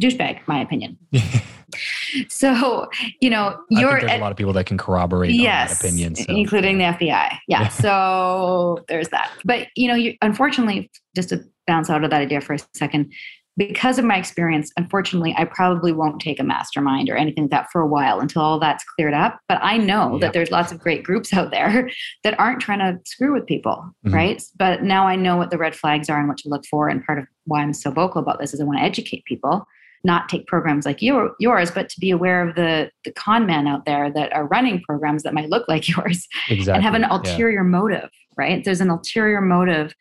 douchebag, 0.00 0.40
my 0.46 0.60
opinion. 0.60 0.98
so, 2.28 2.88
you 3.20 3.30
know, 3.30 3.58
you're 3.70 4.00
there's 4.00 4.12
a 4.12 4.18
lot 4.18 4.30
of 4.30 4.38
people 4.38 4.52
that 4.52 4.66
can 4.66 4.78
corroborate 4.78 5.30
on 5.32 5.44
that 5.44 5.80
opinion. 5.80 6.14
So. 6.14 6.24
including 6.28 6.78
the 6.78 6.84
FBI. 6.84 7.00
Yeah. 7.00 7.38
Yeah. 7.48 7.68
So 7.68 8.84
there's 8.88 9.08
that. 9.08 9.30
But 9.44 9.68
you 9.76 9.88
know, 9.88 9.94
you 9.94 10.14
unfortunately, 10.22 10.90
just 11.14 11.30
to 11.30 11.44
bounce 11.66 11.90
out 11.90 12.04
of 12.04 12.10
that 12.10 12.20
idea 12.20 12.40
for 12.40 12.54
a 12.54 12.58
second, 12.74 13.12
because 13.58 13.98
of 13.98 14.04
my 14.04 14.16
experience, 14.16 14.72
unfortunately, 14.76 15.34
I 15.36 15.44
probably 15.44 15.92
won't 15.92 16.20
take 16.20 16.40
a 16.40 16.44
mastermind 16.44 17.10
or 17.10 17.16
anything 17.16 17.44
like 17.44 17.50
that 17.50 17.70
for 17.70 17.80
a 17.82 17.86
while 17.86 18.20
until 18.20 18.40
all 18.42 18.58
that's 18.58 18.82
cleared 18.96 19.12
up. 19.14 19.38
But 19.48 19.58
I 19.62 19.76
know 19.76 20.12
Yep. 20.12 20.20
that 20.22 20.32
there's 20.32 20.50
lots 20.50 20.72
of 20.72 20.78
great 20.80 21.02
groups 21.04 21.32
out 21.34 21.50
there 21.50 21.90
that 22.24 22.38
aren't 22.40 22.60
trying 22.60 22.78
to 22.78 22.98
screw 23.04 23.32
with 23.34 23.46
people, 23.46 23.84
Mhm. 24.06 24.14
right? 24.14 24.42
But 24.58 24.82
now 24.82 25.06
I 25.06 25.16
know 25.16 25.36
what 25.36 25.50
the 25.50 25.58
red 25.58 25.74
flags 25.74 26.08
are 26.08 26.18
and 26.18 26.28
what 26.28 26.38
to 26.38 26.48
look 26.48 26.64
for. 26.66 26.88
And 26.88 27.04
part 27.04 27.18
of 27.18 27.26
why 27.44 27.60
I'm 27.62 27.74
so 27.74 27.90
vocal 27.90 28.22
about 28.22 28.40
this 28.40 28.54
is 28.54 28.60
I 28.60 28.64
want 28.64 28.78
to 28.78 28.84
educate 28.84 29.24
people 29.26 29.66
not 30.04 30.28
take 30.28 30.48
programs 30.48 30.84
like 30.84 31.00
your, 31.00 31.30
yours, 31.38 31.70
but 31.70 31.88
to 31.88 32.00
be 32.00 32.10
aware 32.10 32.42
of 32.48 32.56
the 32.56 32.90
the 33.04 33.12
con 33.12 33.46
men 33.46 33.68
out 33.68 33.84
there 33.84 34.10
that 34.10 34.32
are 34.32 34.46
running 34.48 34.80
programs 34.82 35.22
that 35.22 35.32
might 35.32 35.48
look 35.48 35.68
like 35.68 35.86
yours 35.96 36.26
exactly. 36.48 36.74
and 36.74 36.82
have 36.82 36.94
an 36.94 37.02
Yeah. 37.02 37.14
ulterior 37.14 37.62
motive, 37.62 38.10
right? 38.36 38.64
There's 38.64 38.80
an 38.80 38.90
ulterior 38.90 39.40
motive. 39.40 39.94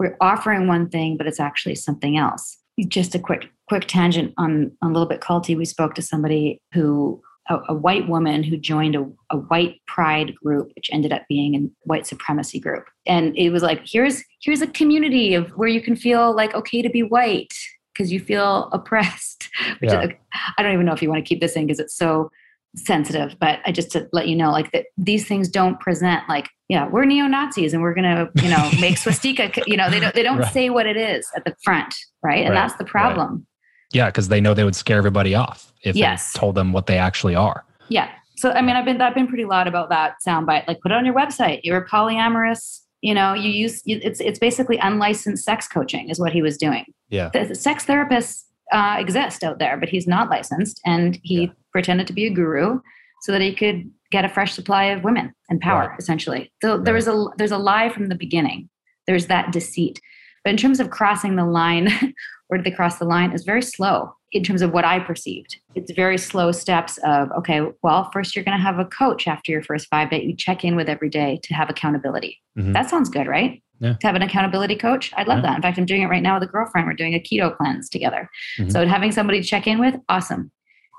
We're 0.00 0.16
offering 0.20 0.66
one 0.66 0.88
thing, 0.88 1.16
but 1.16 1.28
it's 1.28 1.38
actually 1.38 1.76
something 1.76 2.16
else. 2.16 2.58
Just 2.88 3.14
a 3.14 3.18
quick 3.18 3.48
quick 3.68 3.84
tangent 3.86 4.34
on, 4.36 4.72
on 4.82 4.90
a 4.90 4.92
little 4.92 5.08
bit 5.08 5.20
culty. 5.20 5.56
We 5.56 5.64
spoke 5.64 5.94
to 5.94 6.02
somebody 6.02 6.60
who 6.72 7.22
a, 7.48 7.58
a 7.68 7.74
white 7.74 8.08
woman 8.08 8.42
who 8.42 8.56
joined 8.56 8.94
a, 8.96 9.06
a 9.30 9.36
white 9.36 9.76
pride 9.86 10.34
group, 10.36 10.70
which 10.76 10.90
ended 10.92 11.12
up 11.12 11.22
being 11.28 11.54
a 11.54 11.68
white 11.86 12.06
supremacy 12.06 12.58
group. 12.58 12.84
And 13.06 13.36
it 13.36 13.50
was 13.50 13.62
like, 13.62 13.82
here's 13.84 14.22
here's 14.40 14.62
a 14.62 14.66
community 14.66 15.34
of 15.34 15.50
where 15.50 15.68
you 15.68 15.80
can 15.80 15.96
feel 15.96 16.34
like 16.34 16.54
okay 16.54 16.82
to 16.82 16.90
be 16.90 17.02
white 17.02 17.54
because 17.92 18.12
you 18.12 18.18
feel 18.20 18.68
oppressed. 18.72 19.48
Which 19.80 19.92
Yeah. 19.92 20.02
is, 20.02 20.10
I 20.58 20.62
don't 20.62 20.72
even 20.72 20.84
know 20.86 20.92
if 20.92 21.02
you 21.02 21.08
want 21.08 21.24
to 21.24 21.28
keep 21.28 21.40
this 21.40 21.54
in 21.54 21.66
because 21.66 21.78
it's 21.78 21.94
so 21.96 22.30
sensitive, 22.76 23.36
but 23.40 23.60
I 23.66 23.72
just 23.72 23.90
to 23.92 24.08
let 24.12 24.28
you 24.28 24.36
know, 24.36 24.50
like 24.50 24.72
that 24.72 24.86
these 24.96 25.26
things 25.26 25.48
don't 25.48 25.78
present 25.80 26.22
like, 26.28 26.48
yeah, 26.68 26.88
we're 26.88 27.04
neo 27.04 27.26
Nazis 27.26 27.72
and 27.72 27.82
we're 27.82 27.94
gonna, 27.94 28.28
you 28.42 28.48
know, 28.50 28.70
make 28.80 28.98
swastika. 29.04 29.50
You 29.66 29.76
know, 29.76 29.90
they 29.90 30.00
don't 30.00 30.14
they 30.14 30.22
don't 30.22 30.38
Right. 30.38 30.52
say 30.52 30.70
what 30.70 30.86
it 30.86 30.96
is 30.96 31.26
at 31.36 31.44
the 31.44 31.54
front, 31.62 31.94
right? 32.22 32.44
And 32.44 32.50
Right, 32.54 32.60
that's 32.60 32.74
the 32.78 32.84
problem. 32.84 33.46
Yeah, 33.92 34.06
because 34.06 34.28
they 34.28 34.40
know 34.40 34.54
they 34.54 34.64
would 34.64 34.74
scare 34.76 34.98
everybody 34.98 35.34
off 35.34 35.72
if 35.82 35.94
Yes. 35.94 36.32
they 36.32 36.38
told 36.40 36.54
them 36.56 36.72
what 36.72 36.86
they 36.86 36.98
actually 36.98 37.34
are. 37.36 37.64
Yeah. 37.88 38.08
So 38.36 38.50
I 38.50 38.62
mean, 38.62 38.74
I've 38.76 38.84
been 38.84 39.00
I've 39.00 39.14
been 39.14 39.28
pretty 39.28 39.44
loud 39.44 39.66
about 39.68 39.88
that 39.90 40.14
soundbite. 40.26 40.66
Like, 40.66 40.80
put 40.80 40.90
it 40.90 40.94
on 40.96 41.04
your 41.04 41.14
website. 41.14 41.60
You're 41.62 41.86
polyamorous. 41.86 42.80
You 43.02 43.14
know, 43.14 43.34
you 43.34 43.50
use 43.50 43.82
you, 43.84 44.00
it's 44.02 44.18
it's 44.20 44.38
basically 44.38 44.78
unlicensed 44.78 45.44
sex 45.44 45.68
coaching 45.68 46.08
is 46.08 46.18
what 46.18 46.32
he 46.32 46.42
was 46.42 46.56
doing. 46.56 46.84
Yeah. 47.10 47.28
The, 47.32 47.44
the 47.44 47.54
sex 47.54 47.84
therapists 47.84 48.42
uh, 48.72 48.96
exist 48.98 49.44
out 49.44 49.58
there, 49.58 49.76
but 49.76 49.88
he's 49.90 50.06
not 50.08 50.30
licensed, 50.30 50.80
and 50.86 51.20
he 51.22 51.42
Yeah. 51.42 51.50
Pretended 51.74 52.06
to 52.06 52.12
be 52.14 52.24
a 52.26 52.30
guru 52.30 52.80
so 53.22 53.32
that 53.32 53.42
he 53.42 53.52
could 53.54 53.90
get 54.12 54.24
a 54.24 54.28
fresh 54.28 54.52
supply 54.54 54.84
of 54.84 55.02
women 55.02 55.34
and 55.50 55.60
power. 55.60 55.88
Right. 55.88 55.98
Essentially, 55.98 56.52
so 56.62 56.78
there 56.78 56.94
was 56.94 57.08
a 57.08 57.26
there's 57.36 57.50
a 57.52 57.58
lie 57.58 57.90
from 57.90 58.06
the 58.08 58.14
beginning. 58.14 58.70
There's 59.06 59.26
that 59.26 59.52
deceit. 59.52 60.00
But 60.44 60.50
in 60.50 60.56
terms 60.56 60.78
of 60.80 60.90
crossing 60.90 61.36
the 61.36 61.44
line, 61.44 61.88
where 62.48 62.58
did 62.58 62.64
they 62.64 62.74
cross 62.76 62.98
the 62.98 63.04
line? 63.06 63.32
It's 63.32 63.44
very 63.44 63.62
slow 63.62 64.14
in 64.32 64.42
terms 64.44 64.62
of 64.62 64.72
what 64.72 64.84
I 64.84 64.98
perceived. 65.00 65.56
It's 65.74 65.90
very 65.92 66.18
slow 66.18 66.52
steps 66.52 66.98
of, 66.98 67.30
okay, 67.32 67.60
well, 67.82 68.10
first 68.12 68.34
you're 68.36 68.44
going 68.44 68.56
to 68.56 68.62
have 68.62 68.78
a 68.78 68.84
coach 68.84 69.26
after 69.26 69.50
your 69.52 69.62
first 69.62 69.88
five 69.88 70.10
that 70.10 70.24
you 70.24 70.34
check 70.36 70.64
in 70.64 70.76
with 70.76 70.88
every 70.88 71.08
day 71.08 71.40
to 71.44 71.54
have 71.54 71.70
accountability. 71.70 72.40
Mhm. 72.58 72.72
That 72.74 72.90
sounds 72.90 73.08
good, 73.08 73.26
right? 73.26 73.62
Yeah. 73.80 73.94
To 74.00 74.06
have 74.06 74.16
an 74.16 74.22
accountability 74.22 74.76
coach. 74.76 75.12
I'd 75.16 75.28
love 75.28 75.38
Yeah. 75.38 75.50
that. 75.50 75.56
In 75.56 75.62
fact, 75.62 75.78
I'm 75.78 75.86
doing 75.86 76.02
it 76.02 76.06
right 76.08 76.22
now 76.22 76.34
with 76.38 76.48
a 76.48 76.52
girlfriend. 76.52 76.86
We're 76.86 76.94
doing 76.94 77.14
a 77.14 77.20
keto 77.20 77.56
cleanse 77.56 77.88
together. 77.88 78.28
Mhm. 78.58 78.70
So 78.70 78.86
having 78.86 79.12
somebody 79.12 79.40
to 79.40 79.46
check 79.46 79.66
in 79.66 79.78
with, 79.78 79.94
awesome. 80.08 80.50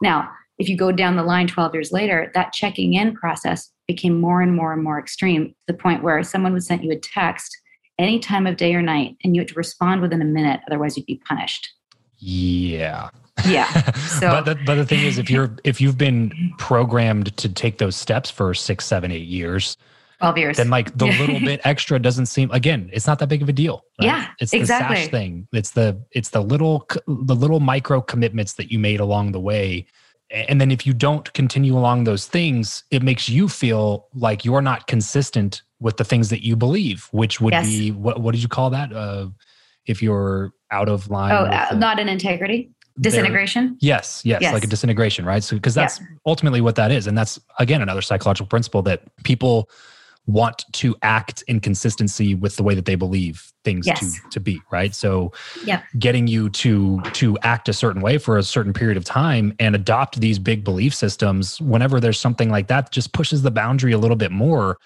Now, 0.02 0.30
if 0.58 0.70
you 0.70 0.78
go 0.78 0.92
down 0.92 1.16
the 1.16 1.24
line 1.24 1.48
12 1.48 1.74
years 1.74 1.92
later, 1.92 2.32
that 2.34 2.54
checking 2.54 2.94
in 2.94 3.14
process 3.14 3.72
became 3.88 4.20
more 4.20 4.42
and 4.42 4.56
more 4.56 4.74
and 4.74 4.84
more 4.84 5.00
extreme 5.00 5.50
to 5.50 5.56
the 5.68 5.74
point 5.74 6.02
where 6.04 6.22
someone 6.24 6.54
would 6.54 6.64
send 6.64 6.84
you 6.84 6.92
a 6.92 7.00
text 7.00 7.56
any 8.00 8.20
time 8.20 8.48
of 8.48 8.58
day 8.58 8.74
or 8.74 8.82
night 8.82 9.16
and 9.24 9.36
you 9.36 9.42
had 9.42 9.48
to 9.50 9.54
respond 9.56 10.02
within 10.02 10.22
a 10.22 10.26
minute, 10.26 10.60
otherwise 10.68 10.98
you'd 10.98 11.06
be 11.06 11.22
punished. 11.28 11.70
Yeah. 12.18 13.10
Yeah. 13.48 13.70
So- 13.96 14.30
but 14.30 14.46
the, 14.46 14.58
but 14.66 14.76
the 14.76 14.86
thing 14.86 15.02
is, 15.06 15.18
if 15.18 15.30
you're 15.30 15.56
if 15.66 15.82
you've 15.82 15.98
been 15.98 16.32
programmed 16.58 17.36
to 17.38 17.50
take 17.50 17.78
those 17.80 17.96
steps 17.96 18.30
for 18.32 18.54
six, 18.54 18.86
seven, 18.86 19.12
eight 19.12 19.28
years, 19.28 19.78
12 20.20 20.38
years. 20.38 20.58
then 20.58 20.70
like 20.70 20.98
the 20.98 21.06
little 21.20 21.40
bit 21.40 21.60
extra 21.66 22.00
doesn't 22.00 22.28
seem 22.28 22.50
again. 22.52 22.90
It's 22.94 23.08
not 23.08 23.20
that 23.20 23.28
big 23.28 23.42
of 23.42 23.50
a 23.50 23.54
deal. 23.54 23.84
right? 24.00 24.08
Yeah, 24.08 24.28
it's 24.40 24.54
exactly. 24.54 24.96
the 24.96 25.02
sash 25.02 25.12
thing. 25.12 25.48
It's 25.52 25.72
the 25.72 26.02
it's 26.12 26.30
the 26.30 26.42
little 26.42 26.88
the 27.08 27.36
little 27.36 27.60
micro 27.60 28.02
commitments 28.02 28.54
that 28.54 28.72
you 28.72 28.80
made 28.80 29.00
along 29.02 29.34
the 29.34 29.40
way. 29.40 29.86
And 30.32 30.60
then 30.60 30.72
if 30.72 30.86
you 30.88 30.94
don't 30.94 31.32
continue 31.34 31.78
along 31.78 32.06
those 32.06 32.26
things, 32.28 32.84
it 32.92 33.04
makes 33.04 33.30
you 33.30 33.48
feel 33.48 34.08
like 34.14 34.44
you're 34.44 34.62
not 34.62 34.88
consistent 34.88 35.62
with 35.80 35.98
the 35.98 36.04
things 36.04 36.30
that 36.30 36.44
you 36.44 36.56
believe, 36.56 37.08
which 37.12 37.40
would 37.40 37.54
Yes. 37.54 37.68
be 37.68 37.92
what 37.92 38.20
what 38.22 38.34
did 38.34 38.42
you 38.42 38.48
call 38.50 38.70
that? 38.72 38.92
Uh, 38.92 39.28
if 39.86 40.02
you're 40.02 40.52
out 40.72 40.90
of 40.90 41.10
line. 41.10 41.32
oh, 41.32 41.46
uh, 41.46 41.70
the- 41.70 41.78
not 41.78 42.00
an 42.00 42.10
integrity, 42.10 42.72
disintegration. 43.00 43.78
Yes, 43.82 44.22
yes, 44.26 44.42
Yes. 44.42 44.54
like 44.54 44.64
a 44.64 44.68
disintegration, 44.68 45.26
right? 45.26 45.44
So, 45.44 45.56
because 45.56 45.76
that's 45.76 46.00
ultimately 46.26 46.60
what 46.62 46.76
that 46.76 46.92
is. 46.92 47.06
And 47.08 47.16
that's, 47.16 47.40
again, 47.60 47.82
another 47.84 48.02
psychological 48.02 48.48
principle 48.48 48.82
that 48.84 49.04
people 49.24 49.70
want 50.28 50.66
to 50.74 50.96
act 51.02 51.44
in 51.48 51.60
consistency 51.60 52.34
with 52.36 52.56
the 52.56 52.64
way 52.64 52.74
that 52.76 52.86
they 52.86 52.96
believe 52.96 53.52
things 53.64 53.86
Yes. 53.86 54.00
to, 54.00 54.30
to 54.32 54.40
be, 54.40 54.64
right? 54.72 54.94
So, 54.96 55.32
Yeah. 55.64 55.82
getting 56.00 56.28
you 56.28 56.50
to 56.50 57.02
to 57.14 57.38
act 57.44 57.70
a 57.70 57.74
certain 57.74 58.02
way 58.02 58.18
for 58.18 58.38
a 58.38 58.44
certain 58.44 58.74
period 58.74 58.98
of 58.98 59.06
time 59.06 59.54
and 59.60 59.76
adopt 59.76 60.20
these 60.20 60.38
big 60.40 60.64
belief 60.64 60.94
systems 60.94 61.62
whenever 61.62 62.00
there's 62.00 62.20
something 62.20 62.50
like 62.50 62.68
that 62.68 62.92
just 62.92 63.14
pushes 63.14 63.44
the 63.44 63.52
boundary 63.52 63.94
a 63.94 63.98
little 63.98 64.18
bit 64.18 64.32
more 64.32 64.78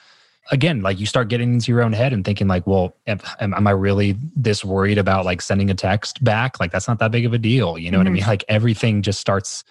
again 0.52 0.82
like 0.82 1.00
you 1.00 1.06
start 1.08 1.28
getting 1.28 1.54
into 1.54 1.72
your 1.72 1.82
own 1.82 1.94
head 1.94 2.14
and 2.14 2.26
thinking 2.26 2.48
like 2.48 2.66
well 2.68 2.96
am, 3.08 3.20
am 3.40 3.68
i 3.68 3.72
really 3.72 4.16
this 4.36 4.64
worried 4.64 4.98
about 5.00 5.26
like 5.26 5.42
sending 5.42 5.72
a 5.72 5.74
text 5.74 6.24
back 6.24 6.60
like 6.60 6.72
that's 6.72 6.88
not 6.88 7.00
that 7.00 7.12
big 7.12 7.26
of 7.26 7.34
a 7.34 7.40
deal 7.40 7.78
you 7.78 7.90
know 7.90 7.98
what 7.98 8.06
i 8.08 8.10
Mhm. 8.12 8.14
mean 8.14 8.26
like 8.28 8.44
everything 8.48 9.02
just 9.02 9.20
starts 9.20 9.64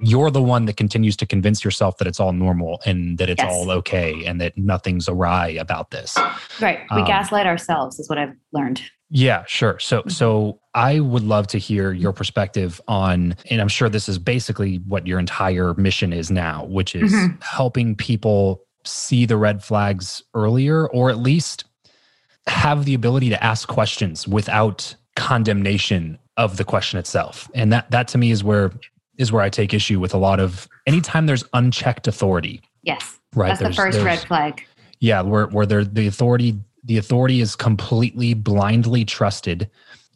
you're 0.00 0.30
the 0.30 0.42
one 0.42 0.64
that 0.66 0.76
continues 0.76 1.16
to 1.16 1.26
convince 1.26 1.64
yourself 1.64 1.98
that 1.98 2.06
it's 2.08 2.18
all 2.18 2.32
normal 2.32 2.80
and 2.84 3.16
that 3.18 3.30
it's 3.30 3.42
Yes. 3.42 3.52
all 3.52 3.70
okay 3.70 4.24
and 4.26 4.40
that 4.40 4.56
nothing's 4.58 5.08
awry 5.08 5.48
about 5.50 5.90
this 5.90 6.16
Right. 6.60 6.80
We 6.94 7.00
Um, 7.02 7.06
gaslight 7.06 7.46
ourselves, 7.46 7.98
is 8.00 8.08
what 8.08 8.18
I've 8.18 8.34
learned. 8.52 8.82
yeah, 9.10 9.44
sure. 9.46 9.78
So 9.78 10.02
so 10.08 10.58
I 10.74 10.98
would 11.00 11.22
love 11.22 11.46
to 11.48 11.58
hear 11.58 11.92
your 11.92 12.12
perspective 12.12 12.80
on 12.88 13.36
and 13.50 13.60
I'm 13.60 13.68
sure 13.68 13.88
this 13.88 14.08
is 14.08 14.18
basically 14.18 14.76
what 14.88 15.06
your 15.06 15.18
entire 15.20 15.74
mission 15.74 16.12
is 16.12 16.30
now, 16.30 16.64
which 16.64 16.94
is 16.96 17.12
Mhm. 17.12 17.42
helping 17.42 17.94
people 17.94 18.62
see 18.84 19.24
the 19.26 19.36
red 19.36 19.62
flags 19.62 20.22
earlier 20.34 20.88
or 20.88 21.08
at 21.10 21.18
least 21.18 21.64
have 22.46 22.84
the 22.84 22.94
ability 22.94 23.30
to 23.30 23.42
ask 23.42 23.68
questions 23.68 24.26
without 24.28 24.94
condemnation 25.16 26.18
of 26.36 26.56
the 26.56 26.64
question 26.64 26.98
itself. 26.98 27.48
And 27.54 27.72
that 27.72 27.90
that 27.92 28.08
to 28.08 28.18
me 28.18 28.30
is 28.32 28.42
where 28.42 28.72
is 29.18 29.32
where 29.32 29.42
I 29.42 29.48
take 29.48 29.74
issue 29.74 30.00
with 30.00 30.14
a 30.14 30.18
lot 30.18 30.40
of 30.40 30.68
anytime 30.86 31.26
there's 31.26 31.44
unchecked 31.52 32.08
authority. 32.08 32.62
Yes. 32.82 33.18
Right. 33.34 33.48
That's 33.48 33.62
the 33.62 33.72
first 33.72 34.00
red 34.00 34.20
flag. 34.20 34.64
Yeah, 35.00 35.22
where 35.22 35.46
where 35.46 35.66
there 35.66 35.84
the 35.84 36.06
authority 36.06 36.58
the 36.84 36.98
authority 36.98 37.40
is 37.40 37.56
completely 37.56 38.34
blindly 38.34 39.04
trusted 39.04 39.70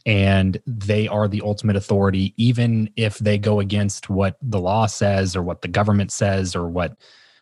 and 0.07 0.61
they 0.67 1.09
are 1.09 1.29
the 1.29 1.43
ultimate 1.43 1.77
authority 1.77 2.33
even 2.37 2.91
if 2.97 3.19
they 3.19 3.39
go 3.39 3.61
against 3.61 4.09
what 4.09 4.37
the 4.41 4.61
law 4.61 4.87
says 4.87 5.35
or 5.35 5.43
what 5.43 5.63
the 5.63 5.69
government 5.69 6.13
says 6.13 6.55
or 6.55 6.69
what 6.69 6.97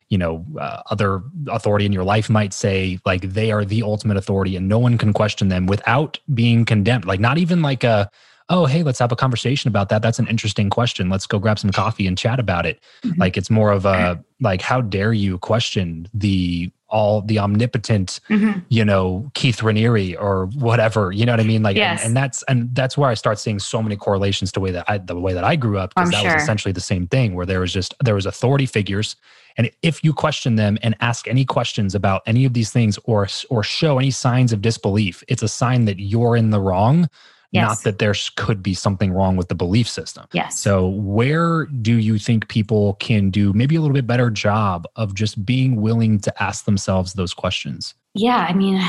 you 0.09 0.19
know 0.19 0.45
uh, 0.61 0.83
other 0.91 1.23
authority 1.49 1.85
in 1.85 1.93
your 1.93 2.05
life 2.05 2.31
might 2.31 2.53
say 2.53 2.99
like 3.05 3.23
they 3.23 3.53
are 3.53 3.65
the 3.65 3.83
ultimate 3.83 4.17
authority 4.17 4.57
and 4.57 4.69
no 4.69 4.79
one 4.79 4.97
can 4.97 5.13
question 5.13 5.49
them 5.49 5.67
without 5.67 6.19
being 6.35 6.65
condemned 6.65 7.05
like 7.05 7.21
not 7.21 7.39
even 7.39 7.63
like 7.63 7.85
a 7.85 8.11
oh 8.49 8.65
hey 8.67 8.83
let's 8.83 8.99
have 8.99 9.11
a 9.13 9.17
conversation 9.17 9.69
about 9.69 9.89
that 9.89 10.03
that's 10.03 10.19
an 10.19 10.27
interesting 10.29 10.71
question 10.71 11.09
let's 11.09 11.27
go 11.27 11.39
grab 11.39 11.59
some 11.59 11.71
coffee 11.73 12.07
and 12.07 12.17
chat 12.17 12.39
about 12.39 12.65
it 12.67 12.81
Mhm. 13.05 13.19
like 13.19 13.37
it's 13.37 13.51
more 13.51 13.73
of 13.73 13.85
a 13.87 14.23
like 14.41 14.63
how 14.63 14.81
dare 14.81 15.13
you 15.13 15.39
question 15.39 16.07
the 16.15 16.71
all 16.89 17.21
the 17.23 17.41
omnipotent 17.41 18.21
Mhm. 18.31 18.63
you 18.69 18.85
know 18.85 19.29
Keith 19.35 19.59
Raniere 19.59 20.17
or 20.21 20.47
whatever 20.55 21.11
you 21.11 21.27
know 21.27 21.33
what 21.33 21.41
I 21.41 21.45
mean 21.45 21.65
like 21.65 21.75
and- 21.77 21.99
Yes. 21.99 22.05
and, 22.07 22.17
that's 22.17 22.45
and 22.45 22.73
that's 22.75 22.97
where 22.97 23.11
I 23.11 23.15
start 23.15 23.41
seeing 23.41 23.59
so 23.59 23.83
many 23.83 23.97
correlations 23.97 24.53
to 24.53 24.61
the 24.61 24.61
way 24.61 24.71
that 24.71 24.85
I 24.89 24.99
the 24.99 25.17
way 25.19 25.33
that 25.33 25.43
I 25.43 25.57
grew 25.57 25.79
up 25.79 25.93
because 25.97 26.11
that 26.13 26.23
sure. 26.23 26.35
was 26.35 26.43
essentially 26.43 26.71
the 26.73 26.81
same 26.81 27.09
thing 27.09 27.35
where 27.35 27.47
there 27.47 27.59
was 27.59 27.73
just 27.73 27.93
there 28.05 28.15
was 28.15 28.27
authority 28.27 28.67
figures 28.67 29.17
and 29.59 29.69
if 29.83 30.05
you 30.05 30.13
question 30.13 30.55
them 30.55 30.79
and 30.83 30.95
ask 31.01 31.27
any 31.27 31.45
questions 31.45 31.95
about 31.97 32.23
any 32.27 32.45
of 32.45 32.53
these 32.53 32.71
things 32.71 32.97
or 33.05 33.27
or 33.51 33.65
show 33.65 33.99
any 33.99 34.13
signs 34.13 34.53
of 34.53 34.63
disbelief 34.63 35.25
it's 35.27 35.43
a 35.43 35.49
sign 35.49 35.87
that 35.87 35.99
you're 35.99 36.37
in 36.37 36.51
the 36.51 36.61
wrong 36.61 37.09
Yes. 37.53 37.69
not 37.69 37.83
that 37.85 37.99
there 37.99 38.15
could 38.37 38.63
be 38.63 38.75
something 38.75 39.13
wrong 39.13 39.37
with 39.37 39.49
the 39.49 39.55
belief 39.55 39.89
system 39.89 40.27
Yes. 40.33 40.59
so, 40.59 40.89
where 40.89 41.67
do 41.67 41.95
you 41.95 42.19
think 42.19 42.49
people 42.49 42.95
can 42.95 43.31
do 43.31 43.53
maybe 43.53 43.77
a 43.77 43.81
little 43.81 43.95
bit 43.95 44.07
better 44.07 44.31
job 44.31 44.87
of 44.97 45.15
just 45.15 45.45
being 45.47 45.81
willing 45.81 46.19
to 46.21 46.43
ask 46.43 46.65
themselves 46.65 47.15
those 47.15 47.33
questions? 47.35 47.95
Yeah, 48.15 48.47
I 48.49 48.53
mean, 48.53 48.83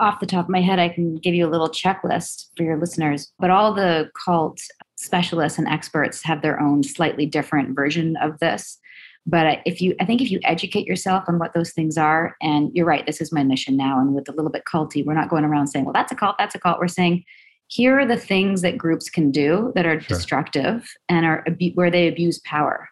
off 0.00 0.20
the 0.20 0.26
top 0.26 0.46
of 0.46 0.48
my 0.48 0.60
head, 0.60 0.78
I 0.78 0.88
can 0.88 1.16
give 1.16 1.34
you 1.34 1.46
a 1.46 1.50
little 1.50 1.68
checklist 1.68 2.48
for 2.56 2.62
your 2.62 2.78
listeners, 2.78 3.32
but 3.38 3.50
all 3.50 3.72
the 3.74 4.10
cult 4.24 4.60
specialists 4.96 5.58
and 5.58 5.68
experts 5.68 6.22
have 6.22 6.42
their 6.42 6.60
own 6.60 6.82
slightly 6.82 7.26
different 7.26 7.74
version 7.74 8.16
of 8.16 8.38
this. 8.38 8.78
But 9.26 9.60
if 9.66 9.80
you, 9.80 9.94
I 10.00 10.04
think 10.04 10.20
if 10.20 10.30
you 10.30 10.40
educate 10.44 10.86
yourself 10.86 11.24
on 11.28 11.38
what 11.38 11.54
those 11.54 11.72
things 11.72 11.96
are, 11.96 12.36
and 12.40 12.70
you're 12.74 12.86
right, 12.86 13.06
this 13.06 13.20
is 13.20 13.32
my 13.32 13.44
mission 13.44 13.76
now. 13.76 14.00
And 14.00 14.14
with 14.14 14.28
a 14.28 14.32
little 14.32 14.50
bit 14.50 14.64
culty, 14.64 15.04
we're 15.04 15.14
not 15.14 15.28
going 15.28 15.44
around 15.44 15.68
saying, 15.68 15.84
well, 15.84 15.92
that's 15.92 16.10
a 16.10 16.16
cult, 16.16 16.36
that's 16.38 16.54
a 16.54 16.58
cult. 16.58 16.80
We're 16.80 16.88
saying, 16.88 17.24
here 17.72 17.98
are 17.98 18.06
the 18.06 18.18
things 18.18 18.60
that 18.60 18.76
groups 18.76 19.08
can 19.08 19.30
do 19.30 19.72
that 19.74 19.86
are 19.86 19.98
Sure. 19.98 20.16
destructive 20.16 20.86
and 21.08 21.24
are 21.24 21.42
where 21.74 21.90
they 21.90 22.06
abuse 22.06 22.38
power. 22.44 22.86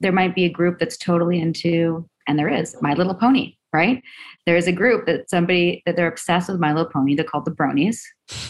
There 0.00 0.12
might 0.12 0.34
be 0.34 0.44
a 0.44 0.50
group 0.50 0.78
that's 0.78 0.98
totally 0.98 1.40
into, 1.40 2.06
and 2.26 2.38
there 2.38 2.50
is 2.50 2.76
My 2.82 2.92
Little 2.92 3.14
Pony, 3.14 3.54
right? 3.72 4.02
There's 4.44 4.66
a 4.66 4.72
group 4.72 5.06
that 5.06 5.30
somebody 5.30 5.82
that 5.86 5.96
they're 5.96 6.08
obsessed 6.08 6.50
with 6.50 6.60
My 6.60 6.74
Little 6.74 6.90
Pony. 6.90 7.14
They're 7.14 7.24
called 7.24 7.46
the 7.46 7.52
Bronies, 7.52 8.00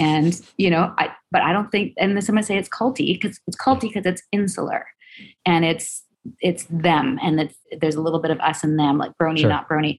and 0.00 0.40
you 0.56 0.68
know, 0.68 0.92
I 0.98 1.12
but 1.30 1.42
I 1.42 1.52
don't 1.52 1.70
think. 1.70 1.94
And 1.96 2.16
then 2.16 2.22
someone 2.22 2.42
say 2.42 2.58
it's 2.58 2.68
culty 2.68 3.14
because 3.14 3.38
it's 3.46 3.56
culty 3.56 3.82
because 3.82 4.04
it's 4.04 4.22
insular, 4.32 4.84
and 5.46 5.64
it's 5.64 6.02
it's 6.40 6.64
them, 6.70 7.18
and 7.22 7.40
it's, 7.40 7.56
there's 7.80 7.94
a 7.94 8.02
little 8.02 8.20
bit 8.20 8.32
of 8.32 8.40
us 8.40 8.64
and 8.64 8.78
them, 8.78 8.98
like 8.98 9.12
Brony, 9.22 9.38
Sure. 9.38 9.48
not 9.48 9.68
Brony. 9.68 9.96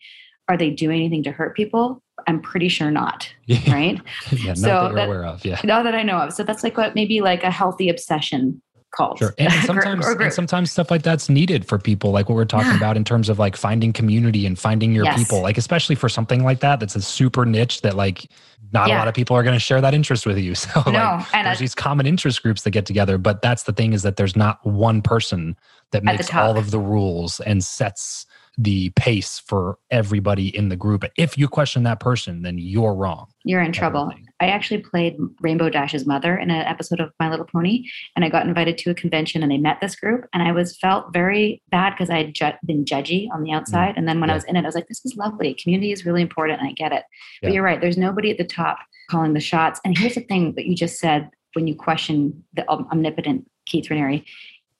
Are 0.49 0.57
they 0.57 0.71
doing 0.71 0.99
anything 0.99 1.23
to 1.23 1.31
hurt 1.31 1.55
people? 1.55 2.01
I'm 2.27 2.41
pretty 2.41 2.67
sure 2.67 2.91
not, 2.91 3.31
right? 3.67 4.01
yeah 4.31 4.47
not 4.47 4.57
So 4.57 4.67
that 4.67 4.83
you're 4.87 4.95
that- 4.95 5.05
aware 5.07 5.25
of. 5.25 5.45
Yeah. 5.45 5.61
Not 5.63 5.83
that 5.83 5.95
I 5.95 6.03
know 6.03 6.17
of. 6.17 6.33
So 6.33 6.43
that's 6.43 6.63
like 6.63 6.75
what 6.75 6.95
maybe 6.95 7.21
like 7.21 7.43
a 7.43 7.51
healthy 7.51 7.87
obsession 7.87 8.61
cult. 8.95 9.19
Sure. 9.19 9.33
And 9.39 9.53
sometimes, 9.65 10.05
Or 10.07 10.19
and 10.21 10.33
sometimes 10.33 10.71
stuff 10.71 10.89
like 10.89 11.03
that's 11.03 11.29
needed 11.29 11.65
for 11.67 11.77
people, 11.77 12.11
like 12.11 12.27
what 12.27 12.35
we're 12.35 12.43
talking 12.45 12.71
Yeah. 12.71 12.77
about 12.77 12.97
in 12.97 13.03
terms 13.03 13.29
of 13.29 13.37
like 13.39 13.55
finding 13.55 13.93
community 13.93 14.45
and 14.47 14.57
finding 14.57 14.91
your 14.93 15.05
Yes. 15.05 15.19
people, 15.19 15.41
like 15.43 15.57
especially 15.59 15.95
for 15.95 16.09
something 16.09 16.43
like 16.43 16.59
that 16.61 16.79
that's 16.79 16.95
a 16.95 17.01
super 17.01 17.45
niche 17.45 17.81
that 17.81 17.95
like 17.95 18.25
not 18.73 18.89
a 18.89 18.93
lot 18.93 19.07
of 19.07 19.13
people 19.13 19.35
are 19.37 19.43
going 19.43 19.55
to 19.55 19.59
share 19.59 19.79
that 19.81 19.93
interest 19.93 20.25
with 20.25 20.37
you. 20.39 20.55
So 20.55 20.81
no, 20.87 20.91
like 20.91 21.33
and 21.35 21.45
there's 21.47 21.57
I, 21.59 21.61
these 21.61 21.75
common 21.75 22.05
interest 22.07 22.41
groups 22.43 22.63
that 22.63 22.71
get 22.71 22.85
together, 22.87 23.17
but 23.17 23.41
that's 23.43 23.63
the 23.63 23.71
thing 23.73 23.93
is 23.93 24.01
that 24.03 24.15
there's 24.17 24.35
not 24.35 24.63
one 24.65 25.01
person 25.01 25.55
that 25.91 26.03
makes 26.03 26.33
all 26.33 26.57
of 26.57 26.71
the 26.71 26.79
rules 26.79 27.39
and 27.39 27.63
sets 27.63 28.25
the 28.61 28.89
pace 28.97 29.39
for 29.39 29.77
everybody 29.89 30.53
in 30.55 30.67
the 30.67 30.75
group. 30.75 31.05
If 31.17 31.37
you 31.37 31.47
question 31.47 31.83
that 31.83 32.01
person, 32.01 32.41
then 32.41 32.57
you're 32.57 32.93
wrong. 32.93 33.27
you're 33.45 33.61
in 33.61 33.71
trouble. 33.71 34.11
I 34.41 34.47
actually 34.47 34.79
played 34.81 35.15
Rainbow 35.39 35.69
Dash's 35.69 36.05
mother 36.05 36.37
in 36.37 36.51
an 36.51 36.65
episode 36.65 36.99
of 36.99 37.11
My 37.21 37.29
Little 37.29 37.45
Pony, 37.45 37.85
and 38.17 38.25
I 38.25 38.29
got 38.29 38.45
invited 38.45 38.77
to 38.79 38.89
a 38.89 38.93
convention, 38.93 39.41
and 39.43 39.49
they 39.51 39.57
met 39.57 39.79
this 39.79 39.95
group, 39.95 40.25
and 40.33 40.43
I 40.43 40.51
was 40.51 40.75
felt 40.77 41.13
very 41.13 41.61
bad 41.71 41.91
because 41.91 42.09
I 42.09 42.17
had 42.17 42.35
ju- 42.35 42.51
been 42.65 42.83
judgy 42.83 43.29
on 43.33 43.43
the 43.43 43.53
outside, 43.53 43.93
and 43.95 44.07
then 44.09 44.19
when 44.19 44.29
I 44.29 44.33
Mm. 44.33 44.35
Was 44.35 44.43
in 44.45 44.55
it, 44.57 44.63
I 44.63 44.67
was 44.67 44.75
like, 44.75 44.87
"This 44.87 45.05
is 45.05 45.15
lovely. 45.15 45.53
Community 45.53 45.91
is 45.93 46.05
really 46.05 46.21
important, 46.21 46.59
and 46.59 46.67
I 46.67 46.73
get 46.73 46.91
it." 46.91 47.03
Yeah. 47.41 47.47
But 47.49 47.53
you're 47.53 47.63
right. 47.63 47.79
There's 47.79 47.97
nobody 47.97 48.29
at 48.29 48.37
the 48.37 48.43
top 48.43 48.77
calling 49.09 49.33
the 49.33 49.39
shots. 49.39 49.79
And 49.85 49.97
here's 49.97 50.15
the 50.15 50.21
thing 50.21 50.53
that 50.55 50.65
you 50.65 50.75
just 50.75 50.99
said 50.99 51.29
when 51.53 51.65
you 51.67 51.75
question 51.75 52.43
the 52.53 52.67
omnipotent 52.69 53.49
Keith 53.65 53.87
Raniere. 53.89 54.23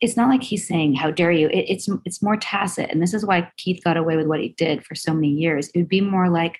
It's 0.01 0.15
not 0.17 0.29
like 0.29 0.43
he's 0.43 0.67
saying, 0.67 0.95
"How 0.95 1.11
dare 1.11 1.31
you?" 1.31 1.47
It, 1.49 1.65
it's 1.69 1.89
it's 2.05 2.21
more 2.21 2.37
tacit, 2.37 2.89
and 2.89 3.01
this 3.01 3.13
is 3.13 3.25
why 3.25 3.51
Keith 3.57 3.81
got 3.83 3.97
away 3.97 4.15
with 4.17 4.27
what 4.27 4.39
he 4.39 4.49
did 4.49 4.85
for 4.85 4.95
so 4.95 5.13
many 5.13 5.29
years. 5.29 5.69
It 5.69 5.77
would 5.79 5.89
be 5.89 6.01
more 6.01 6.29
like, 6.29 6.57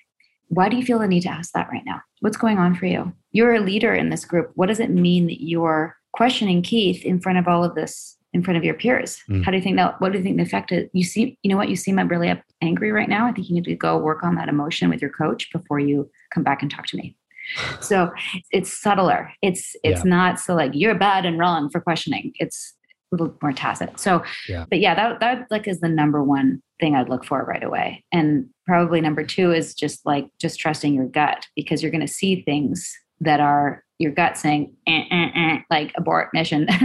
why 0.48 0.68
do 0.68 0.76
you 0.76 0.84
feel 0.84 0.98
the 0.98 1.08
need 1.08 1.22
to 1.22 1.30
ask 1.30 1.52
that 1.52 1.68
right 1.70 1.84
now? 1.86 2.00
What's 2.20 2.36
going 2.36 2.58
on 2.58 2.74
for 2.74 2.86
you? 2.86 3.12
You're 3.32 3.54
a 3.54 3.60
leader 3.60 3.94
in 3.94 4.10
this 4.10 4.24
group. 4.24 4.50
What 4.56 4.66
does 4.66 4.80
it 4.80 4.90
mean 4.90 5.26
that 5.26 5.42
you're 5.42 5.96
questioning 6.12 6.60
Keith 6.62 7.04
in 7.04 7.20
front 7.20 7.38
of 7.38 7.46
all 7.48 7.62
of 7.64 7.74
this, 7.76 8.18
in 8.32 8.42
front 8.42 8.58
of 8.58 8.64
your 8.64 8.74
peers? 8.74 9.22
Mm. 9.30 9.44
How 9.44 9.50
do 9.52 9.56
you 9.56 9.62
think 9.62 9.76
that? 9.76 10.00
What 10.00 10.12
do 10.12 10.18
you 10.18 10.24
think 10.24 10.36
the 10.36 10.42
effect 10.42 10.72
is? 10.72 10.88
You 10.92 11.04
see, 11.04 11.38
you 11.42 11.50
know 11.50 11.56
what? 11.56 11.68
You 11.70 11.76
seem 11.76 11.96
really 12.08 12.28
up- 12.28 12.42
angry 12.60 12.92
right 12.92 13.08
now. 13.08 13.26
I 13.26 13.32
think 13.32 13.48
you 13.48 13.54
need 13.54 13.64
to 13.64 13.74
go 13.74 13.96
work 13.96 14.22
on 14.22 14.34
that 14.34 14.48
emotion 14.50 14.90
with 14.90 15.00
your 15.00 15.10
coach 15.12 15.50
before 15.52 15.78
you 15.80 16.10
come 16.34 16.42
back 16.42 16.60
and 16.62 16.70
talk 16.70 16.86
to 16.88 16.96
me. 16.96 17.16
So 17.80 18.10
it's 18.50 18.70
subtler. 18.72 19.32
It's 19.40 19.74
it's 19.82 20.04
Yeah. 20.04 20.10
not 20.10 20.38
so 20.40 20.54
like 20.54 20.72
you're 20.74 20.94
bad 20.94 21.24
and 21.24 21.38
wrong 21.38 21.70
for 21.70 21.80
questioning. 21.80 22.32
It's 22.38 22.74
a 23.12 23.14
little 23.16 23.34
more 23.42 23.52
tacit. 23.52 23.98
So, 23.98 24.22
Yeah. 24.48 24.64
but 24.70 24.80
yeah, 24.80 24.94
that 24.94 25.20
that 25.20 25.46
like 25.50 25.66
is 25.66 25.80
the 25.80 25.88
number 25.88 26.22
one 26.22 26.62
thing 26.80 26.94
I'd 26.94 27.08
look 27.08 27.24
for 27.24 27.44
right 27.44 27.62
away. 27.62 28.04
And 28.12 28.46
probably 28.66 29.00
number 29.00 29.24
two 29.24 29.52
is 29.52 29.74
just 29.74 30.04
like 30.06 30.28
just 30.40 30.58
trusting 30.58 30.94
your 30.94 31.06
gut 31.06 31.46
because 31.56 31.82
you're 31.82 31.90
going 31.90 32.06
to 32.06 32.12
see 32.12 32.42
things 32.42 32.92
that 33.20 33.40
are 33.40 33.84
your 33.98 34.12
gut 34.12 34.38
saying 34.38 34.74
eh, 34.86 35.02
eh, 35.10 35.28
eh, 35.34 35.58
like 35.70 35.92
abort 35.96 36.30
mission. 36.32 36.66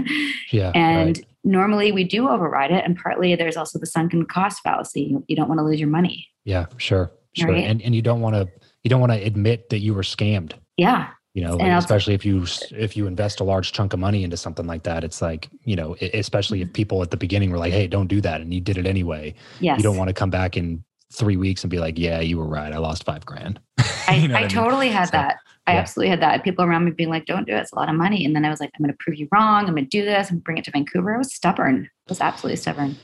Yeah. 0.52 0.72
and 0.76 1.18
right. 1.18 1.26
normally 1.44 1.92
we 1.92 2.04
do 2.04 2.30
override 2.30 2.72
it. 2.72 2.86
And 2.86 2.96
partly 2.96 3.36
there's 3.36 3.58
also 3.58 3.80
the 3.80 3.88
sunken 3.88 4.26
cost 4.26 4.62
fallacy. 4.62 5.02
You, 5.02 5.24
you 5.28 5.36
don't 5.36 5.48
want 5.50 5.58
to 5.60 5.64
lose 5.64 5.80
your 5.80 5.90
money. 5.90 6.28
Yeah, 6.44 6.68
sure. 6.78 7.12
Sure. 7.34 7.52
Right? 7.52 7.66
And 7.66 7.82
and 7.82 7.94
you 7.96 8.02
don't 8.02 8.22
want 8.22 8.36
to 8.36 8.48
you 8.84 8.90
don't 8.90 9.02
want 9.02 9.12
to 9.12 9.22
admit 9.22 9.70
that 9.70 9.80
you 9.80 9.94
were 9.94 10.04
scammed. 10.04 10.54
Yeah. 10.78 11.10
You 11.36 11.42
know, 11.44 11.58
like, 11.58 11.72
especially 11.74 12.14
if 12.16 12.26
you 12.26 12.46
if 12.72 12.96
you 12.98 13.08
invest 13.08 13.40
a 13.42 13.44
large 13.44 13.72
chunk 13.74 13.92
of 13.94 14.00
money 14.00 14.24
into 14.24 14.38
something 14.38 14.66
like 14.66 14.84
that, 14.84 15.04
it's 15.04 15.22
like 15.22 15.50
you 15.66 15.76
know, 15.76 15.96
especially 16.14 16.60
Mm-hmm. 16.60 16.70
if 16.70 16.74
people 16.74 17.02
at 17.04 17.12
the 17.12 17.18
beginning 17.18 17.52
were 17.52 17.58
like, 17.58 17.74
"Hey, 17.74 17.88
don't 17.88 18.08
do 18.08 18.22
that," 18.22 18.40
and 18.42 18.54
you 18.54 18.62
did 18.62 18.78
it 18.78 18.88
anyway. 18.88 19.36
Yes. 19.60 19.78
You 19.78 19.84
don't 19.84 19.98
want 19.98 20.08
to 20.08 20.14
come 20.14 20.30
back 20.30 20.56
in 20.58 20.84
three 21.12 21.36
weeks 21.38 21.64
and 21.64 21.70
be 21.70 21.78
like, 21.78 22.00
"Yeah, 22.00 22.22
you 22.22 22.38
were 22.38 22.48
right. 22.48 22.72
I 22.74 22.78
lost 22.78 23.04
five 23.04 23.26
grand." 23.26 23.60
I, 24.08 24.16
You 24.16 24.28
know 24.30 24.36
I 24.36 24.42
what 24.44 24.54
mean? 24.54 24.64
totally 24.64 24.90
had 24.90 25.06
So, 25.10 25.12
that. 25.18 25.36
I 25.68 25.74
yeah. 25.74 25.80
absolutely 25.80 26.10
had 26.12 26.22
that. 26.22 26.44
People 26.46 26.64
around 26.64 26.86
me 26.86 26.92
being 26.92 27.10
like, 27.10 27.26
don't 27.26 27.46
do 27.48 27.54
it. 27.54 27.58
It's 27.60 27.72
a 27.72 27.76
lot 27.76 27.90
of 27.90 27.96
money. 27.96 28.24
And 28.24 28.36
then 28.36 28.46
I 28.46 28.50
was 28.52 28.60
like, 28.60 28.70
I'm 28.78 28.84
going 28.86 28.94
to 28.94 28.98
prove 29.00 29.18
you 29.18 29.28
wrong. 29.32 29.66
I'm 29.66 29.72
going 29.74 29.84
to 29.84 29.90
do 29.90 30.06
this 30.06 30.30
and 30.30 30.44
bring 30.44 30.60
it 30.60 30.64
to 30.66 30.72
Vancouver. 30.72 31.16
I 31.16 31.18
was 31.18 31.34
stubborn. 31.34 31.90
I 32.08 32.12
was 32.12 32.22
absolutely 32.22 32.58
stubborn. 32.58 32.96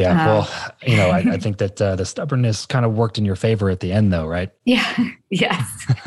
Yeah. 0.00 0.22
Uh, 0.22 0.26
well, 0.26 0.72
you 0.86 0.96
know, 0.96 1.10
I, 1.10 1.18
I 1.18 1.38
think 1.40 1.58
that 1.58 1.80
uh, 1.80 1.96
the 1.96 2.04
stubbornness 2.04 2.66
kind 2.66 2.84
of 2.84 2.94
worked 2.94 3.18
in 3.18 3.24
your 3.24 3.36
favor 3.36 3.70
at 3.70 3.80
the 3.80 3.92
end, 3.92 4.12
though, 4.12 4.26
right? 4.26 4.50
Yeah. 4.64 4.92
yes. 5.30 5.68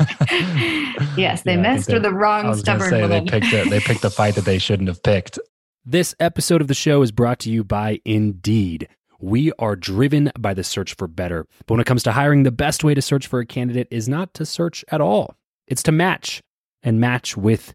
yes. 1.16 1.42
They 1.42 1.54
Yeah, 1.54 1.60
I 1.60 1.62
think 1.62 1.62
missed 1.62 1.92
or 1.92 2.00
the 2.00 2.12
wrong 2.12 2.46
I 2.46 2.48
was 2.48 2.62
going 2.62 2.78
to 2.78 2.84
stubborn 2.84 3.10
say 3.10 3.20
they 3.20 3.40
picked 3.40 3.52
a, 3.52 3.70
they 3.70 3.80
picked 3.80 4.02
the 4.02 4.10
fight 4.10 4.34
that 4.34 4.44
they 4.44 4.58
shouldn't 4.58 4.88
have 4.88 5.02
picked. 5.02 5.38
This 5.84 6.14
episode 6.18 6.60
of 6.60 6.68
the 6.68 6.74
show 6.74 7.02
is 7.02 7.12
brought 7.12 7.38
to 7.40 7.50
you 7.50 7.62
by 7.62 8.00
Indeed. 8.04 8.88
We 9.20 9.52
are 9.58 9.76
driven 9.76 10.32
by 10.38 10.54
the 10.54 10.64
search 10.64 10.94
for 10.94 11.06
better. 11.06 11.46
But 11.66 11.74
when 11.74 11.80
it 11.80 11.86
comes 11.86 12.02
to 12.04 12.12
hiring, 12.12 12.42
the 12.42 12.50
best 12.50 12.84
way 12.84 12.94
to 12.94 13.02
search 13.02 13.26
for 13.26 13.38
a 13.38 13.46
candidate 13.46 13.88
is 13.90 14.08
not 14.08 14.34
to 14.34 14.46
search 14.46 14.84
at 14.88 15.00
all, 15.00 15.36
it's 15.66 15.82
to 15.84 15.92
match 15.92 16.42
and 16.82 17.00
match 17.00 17.36
with 17.36 17.74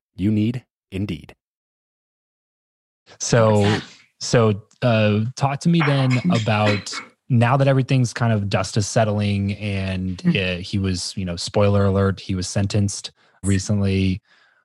you 0.15 0.31
need 0.31 0.65
Indeed. 0.91 1.35
So, 3.19 3.79
so 4.19 4.61
uh, 4.81 5.21
talk 5.35 5.59
to 5.61 5.69
me 5.69 5.81
then 5.85 6.19
about 6.31 6.93
now 7.29 7.55
that 7.57 7.67
everything's 7.67 8.13
kind 8.13 8.33
of 8.33 8.49
dust 8.49 8.75
is 8.75 8.87
settling 8.87 9.53
and 9.53 10.17
mm. 10.17 10.59
uh, 10.59 10.61
he 10.61 10.77
was, 10.77 11.15
you 11.15 11.25
know, 11.25 11.35
spoiler 11.35 11.85
alert, 11.85 12.19
he 12.19 12.35
was 12.35 12.47
sentenced 12.47 13.11
recently. 13.43 14.21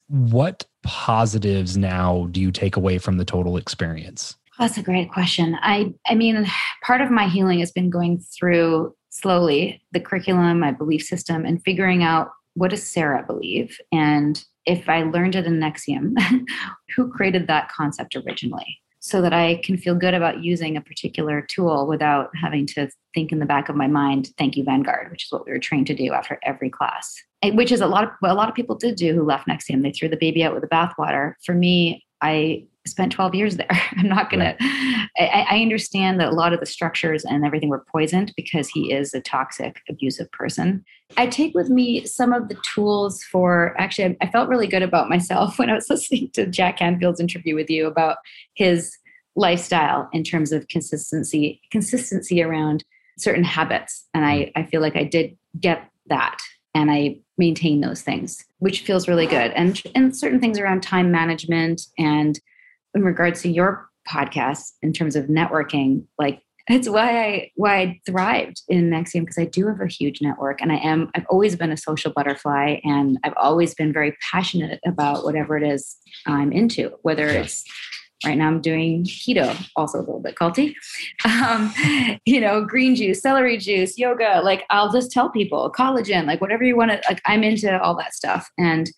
What 0.09 0.64
positives 0.82 1.76
now 1.76 2.28
do 2.30 2.40
you 2.40 2.51
take 2.51 2.76
away 2.76 2.99
from 2.99 3.18
the 3.18 3.24
total 3.24 3.57
experience? 3.57 4.36
That's 4.59 4.78
a 4.78 4.82
great 4.82 5.12
question. 5.12 5.57
I 5.61 5.92
I 6.07 6.14
mean, 6.14 6.47
part 6.82 7.03
of 7.03 7.11
my 7.11 7.28
healing 7.28 7.61
has 7.61 7.72
been 7.72 7.90
going 7.90 8.18
through 8.20 8.94
slowly 9.11 9.82
the 9.92 10.01
curriculum, 10.01 10.61
my 10.61 10.72
belief 10.72 11.03
system, 11.03 11.44
and 11.44 11.62
figuring 11.62 12.03
out 12.03 12.30
what 12.55 12.70
does 12.70 12.82
Sarah 12.82 13.22
believe, 13.26 13.78
and 13.92 14.42
if 14.66 14.88
I 14.88 15.02
learned 15.02 15.36
it 15.36 15.46
in 15.46 15.60
NXIVM, 15.60 16.14
who 16.94 17.10
created 17.10 17.46
that 17.46 17.70
concept 17.70 18.16
originally, 18.16 18.78
so 19.00 19.22
that 19.22 19.32
I 19.32 19.60
can 19.64 19.76
feel 19.76 19.94
good 19.94 20.14
about 20.14 20.42
using 20.42 20.76
a 20.76 20.80
particular 20.80 21.40
tool 21.40 21.86
without 21.86 22.30
having 22.34 22.66
to 22.68 22.88
think 23.14 23.32
in 23.32 23.38
the 23.38 23.46
back 23.46 23.68
of 23.68 23.76
my 23.76 23.86
mind, 23.86 24.30
"Thank 24.38 24.56
you, 24.56 24.64
Vanguard," 24.64 25.10
which 25.10 25.24
is 25.24 25.32
what 25.32 25.46
we 25.46 25.52
were 25.52 25.58
trained 25.58 25.86
to 25.88 25.94
do 25.94 26.12
after 26.12 26.38
every 26.42 26.70
class 26.70 27.22
which 27.52 27.70
is 27.70 27.80
a 27.80 27.86
lot 27.86 28.04
of 28.04 28.10
what 28.20 28.30
a 28.30 28.34
lot 28.34 28.48
of 28.48 28.54
people 28.54 28.74
did 28.74 28.96
do 28.96 29.14
who 29.14 29.22
left 29.22 29.46
NXIVM. 29.46 29.82
They 29.82 29.92
threw 29.92 30.08
the 30.08 30.16
baby 30.16 30.42
out 30.42 30.54
with 30.54 30.62
the 30.62 30.68
bathwater. 30.68 31.34
For 31.44 31.54
me, 31.54 32.04
I 32.20 32.66
spent 32.87 33.12
12 33.12 33.34
years 33.34 33.57
there. 33.57 33.68
I'm 33.97 34.09
not 34.09 34.30
gonna. 34.30 34.57
Right. 34.61 35.09
I, 35.18 35.47
I, 35.51 35.62
understand 35.62 36.20
that 36.20 36.28
a 36.28 36.34
lot 36.34 36.53
of 36.53 36.61
the 36.61 36.66
structures 36.66 37.24
and 37.24 37.45
everything 37.45 37.68
were 37.68 37.84
poisoned 37.91 38.32
because 38.37 38.68
he 38.68 38.93
is 38.93 39.14
a 39.14 39.20
toxic, 39.20 39.80
abusive 39.89 40.30
person. 40.32 40.84
I 41.16 41.26
take 41.26 41.55
with 41.55 41.70
me 41.70 42.05
some 42.07 42.32
of 42.32 42.49
the 42.49 42.57
tools 42.74 43.22
for. 43.24 43.74
Actually, 43.78 44.16
I, 44.20 44.26
I 44.26 44.30
felt 44.30 44.49
really 44.49 44.66
good 44.66 44.82
about 44.82 45.09
myself 45.09 45.59
when 45.59 45.70
I 45.70 45.74
was 45.74 45.91
listening 45.91 46.30
to 46.34 46.47
Jack 46.47 46.78
Canfield's 46.78 47.20
interview 47.20 47.55
with 47.55 47.70
you 47.70 47.87
about 47.87 48.18
his 48.55 48.97
lifestyle 49.37 50.09
in 50.12 50.24
terms 50.24 50.53
of 50.53 50.68
consistency, 50.68 51.61
consistency 51.70 52.43
around 52.43 52.84
certain 53.18 53.45
habits, 53.45 54.05
and 54.14 54.24
I 54.24 54.37
mm. 54.37 54.53
I 54.57 54.62
feel 54.64 54.80
like 54.80 54.97
I 54.97 55.05
did 55.05 55.37
get 55.61 55.89
that 56.09 56.39
and 56.76 56.91
I 56.91 57.18
maintain 57.39 57.80
those 57.80 58.03
things, 58.03 58.45
which 58.59 58.82
feels 58.82 59.09
really 59.09 59.26
good. 59.26 59.51
And 59.53 59.82
and 59.95 60.16
certain 60.16 60.41
things 60.41 60.59
around 60.59 60.82
time 60.82 61.11
management 61.11 61.82
and 61.99 62.39
in 62.97 63.05
regards 63.05 63.42
to 63.42 63.49
your 63.49 63.88
podcast 64.09 64.72
in 64.82 64.92
terms 64.92 65.14
of 65.14 65.26
networking, 65.26 66.05
like 66.18 66.40
it's 66.68 66.88
why 66.88 67.24
I 67.24 67.51
why 67.55 67.78
I 67.78 68.01
thrived 68.07 68.62
in 68.68 68.90
NXIVM 68.90 69.20
because 69.20 69.38
I 69.38 69.44
do 69.44 69.68
have 69.68 69.80
a 69.80 69.86
huge 69.86 70.20
network 70.20 70.61
and 70.61 70.72
I 70.72 70.76
am 70.76 71.11
I've 71.14 71.26
always 71.30 71.55
been 71.55 71.70
a 71.70 71.76
social 71.76 72.12
butterfly 72.12 72.80
and 72.82 73.18
I've 73.22 73.36
always 73.36 73.74
been 73.74 73.92
very 73.92 74.16
passionate 74.32 74.80
about 74.84 75.22
whatever 75.24 75.57
it 75.57 75.62
is 75.62 75.97
I'm 76.26 76.53
into, 76.53 76.92
whether 77.03 77.28
it's 77.28 77.64
Right 78.24 78.38
now, 78.38 78.47
I'm 78.47 78.62
doing 78.62 79.05
keto, 79.05 79.55
also 79.76 79.99
a 79.99 80.01
little 80.01 80.20
bit 80.20 80.36
culty. 80.36 80.74
Um, 81.26 81.72
you 82.24 82.40
know, 82.40 82.64
green 82.64 82.94
juice, 82.94 83.20
celery 83.20 83.59
juice, 83.59 83.99
yoga. 83.99 84.40
Like, 84.42 84.64
I'll 84.70 84.90
just 84.90 85.12
tell 85.12 85.28
people 85.28 85.70
collagen, 85.70 86.26
like 86.26 86.40
whatever 86.40 86.64
you 86.64 86.76
want 86.76 86.92
to. 86.92 87.01
Like, 87.09 87.20
I'm 87.26 87.44
into 87.44 87.78
all 87.80 87.94
that 87.99 88.14
stuff. 88.14 88.51
And 88.57 88.90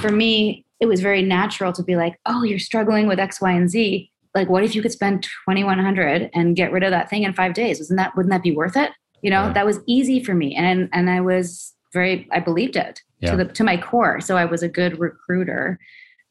for 0.00 0.10
me, 0.10 0.64
it 0.80 0.86
was 0.86 1.00
very 1.00 1.22
natural 1.22 1.72
to 1.72 1.82
be 1.82 1.96
like, 1.96 2.18
oh, 2.26 2.42
you're 2.42 2.58
struggling 2.58 3.06
with 3.06 3.18
X, 3.18 3.40
Y, 3.40 3.52
and 3.52 3.70
Z. 3.70 4.10
Like, 4.34 4.48
what 4.48 4.64
if 4.64 4.74
you 4.74 4.82
could 4.82 4.92
spend 4.92 5.22
2100 5.46 6.30
and 6.34 6.56
get 6.56 6.72
rid 6.72 6.82
of 6.82 6.90
that 6.90 7.08
thing 7.08 7.22
in 7.22 7.32
five 7.32 7.54
days? 7.54 7.80
Isn't 7.80 7.96
that 7.96 8.16
wouldn't 8.16 8.32
that 8.32 8.42
be 8.42 8.52
worth 8.52 8.76
it? 8.76 8.90
You 9.22 9.30
know, 9.30 9.44
yeah. 9.44 9.52
that 9.52 9.66
was 9.66 9.80
easy 9.86 10.22
for 10.22 10.34
me, 10.34 10.54
and 10.54 10.88
and 10.92 11.08
I 11.08 11.20
was 11.20 11.72
very 11.92 12.28
I 12.32 12.40
believed 12.40 12.76
it 12.76 13.00
yeah. 13.20 13.30
to 13.30 13.36
the 13.36 13.44
to 13.44 13.64
my 13.64 13.76
core. 13.76 14.20
So 14.20 14.36
I 14.36 14.44
was 14.44 14.62
a 14.62 14.68
good 14.68 14.98
recruiter 14.98 15.78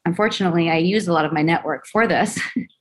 unfortunately 0.06 0.70
i 0.70 0.76
used 0.76 1.08
a 1.08 1.12
lot 1.12 1.24
of 1.24 1.32
my 1.32 1.42
network 1.42 1.86
for 1.86 2.06
this 2.06 2.38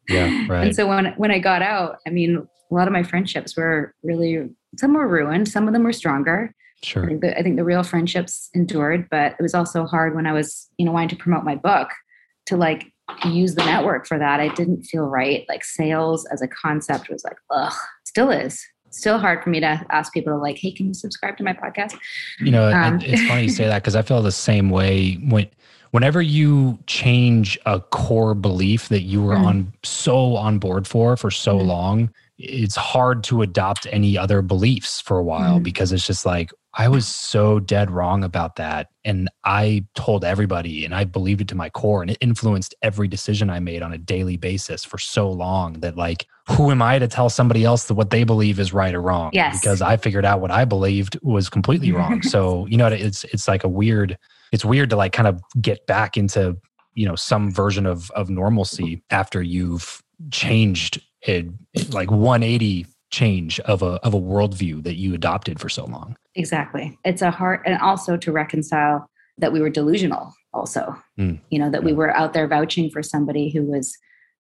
yeah 0.10 0.46
right 0.50 0.68
and 0.68 0.76
so 0.76 0.88
when 0.88 1.14
when 1.18 1.32
i 1.32 1.40
got 1.40 1.62
out 1.62 1.98
i 2.08 2.10
mean 2.10 2.38
a 2.38 2.74
lot 2.74 2.88
of 2.88 2.94
my 2.94 3.04
friendships 3.04 3.56
were 3.56 3.94
really 4.04 4.50
some 4.78 4.94
were 4.94 5.08
ruined 5.08 5.48
some 5.48 5.68
of 5.68 5.74
them 5.74 5.84
were 5.84 5.94
stronger 5.94 6.54
sure 6.84 7.04
I 7.04 7.08
think, 7.08 7.22
the, 7.22 7.38
I 7.38 7.44
think 7.44 7.56
the 7.58 7.64
real 7.64 7.84
friendships 7.84 8.50
endured 8.54 9.08
but 9.10 9.34
it 9.34 9.42
was 9.42 9.54
also 9.54 9.86
hard 9.86 10.16
when 10.16 10.26
i 10.26 10.34
was 10.34 10.70
you 10.78 10.86
know 10.86 10.92
wanting 10.92 11.10
to 11.10 11.16
promote 11.16 11.44
my 11.44 11.56
book 11.56 11.90
to 12.48 12.58
like 12.58 12.92
use 13.26 13.56
the 13.56 13.66
network 13.66 14.08
for 14.08 14.18
that 14.18 14.40
i 14.40 14.48
didn't 14.50 14.84
feel 14.84 15.06
right 15.06 15.46
like 15.50 15.64
sales 15.64 16.26
as 16.26 16.42
a 16.42 16.48
concept 16.48 17.10
was 17.10 17.24
like 17.24 17.38
ugh 17.52 17.74
still 18.06 18.30
is 18.30 18.64
still 18.92 19.18
hard 19.18 19.44
for 19.44 19.50
me 19.50 19.60
to 19.60 19.86
ask 19.90 20.14
people 20.14 20.32
to 20.34 20.38
like 20.38 20.58
hey 20.58 20.72
can 20.72 20.88
you 20.88 20.94
subscribe 20.94 21.36
to 21.38 21.44
my 21.44 21.54
podcast 21.54 21.98
you 22.40 22.52
know 22.52 22.72
um, 22.72 23.00
it's 23.02 23.26
funny 23.28 23.44
you 23.44 23.50
say 23.50 23.66
that 23.66 23.82
because 23.82 23.96
i 23.96 24.02
feel 24.02 24.22
the 24.22 24.32
same 24.32 24.70
way 24.70 25.16
when 25.16 25.48
whenever 25.92 26.22
you 26.22 26.80
change 26.88 27.58
a 27.66 27.80
core 27.80 28.34
belief 28.34 28.90
that 28.90 29.02
you 29.02 29.22
were 29.22 29.36
mm. 29.36 29.46
on 29.46 29.74
so 29.84 30.36
on 30.36 30.60
board 30.60 30.88
for 30.88 31.18
for 31.18 31.32
so 31.32 31.58
mm. 31.58 31.66
long 31.66 32.14
it's 32.38 32.76
hard 32.76 33.24
to 33.24 33.42
adopt 33.42 33.88
any 33.92 34.18
other 34.18 34.42
beliefs 34.42 35.00
for 35.00 35.18
a 35.18 35.24
while 35.24 35.60
mm. 35.60 35.64
because 35.64 35.92
it's 35.92 36.06
just 36.06 36.26
like 36.26 36.52
i 36.76 36.88
was 36.88 37.08
so 37.08 37.60
dead 37.60 37.92
wrong 37.92 38.24
about 38.24 38.56
that 38.56 38.90
and 39.06 39.30
i 39.44 39.84
told 39.96 40.24
everybody 40.24 40.86
and 40.86 40.94
i 40.94 41.04
believed 41.04 41.42
it 41.42 41.48
to 41.48 41.56
my 41.56 41.70
core 41.70 42.02
and 42.02 42.12
it 42.12 42.18
influenced 42.22 42.74
every 42.82 43.08
decision 43.08 43.50
i 43.50 43.60
made 43.60 43.82
on 43.82 43.94
a 43.94 43.98
daily 43.98 44.38
basis 44.38 44.84
for 44.84 44.98
so 44.98 45.30
long 45.30 45.74
that 45.80 45.96
like 45.96 46.28
who 46.50 46.72
am 46.72 46.82
i 46.82 47.00
to 47.00 47.08
tell 47.08 47.30
somebody 47.30 47.64
else 47.64 47.86
that 47.86 47.94
what 47.94 48.10
they 48.10 48.24
believe 48.24 48.60
is 48.60 48.74
right 48.74 48.96
or 48.96 49.02
wrong 49.02 49.30
yes. 49.34 49.60
because 49.60 49.82
i 49.82 49.98
figured 49.98 50.26
out 50.26 50.42
what 50.42 50.52
i 50.52 50.66
believed 50.66 51.18
was 51.22 51.50
completely 51.50 51.92
wrong 51.92 52.22
so 52.24 52.66
you 52.68 52.78
know 52.78 52.88
it's 52.88 53.24
it's 53.26 53.48
like 53.48 53.64
a 53.64 53.70
weird 53.70 54.18
it's 54.52 54.66
weird 54.66 54.90
to 54.90 54.96
like 54.96 55.14
kind 55.14 55.28
of 55.28 55.42
get 55.62 55.86
back 55.88 56.18
into 56.18 56.58
you 56.94 57.08
know 57.08 57.16
some 57.16 57.52
version 57.52 57.86
of 57.86 58.12
of 58.12 58.30
normalcy 58.30 59.02
after 59.10 59.42
you've 59.42 60.02
changed 60.32 61.02
it, 61.26 61.48
like 61.92 62.12
180 62.12 62.86
change 63.14 63.60
of 63.62 63.84
a 63.84 64.00
of 64.04 64.16
a 64.16 64.20
worldview 64.20 64.84
that 64.84 64.96
you 64.96 65.14
adopted 65.14 65.60
for 65.60 65.70
so 65.70 65.86
long. 65.86 66.18
Exactly. 66.34 66.98
It's 67.06 67.22
a 67.22 67.30
hard 67.30 67.62
and 67.64 67.80
also 67.80 68.18
to 68.18 68.32
reconcile 68.32 69.08
that 69.38 69.54
we 69.54 69.62
were 69.62 69.70
delusional 69.70 70.34
also. 70.52 70.96
Mm. 71.20 71.40
You 71.52 71.60
know, 71.60 71.70
that 71.70 71.82
yeah. 71.82 71.86
we 71.86 71.94
were 71.94 72.16
out 72.18 72.34
there 72.34 72.48
vouching 72.48 72.90
for 72.90 73.04
somebody 73.04 73.52
who 73.52 73.62
was 73.62 73.96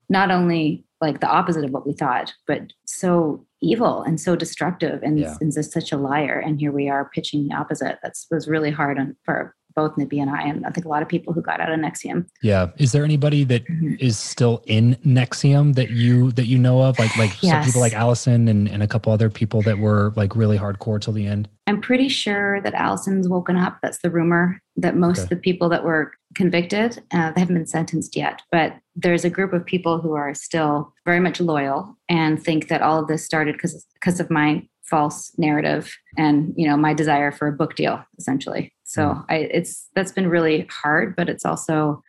not 0.09 0.31
only 0.31 0.83
like 1.01 1.19
the 1.19 1.27
opposite 1.27 1.63
of 1.63 1.69
what 1.69 1.85
we 1.85 1.93
thought, 1.93 2.33
but 2.47 2.73
so 2.85 3.45
evil 3.61 4.01
and 4.01 4.19
so 4.19 4.35
destructive 4.35 5.03
and, 5.03 5.19
yeah. 5.19 5.35
and 5.39 5.53
just 5.53 5.71
such 5.71 5.91
a 5.91 5.97
liar. 5.97 6.41
And 6.43 6.59
here 6.59 6.71
we 6.71 6.89
are 6.89 7.11
pitching 7.13 7.47
the 7.47 7.55
opposite. 7.55 7.99
That's 8.01 8.25
was 8.31 8.47
really 8.47 8.71
hard 8.71 8.97
on, 8.97 9.15
for 9.23 9.55
both 9.75 9.97
Nippy 9.97 10.19
and 10.19 10.29
I, 10.29 10.43
and 10.43 10.65
I 10.65 10.69
think 10.69 10.85
a 10.85 10.89
lot 10.89 11.01
of 11.01 11.07
people 11.07 11.33
who 11.33 11.41
got 11.41 11.59
out 11.59 11.71
of 11.71 11.79
NXIVM. 11.79 12.27
Yeah. 12.41 12.71
Is 12.77 12.91
there 12.91 13.03
anybody 13.03 13.43
that 13.45 13.65
mm-hmm. 13.65 13.95
is 13.99 14.17
still 14.17 14.63
in 14.65 14.95
NXIVM 15.05 15.75
that 15.75 15.91
you 15.91 16.31
that 16.33 16.45
you 16.45 16.57
know 16.57 16.81
of? 16.81 16.99
Like 16.99 17.15
like 17.17 17.41
yes. 17.41 17.51
some 17.51 17.63
people 17.63 17.81
like 17.81 17.93
Allison 17.93 18.47
and, 18.47 18.67
and 18.67 18.83
a 18.83 18.87
couple 18.87 19.11
other 19.11 19.29
people 19.29 19.61
that 19.63 19.79
were 19.79 20.13
like 20.15 20.35
really 20.35 20.57
hardcore 20.57 20.99
till 20.99 21.13
the 21.13 21.27
end? 21.27 21.49
I'm 21.67 21.81
pretty 21.81 22.09
sure 22.09 22.61
that 22.61 22.73
Allison's 22.73 23.29
woken 23.29 23.55
up. 23.55 23.77
That's 23.81 23.99
the 23.99 24.09
rumor 24.09 24.61
that 24.75 24.95
most 24.95 25.19
okay. 25.19 25.23
of 25.23 25.29
the 25.29 25.35
people 25.37 25.69
that 25.69 25.83
were 25.83 26.11
convicted, 26.35 27.01
uh, 27.13 27.31
they 27.31 27.39
haven't 27.39 27.55
been 27.55 27.67
sentenced 27.67 28.15
yet, 28.15 28.41
but 28.51 28.73
there's 28.95 29.23
a 29.23 29.29
group 29.29 29.53
of 29.53 29.65
people 29.65 30.01
who 30.01 30.13
are 30.13 30.33
still 30.33 30.93
very 31.05 31.19
much 31.19 31.39
loyal 31.39 31.95
and 32.09 32.43
think 32.43 32.67
that 32.67 32.81
all 32.81 32.99
of 32.99 33.07
this 33.07 33.23
started 33.23 33.53
because 33.53 33.85
because 33.93 34.19
of 34.19 34.29
my 34.29 34.67
false 34.83 35.31
narrative 35.37 35.95
and 36.17 36.53
you 36.57 36.67
know 36.67 36.75
my 36.75 36.93
desire 36.93 37.31
for 37.31 37.47
a 37.47 37.53
book 37.53 37.75
deal 37.75 38.03
essentially 38.17 38.72
so 38.83 39.03
mm. 39.03 39.25
I, 39.29 39.35
it's 39.35 39.89
that's 39.95 40.11
been 40.11 40.29
really 40.29 40.67
hard 40.69 41.15
but 41.15 41.29
it's 41.29 41.45
also 41.45 42.03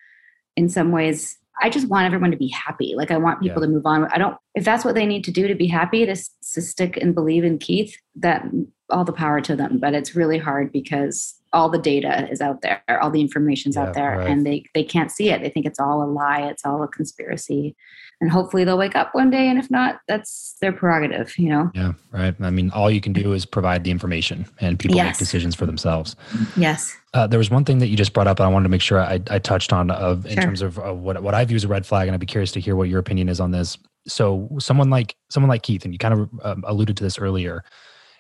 in 0.57 0.69
some 0.69 0.93
ways 0.93 1.39
i 1.63 1.71
just 1.71 1.89
want 1.89 2.07
everyone 2.07 2.31
to 2.31 2.37
be 2.37 2.49
happy 2.49 2.95
like 2.97 3.11
i 3.11 3.17
want 3.17 3.41
people 3.41 3.63
yeah. 3.63 3.67
to 3.67 3.73
move 3.73 3.87
on 3.87 4.07
i 4.07 4.19
don't 4.19 4.37
if 4.55 4.65
that's 4.65 4.85
what 4.85 4.95
they 4.95 5.07
need 5.07 5.25
to 5.25 5.33
do 5.33 5.49
to 5.49 5.55
be 5.55 5.67
happy 5.67 6.07
to, 6.07 6.15
to 6.15 6.63
stick 6.63 6.97
and 6.97 7.15
believe 7.15 7.45
in 7.45 7.59
keith 7.59 7.97
that 8.17 8.45
all 8.91 9.05
the 9.05 9.13
power 9.13 9.41
to 9.41 9.57
them 9.57 9.79
but 9.79 9.95
it's 9.95 10.15
really 10.15 10.39
hard 10.39 10.71
because 10.73 11.41
all 11.55 11.69
the 11.71 11.79
data 11.79 12.29
is 12.31 12.41
out 12.41 12.61
there 12.61 12.83
all 13.01 13.11
the 13.11 13.21
information's 13.21 13.77
yeah, 13.77 13.83
out 13.83 13.95
there 13.95 14.19
right. 14.19 14.29
and 14.29 14.45
they 14.45 14.65
they 14.75 14.85
can't 14.85 15.11
see 15.11 15.31
it. 15.31 15.41
They 15.41 15.49
think 15.49 15.65
it's 15.65 15.81
all 15.81 16.03
a 16.03 16.09
lie 16.11 16.43
it's 16.43 16.67
all 16.67 16.83
a 16.83 16.89
conspiracy. 16.89 17.77
And 18.21 18.31
hopefully 18.31 18.65
they'll 18.65 18.79
wake 18.79 18.97
up 18.97 19.15
one 19.15 19.31
day 19.31 19.49
and 19.49 19.59
if 19.59 19.71
not 19.71 20.01
that's 20.09 20.57
their 20.61 20.73
prerogative 20.73 21.39
you 21.39 21.49
know? 21.49 21.71
Yeah 21.75 21.93
right. 22.11 22.35
I 22.41 22.51
mean 22.51 22.71
all 22.73 22.91
you 22.91 23.01
can 23.01 23.13
do 23.13 23.33
is 23.33 23.47
provide 23.47 23.85
the 23.85 23.91
information 23.91 24.47
and 24.61 24.79
people 24.79 24.97
yes. 24.97 25.15
make 25.15 25.19
decisions 25.19 25.55
for 25.55 25.65
themselves. 25.65 26.17
Yes. 26.57 26.95
Uh, 27.15 27.27
there 27.29 27.39
was 27.39 27.51
one 27.51 27.65
thing 27.65 27.79
that 27.79 27.87
you 27.87 27.97
just 27.97 28.13
brought 28.13 28.27
up 28.27 28.41
and 28.41 28.47
i 28.47 28.51
wanted 28.51 28.65
to 28.65 28.71
make 28.71 28.81
sure 28.81 29.01
i, 29.01 29.21
I 29.31 29.39
touched 29.39 29.73
on 29.73 29.91
of 29.93 30.27
in 30.27 30.33
sure. 30.33 30.43
terms 30.43 30.63
of, 30.63 30.79
of 30.81 30.99
what, 30.99 31.23
what 31.23 31.33
i 31.33 31.45
view 31.45 31.55
as 31.55 31.63
a 31.63 31.69
red 31.69 31.87
flag 31.87 32.09
and 32.09 32.15
i'd 32.15 32.21
be 32.21 32.27
curious 32.27 32.51
to 32.53 32.61
hear 32.61 32.75
what 32.75 32.89
your 32.89 32.99
opinion 32.99 33.29
is 33.29 33.39
on 33.41 33.53
this. 33.53 33.79
So 34.07 34.49
someone 34.59 34.91
like 34.91 35.17
someone 35.31 35.49
like 35.49 35.63
keith 35.63 35.85
and 35.85 35.95
you 35.95 35.99
kind 35.99 36.15
of 36.15 36.29
um, 36.43 36.65
alluded 36.67 36.97
to 36.99 37.05
this 37.05 37.19
earlier 37.19 37.65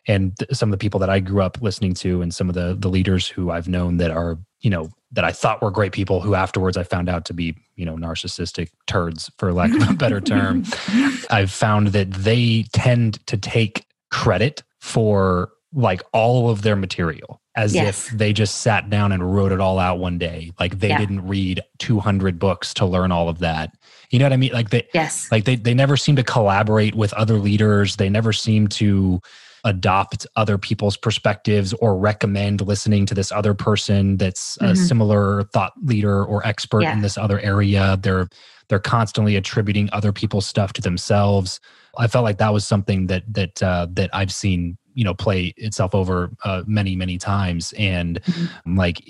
and 0.06 0.36
th- 0.38 0.50
some 0.52 0.68
of 0.68 0.72
the 0.72 0.82
people 0.82 1.00
that 1.00 1.10
i 1.10 1.20
grew 1.20 1.42
up 1.42 1.58
listening 1.60 1.94
to 1.94 2.22
and 2.22 2.34
some 2.34 2.48
of 2.48 2.54
the 2.54 2.76
the 2.78 2.88
leaders 2.88 3.28
who 3.28 3.50
i've 3.50 3.68
known 3.68 3.96
that 3.96 4.10
are 4.10 4.38
you 4.60 4.70
know 4.70 4.90
that 5.14 5.24
I 5.24 5.32
thought 5.32 5.62
were 5.62 5.70
great 5.70 5.92
people 5.92 6.20
who 6.20 6.34
afterwards 6.34 6.76
I 6.76 6.82
found 6.82 7.08
out 7.08 7.24
to 7.26 7.34
be, 7.34 7.56
you 7.76 7.86
know, 7.86 7.96
narcissistic 7.96 8.70
turds 8.86 9.30
for 9.38 9.52
lack 9.52 9.72
of 9.72 9.88
a 9.88 9.92
better 9.94 10.20
term. 10.20 10.64
I've 11.30 11.52
found 11.52 11.88
that 11.88 12.10
they 12.10 12.64
tend 12.72 13.24
to 13.28 13.36
take 13.36 13.86
credit 14.10 14.62
for 14.80 15.52
like 15.72 16.02
all 16.12 16.50
of 16.50 16.62
their 16.62 16.76
material 16.76 17.40
as 17.56 17.74
yes. 17.74 18.08
if 18.08 18.18
they 18.18 18.32
just 18.32 18.62
sat 18.62 18.90
down 18.90 19.12
and 19.12 19.34
wrote 19.34 19.52
it 19.52 19.60
all 19.60 19.78
out 19.78 20.00
one 20.00 20.18
day. 20.18 20.50
Like 20.58 20.80
they 20.80 20.88
yeah. 20.88 20.98
didn't 20.98 21.26
read 21.26 21.62
200 21.78 22.38
books 22.38 22.74
to 22.74 22.86
learn 22.86 23.12
all 23.12 23.28
of 23.28 23.38
that. 23.38 23.76
You 24.10 24.18
know 24.18 24.24
what 24.24 24.32
I 24.32 24.36
mean? 24.36 24.52
Like 24.52 24.70
they, 24.70 24.88
yes. 24.92 25.30
like 25.30 25.44
they, 25.44 25.54
they 25.54 25.74
never 25.74 25.96
seem 25.96 26.16
to 26.16 26.24
collaborate 26.24 26.96
with 26.96 27.12
other 27.14 27.38
leaders. 27.38 27.96
They 27.96 28.08
never 28.08 28.32
seem 28.32 28.66
to, 28.68 29.20
adopt 29.64 30.26
other 30.36 30.58
people's 30.58 30.96
perspectives 30.96 31.72
or 31.74 31.96
recommend 31.96 32.60
listening 32.60 33.06
to 33.06 33.14
this 33.14 33.32
other 33.32 33.54
person 33.54 34.16
that's 34.16 34.56
mm-hmm. 34.58 34.72
a 34.72 34.76
similar 34.76 35.44
thought 35.44 35.72
leader 35.82 36.24
or 36.24 36.46
expert 36.46 36.82
yeah. 36.82 36.92
in 36.92 37.00
this 37.00 37.16
other 37.16 37.40
area 37.40 37.98
they're 38.02 38.28
they're 38.68 38.78
constantly 38.78 39.36
attributing 39.36 39.88
other 39.92 40.12
people's 40.12 40.46
stuff 40.46 40.72
to 40.72 40.82
themselves 40.82 41.60
i 41.98 42.06
felt 42.06 42.24
like 42.24 42.38
that 42.38 42.52
was 42.52 42.66
something 42.66 43.06
that 43.06 43.22
that 43.32 43.62
uh, 43.62 43.86
that 43.90 44.10
i've 44.12 44.32
seen 44.32 44.76
you 44.94 45.04
know 45.04 45.14
play 45.14 45.54
itself 45.56 45.94
over 45.94 46.30
uh, 46.44 46.62
many 46.66 46.94
many 46.94 47.18
times 47.18 47.72
and 47.78 48.22
mm-hmm. 48.22 48.78
like 48.78 49.02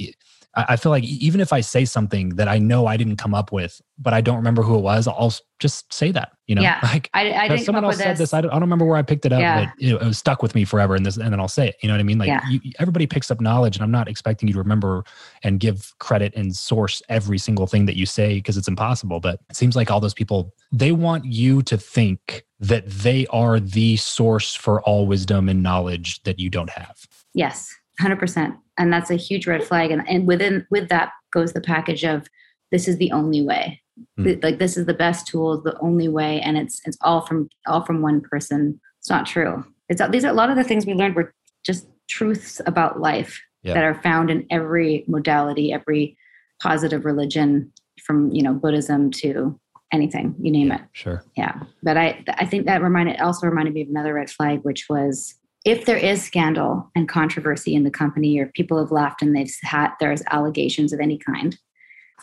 I 0.56 0.76
feel 0.76 0.90
like 0.90 1.04
even 1.04 1.40
if 1.40 1.52
I 1.52 1.60
say 1.60 1.84
something 1.84 2.30
that 2.36 2.48
I 2.48 2.58
know 2.58 2.86
I 2.86 2.96
didn't 2.96 3.16
come 3.16 3.34
up 3.34 3.50
with, 3.50 3.80
but 3.98 4.14
I 4.14 4.20
don't 4.20 4.36
remember 4.36 4.62
who 4.62 4.76
it 4.76 4.82
was, 4.82 5.08
I'll 5.08 5.34
just 5.58 5.92
say 5.92 6.12
that. 6.12 6.32
You 6.46 6.54
know, 6.54 6.62
yeah. 6.62 6.78
like 6.82 7.10
I, 7.12 7.32
I 7.32 7.48
didn't 7.48 7.64
someone 7.64 7.84
else 7.84 7.96
said 7.96 8.12
this. 8.12 8.18
this. 8.18 8.34
I, 8.34 8.40
don't, 8.40 8.50
I 8.50 8.54
don't 8.54 8.62
remember 8.62 8.84
where 8.84 8.96
I 8.96 9.02
picked 9.02 9.26
it 9.26 9.32
up, 9.32 9.40
yeah. 9.40 9.64
but 9.64 9.74
it, 9.78 9.94
it, 9.94 10.04
was 10.04 10.18
stuck 10.18 10.42
with 10.42 10.54
me 10.54 10.64
forever. 10.64 10.94
And 10.94 11.04
this, 11.04 11.16
and 11.16 11.32
then 11.32 11.40
I'll 11.40 11.48
say 11.48 11.68
it. 11.68 11.76
You 11.82 11.88
know 11.88 11.94
what 11.94 12.00
I 12.00 12.04
mean? 12.04 12.18
Like 12.18 12.28
yeah. 12.28 12.40
you, 12.48 12.60
everybody 12.78 13.06
picks 13.06 13.30
up 13.30 13.40
knowledge, 13.40 13.76
and 13.76 13.82
I'm 13.82 13.90
not 13.90 14.08
expecting 14.08 14.48
you 14.48 14.52
to 14.52 14.58
remember 14.60 15.04
and 15.42 15.58
give 15.58 15.92
credit 15.98 16.32
and 16.36 16.54
source 16.54 17.02
every 17.08 17.38
single 17.38 17.66
thing 17.66 17.86
that 17.86 17.96
you 17.96 18.06
say 18.06 18.34
because 18.34 18.56
it's 18.56 18.68
impossible. 18.68 19.20
But 19.20 19.40
it 19.50 19.56
seems 19.56 19.74
like 19.74 19.90
all 19.90 20.00
those 20.00 20.14
people 20.14 20.54
they 20.70 20.92
want 20.92 21.24
you 21.24 21.62
to 21.62 21.76
think 21.76 22.44
that 22.60 22.88
they 22.88 23.26
are 23.28 23.58
the 23.58 23.96
source 23.96 24.54
for 24.54 24.82
all 24.82 25.06
wisdom 25.06 25.48
and 25.48 25.62
knowledge 25.62 26.22
that 26.22 26.38
you 26.38 26.50
don't 26.50 26.70
have. 26.70 27.06
Yes. 27.34 27.74
100% 28.00 28.56
and 28.78 28.92
that's 28.92 29.10
a 29.10 29.16
huge 29.16 29.46
red 29.46 29.64
flag. 29.64 29.90
And, 29.90 30.08
and 30.08 30.26
within 30.26 30.66
with 30.70 30.88
that 30.88 31.12
goes 31.32 31.52
the 31.52 31.60
package 31.60 32.04
of 32.04 32.26
this 32.70 32.88
is 32.88 32.98
the 32.98 33.12
only 33.12 33.42
way. 33.42 33.80
Mm. 34.18 34.42
like 34.42 34.58
this 34.58 34.76
is 34.76 34.86
the 34.86 34.94
best 34.94 35.24
tool 35.28 35.62
the 35.62 35.78
only 35.78 36.08
way 36.08 36.40
and 36.40 36.58
it's 36.58 36.80
it's 36.84 36.98
all 37.02 37.20
from 37.20 37.48
all 37.68 37.84
from 37.84 38.02
one 38.02 38.20
person. 38.20 38.80
It's 38.98 39.08
not 39.08 39.24
true. 39.24 39.64
It's 39.88 40.02
these 40.10 40.24
are 40.24 40.32
a 40.32 40.34
lot 40.34 40.50
of 40.50 40.56
the 40.56 40.64
things 40.64 40.84
we 40.84 40.94
learned 40.94 41.14
were 41.14 41.32
just 41.64 41.86
truths 42.08 42.60
about 42.66 43.00
life 43.00 43.40
yeah. 43.62 43.74
that 43.74 43.84
are 43.84 44.00
found 44.02 44.30
in 44.30 44.46
every 44.50 45.04
modality 45.06 45.72
every 45.72 46.16
positive 46.60 47.04
religion 47.04 47.72
from 48.04 48.32
you 48.32 48.42
know 48.42 48.52
buddhism 48.52 49.10
to 49.12 49.58
anything 49.92 50.34
you 50.40 50.50
name 50.50 50.68
yeah, 50.68 50.74
it. 50.74 50.82
sure. 50.92 51.24
Yeah. 51.36 51.60
But 51.82 51.96
i 51.96 52.24
i 52.28 52.44
think 52.44 52.66
that 52.66 52.82
reminded 52.82 53.20
also 53.20 53.46
reminded 53.46 53.74
me 53.74 53.82
of 53.82 53.88
another 53.88 54.14
red 54.14 54.30
flag 54.30 54.60
which 54.62 54.86
was 54.88 55.34
if 55.64 55.86
there 55.86 55.96
is 55.96 56.22
scandal 56.22 56.90
and 56.94 57.08
controversy 57.08 57.74
in 57.74 57.84
the 57.84 57.90
company 57.90 58.38
or 58.38 58.46
people 58.46 58.78
have 58.78 58.92
left 58.92 59.22
and 59.22 59.34
they've 59.34 59.52
had 59.62 59.90
there's 59.98 60.22
allegations 60.30 60.92
of 60.92 61.00
any 61.00 61.18
kind 61.18 61.58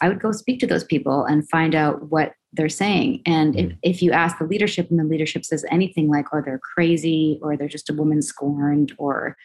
i 0.01 0.07
would 0.07 0.21
go 0.21 0.31
speak 0.31 0.59
to 0.59 0.67
those 0.67 0.83
people 0.83 1.25
and 1.25 1.49
find 1.49 1.75
out 1.75 2.09
what 2.09 2.33
they're 2.53 2.69
saying 2.69 3.21
and 3.25 3.55
mm. 3.55 3.71
if, 3.71 3.77
if 3.95 4.01
you 4.01 4.11
ask 4.11 4.37
the 4.37 4.45
leadership 4.45 4.89
and 4.89 4.99
the 4.99 5.03
leadership 5.03 5.43
says 5.45 5.65
anything 5.69 6.09
like 6.09 6.25
oh 6.33 6.41
they're 6.43 6.59
crazy 6.59 7.39
or 7.41 7.57
they're 7.57 7.67
just 7.67 7.89
a 7.89 7.93
woman 7.93 8.21
scorned 8.21 8.93
or 8.97 9.35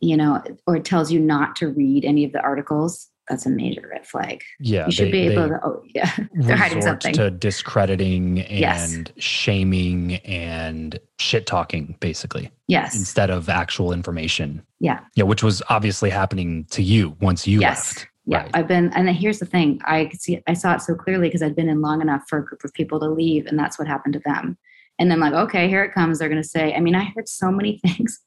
you 0.00 0.16
know 0.16 0.42
or 0.66 0.78
tells 0.78 1.10
you 1.10 1.20
not 1.20 1.56
to 1.56 1.68
read 1.68 2.04
any 2.04 2.24
of 2.24 2.32
the 2.32 2.40
articles 2.40 3.08
that's 3.28 3.46
a 3.46 3.50
major 3.50 3.88
red 3.90 4.06
flag. 4.06 4.42
Yeah, 4.60 4.86
you 4.86 4.92
should 4.92 5.08
they, 5.08 5.12
be 5.12 5.28
able 5.28 5.48
to. 5.48 5.60
Oh, 5.64 5.82
yeah, 5.94 6.10
they're 6.32 6.56
hiding 6.56 6.82
something. 6.82 7.12
To 7.14 7.30
discrediting 7.30 8.40
and 8.40 8.58
yes. 8.58 8.96
shaming 9.18 10.16
and 10.16 10.98
shit 11.18 11.46
talking, 11.46 11.96
basically. 12.00 12.50
Yes. 12.66 12.96
Instead 12.96 13.30
of 13.30 13.48
actual 13.48 13.92
information. 13.92 14.62
Yeah. 14.80 15.00
Yeah, 15.14 15.24
which 15.24 15.42
was 15.42 15.62
obviously 15.68 16.10
happening 16.10 16.64
to 16.70 16.82
you 16.82 17.16
once 17.20 17.46
you 17.46 17.60
yes. 17.60 17.96
left. 17.96 18.08
Yeah, 18.26 18.38
right. 18.42 18.50
I've 18.54 18.68
been, 18.68 18.92
and 18.94 19.08
here's 19.08 19.38
the 19.38 19.46
thing: 19.46 19.80
I 19.84 20.04
could 20.06 20.20
see, 20.20 20.42
I 20.46 20.52
saw 20.52 20.74
it 20.74 20.82
so 20.82 20.94
clearly 20.94 21.28
because 21.28 21.42
I'd 21.42 21.56
been 21.56 21.68
in 21.68 21.80
long 21.80 22.02
enough 22.02 22.24
for 22.28 22.38
a 22.38 22.44
group 22.44 22.62
of 22.62 22.72
people 22.74 23.00
to 23.00 23.08
leave, 23.08 23.46
and 23.46 23.58
that's 23.58 23.78
what 23.78 23.88
happened 23.88 24.14
to 24.14 24.20
them. 24.24 24.58
And 24.98 25.10
then, 25.10 25.20
like, 25.20 25.32
okay, 25.32 25.68
here 25.68 25.84
it 25.84 25.94
comes. 25.94 26.18
They're 26.18 26.28
going 26.28 26.42
to 26.42 26.48
say. 26.48 26.74
I 26.74 26.80
mean, 26.80 26.94
I 26.94 27.04
heard 27.14 27.28
so 27.28 27.50
many 27.50 27.78
things, 27.86 28.20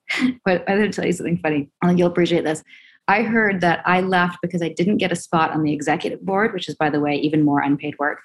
but 0.45 0.63
I'm 0.67 0.77
going 0.77 0.91
to 0.91 0.95
tell 0.95 1.05
you 1.05 1.11
something 1.11 1.37
funny. 1.37 1.69
You'll 1.95 2.07
appreciate 2.07 2.43
this. 2.43 2.63
I 3.11 3.23
heard 3.23 3.59
that 3.59 3.81
I 3.85 3.99
left 3.99 4.37
because 4.41 4.61
I 4.61 4.69
didn't 4.69 4.97
get 4.97 5.11
a 5.11 5.17
spot 5.17 5.51
on 5.51 5.63
the 5.63 5.73
executive 5.73 6.21
board, 6.21 6.53
which 6.53 6.69
is, 6.69 6.75
by 6.75 6.89
the 6.89 7.01
way, 7.01 7.15
even 7.17 7.43
more 7.43 7.59
unpaid 7.59 7.95
work. 7.99 8.19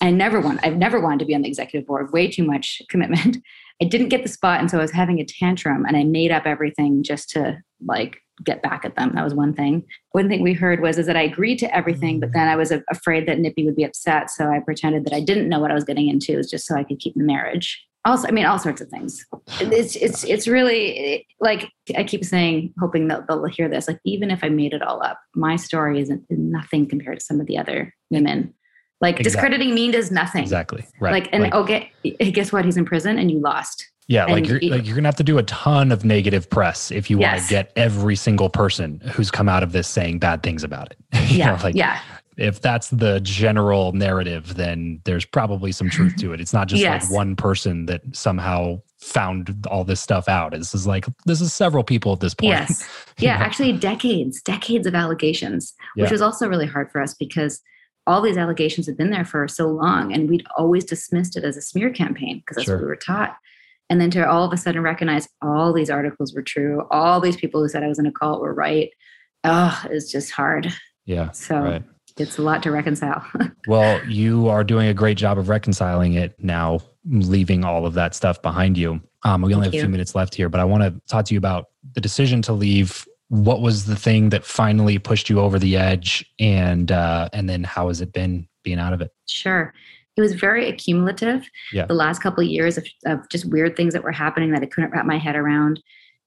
I 0.00 0.12
never 0.12 0.40
want, 0.40 0.60
I've 0.62 0.76
never 0.76 1.00
wanted 1.00 1.18
to 1.18 1.24
be 1.24 1.34
on 1.34 1.42
the 1.42 1.48
executive 1.48 1.84
board, 1.84 2.12
way 2.12 2.30
too 2.30 2.44
much 2.44 2.80
commitment. 2.88 3.38
I 3.82 3.86
didn't 3.86 4.08
get 4.08 4.22
the 4.22 4.28
spot. 4.28 4.60
And 4.60 4.70
so 4.70 4.78
I 4.78 4.82
was 4.82 4.92
having 4.92 5.18
a 5.18 5.24
tantrum 5.24 5.84
and 5.84 5.96
I 5.96 6.04
made 6.04 6.30
up 6.30 6.46
everything 6.46 7.02
just 7.02 7.28
to 7.30 7.58
like 7.84 8.18
get 8.44 8.62
back 8.62 8.84
at 8.84 8.94
them. 8.94 9.10
That 9.16 9.24
was 9.24 9.34
one 9.34 9.52
thing. 9.52 9.84
One 10.12 10.28
thing 10.28 10.42
we 10.42 10.52
heard 10.52 10.80
was 10.80 10.96
is 10.96 11.06
that 11.06 11.16
I 11.16 11.22
agreed 11.22 11.58
to 11.58 11.76
everything, 11.76 12.20
but 12.20 12.32
then 12.32 12.46
I 12.46 12.54
was 12.54 12.72
afraid 12.88 13.26
that 13.26 13.40
Nippy 13.40 13.64
would 13.64 13.76
be 13.76 13.84
upset. 13.84 14.30
So 14.30 14.48
I 14.48 14.60
pretended 14.60 15.04
that 15.06 15.12
I 15.12 15.20
didn't 15.20 15.48
know 15.48 15.58
what 15.58 15.72
I 15.72 15.74
was 15.74 15.84
getting 15.84 16.08
into, 16.08 16.40
just 16.44 16.66
so 16.66 16.76
I 16.76 16.84
could 16.84 17.00
keep 17.00 17.14
the 17.16 17.24
marriage 17.24 17.84
also 18.04 18.26
i 18.28 18.30
mean 18.30 18.46
all 18.46 18.58
sorts 18.58 18.80
of 18.80 18.88
things 18.88 19.26
it's 19.60 19.96
it's 19.96 20.24
it's 20.24 20.48
really 20.48 20.98
eh, 20.98 21.18
like 21.40 21.70
i 21.96 22.04
keep 22.04 22.24
saying 22.24 22.72
hoping 22.78 23.08
that 23.08 23.26
they'll 23.26 23.44
hear 23.46 23.68
this 23.68 23.88
like 23.88 24.00
even 24.04 24.30
if 24.30 24.42
i 24.42 24.48
made 24.48 24.72
it 24.72 24.82
all 24.82 25.02
up 25.02 25.18
my 25.34 25.56
story 25.56 26.00
isn't 26.00 26.24
nothing 26.30 26.86
compared 26.86 27.18
to 27.18 27.24
some 27.24 27.40
of 27.40 27.46
the 27.46 27.58
other 27.58 27.94
women 28.10 28.54
like 29.00 29.18
exactly. 29.18 29.24
discrediting 29.24 29.74
me 29.74 29.90
does 29.90 30.10
nothing 30.10 30.42
exactly 30.42 30.84
right 31.00 31.12
like 31.12 31.28
and 31.32 31.44
like, 31.44 31.54
okay 31.54 31.92
oh, 32.06 32.10
eh, 32.20 32.30
guess 32.30 32.52
what 32.52 32.64
he's 32.64 32.76
in 32.76 32.84
prison 32.84 33.18
and 33.18 33.30
you 33.30 33.38
lost 33.40 33.86
yeah, 34.06 34.24
like 34.24 34.48
you're 34.48 34.58
like 34.58 34.84
you're 34.84 34.96
gonna 34.96 35.06
have 35.06 35.14
to 35.14 35.22
do 35.22 35.38
a 35.38 35.44
ton 35.44 35.92
of 35.92 36.04
negative 36.04 36.50
press 36.50 36.90
if 36.90 37.10
you 37.10 37.20
yes. 37.20 37.32
want 37.32 37.42
to 37.44 37.48
get 37.48 37.72
every 37.76 38.16
single 38.16 38.50
person 38.50 39.00
who's 39.12 39.30
come 39.30 39.48
out 39.48 39.62
of 39.62 39.70
this 39.70 39.86
saying 39.86 40.18
bad 40.18 40.42
things 40.42 40.64
about 40.64 40.90
it. 40.90 40.98
yeah, 41.30 41.54
know, 41.54 41.62
like, 41.62 41.76
yeah 41.76 42.00
if 42.40 42.62
that's 42.62 42.88
the 42.88 43.20
general 43.20 43.92
narrative, 43.92 44.54
then 44.54 45.00
there's 45.04 45.26
probably 45.26 45.72
some 45.72 45.90
truth 45.90 46.16
to 46.16 46.32
it. 46.32 46.40
It's 46.40 46.54
not 46.54 46.68
just 46.68 46.80
yes. 46.80 47.04
like 47.04 47.14
one 47.14 47.36
person 47.36 47.84
that 47.86 48.00
somehow 48.12 48.80
found 48.98 49.66
all 49.70 49.84
this 49.84 50.00
stuff 50.00 50.26
out. 50.26 50.52
This 50.52 50.74
is 50.74 50.86
like 50.86 51.04
this 51.26 51.42
is 51.42 51.52
several 51.52 51.84
people 51.84 52.14
at 52.14 52.20
this 52.20 52.34
point. 52.34 52.50
Yes. 52.50 52.88
Yeah, 53.18 53.36
know? 53.36 53.44
actually 53.44 53.74
decades, 53.74 54.40
decades 54.40 54.86
of 54.86 54.94
allegations, 54.94 55.74
which 55.94 56.06
yeah. 56.06 56.12
was 56.12 56.22
also 56.22 56.48
really 56.48 56.64
hard 56.64 56.90
for 56.90 57.02
us 57.02 57.12
because 57.12 57.60
all 58.06 58.22
these 58.22 58.38
allegations 58.38 58.86
had 58.86 58.96
been 58.96 59.10
there 59.10 59.26
for 59.26 59.46
so 59.46 59.66
long 59.66 60.10
and 60.14 60.30
we'd 60.30 60.46
always 60.56 60.86
dismissed 60.86 61.36
it 61.36 61.44
as 61.44 61.58
a 61.58 61.60
smear 61.60 61.90
campaign 61.90 62.38
because 62.38 62.56
that's 62.56 62.64
sure. 62.64 62.76
what 62.76 62.82
we 62.84 62.88
were 62.88 62.96
taught. 62.96 63.36
And 63.90 64.00
then 64.00 64.10
to 64.12 64.26
all 64.26 64.44
of 64.44 64.54
a 64.54 64.56
sudden 64.56 64.80
recognize 64.80 65.28
all 65.42 65.74
these 65.74 65.90
articles 65.90 66.34
were 66.34 66.40
true, 66.40 66.86
all 66.90 67.20
these 67.20 67.36
people 67.36 67.60
who 67.60 67.68
said 67.68 67.82
I 67.82 67.88
was 67.88 67.98
in 67.98 68.06
a 68.06 68.12
cult 68.12 68.40
were 68.40 68.54
right. 68.54 68.88
Oh, 69.44 69.82
it's 69.90 70.10
just 70.10 70.30
hard. 70.30 70.72
Yeah. 71.04 71.32
So 71.32 71.60
right. 71.60 71.82
It's 72.18 72.38
a 72.38 72.42
lot 72.42 72.62
to 72.62 72.70
reconcile. 72.70 73.24
well, 73.66 74.04
you 74.06 74.48
are 74.48 74.64
doing 74.64 74.88
a 74.88 74.94
great 74.94 75.16
job 75.16 75.38
of 75.38 75.48
reconciling 75.48 76.14
it 76.14 76.34
now, 76.42 76.80
leaving 77.04 77.64
all 77.64 77.86
of 77.86 77.94
that 77.94 78.14
stuff 78.14 78.40
behind 78.42 78.76
you. 78.76 79.00
Um, 79.22 79.42
we 79.42 79.54
only 79.54 79.66
Thank 79.66 79.74
have 79.74 79.80
a 79.80 79.82
few 79.82 79.88
you. 79.88 79.92
minutes 79.92 80.14
left 80.14 80.34
here, 80.34 80.48
but 80.48 80.60
I 80.60 80.64
want 80.64 80.82
to 80.82 81.00
talk 81.08 81.26
to 81.26 81.34
you 81.34 81.38
about 81.38 81.66
the 81.94 82.00
decision 82.00 82.42
to 82.42 82.52
leave. 82.52 83.06
What 83.28 83.60
was 83.60 83.86
the 83.86 83.96
thing 83.96 84.30
that 84.30 84.44
finally 84.44 84.98
pushed 84.98 85.28
you 85.28 85.40
over 85.40 85.58
the 85.58 85.76
edge, 85.76 86.24
and 86.38 86.90
uh, 86.90 87.28
and 87.32 87.48
then 87.48 87.64
how 87.64 87.88
has 87.88 88.00
it 88.00 88.12
been 88.12 88.48
being 88.62 88.78
out 88.78 88.92
of 88.92 89.00
it? 89.00 89.12
Sure. 89.26 89.72
It 90.16 90.20
was 90.20 90.34
very 90.34 90.68
accumulative. 90.68 91.48
Yeah. 91.72 91.86
The 91.86 91.94
last 91.94 92.20
couple 92.20 92.42
of 92.42 92.50
years 92.50 92.76
of, 92.76 92.86
of 93.06 93.28
just 93.28 93.44
weird 93.46 93.76
things 93.76 93.94
that 93.94 94.02
were 94.02 94.12
happening 94.12 94.50
that 94.52 94.62
I 94.62 94.66
couldn't 94.66 94.90
wrap 94.90 95.06
my 95.06 95.18
head 95.18 95.36
around. 95.36 95.80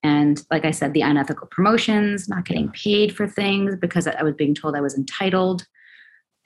And 0.04 0.44
like 0.52 0.66
I 0.66 0.72
said, 0.72 0.94
the 0.94 1.02
unethical 1.02 1.48
promotions, 1.48 2.28
not 2.28 2.46
getting 2.46 2.70
paid 2.72 3.16
for 3.16 3.28
things 3.28 3.76
because 3.76 4.06
I 4.06 4.22
was 4.22 4.36
being 4.36 4.54
told 4.54 4.76
I 4.76 4.82
was 4.82 4.98
entitled. 4.98 5.66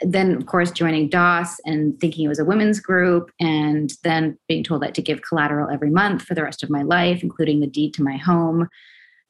Then, 0.01 0.35
of 0.35 0.45
course, 0.45 0.71
joining 0.71 1.09
DOS 1.09 1.59
and 1.65 1.99
thinking 1.99 2.25
it 2.25 2.29
was 2.29 2.39
a 2.39 2.45
women's 2.45 2.79
group, 2.79 3.31
and 3.39 3.91
then 4.03 4.37
being 4.47 4.63
told 4.63 4.83
that 4.83 4.93
to 4.95 5.01
give 5.01 5.23
collateral 5.23 5.69
every 5.71 5.89
month 5.89 6.21
for 6.21 6.35
the 6.35 6.43
rest 6.43 6.61
of 6.63 6.69
my 6.69 6.83
life, 6.83 7.23
including 7.23 7.59
the 7.59 7.67
deed 7.67 7.93
to 7.95 8.03
my 8.03 8.17
home. 8.17 8.67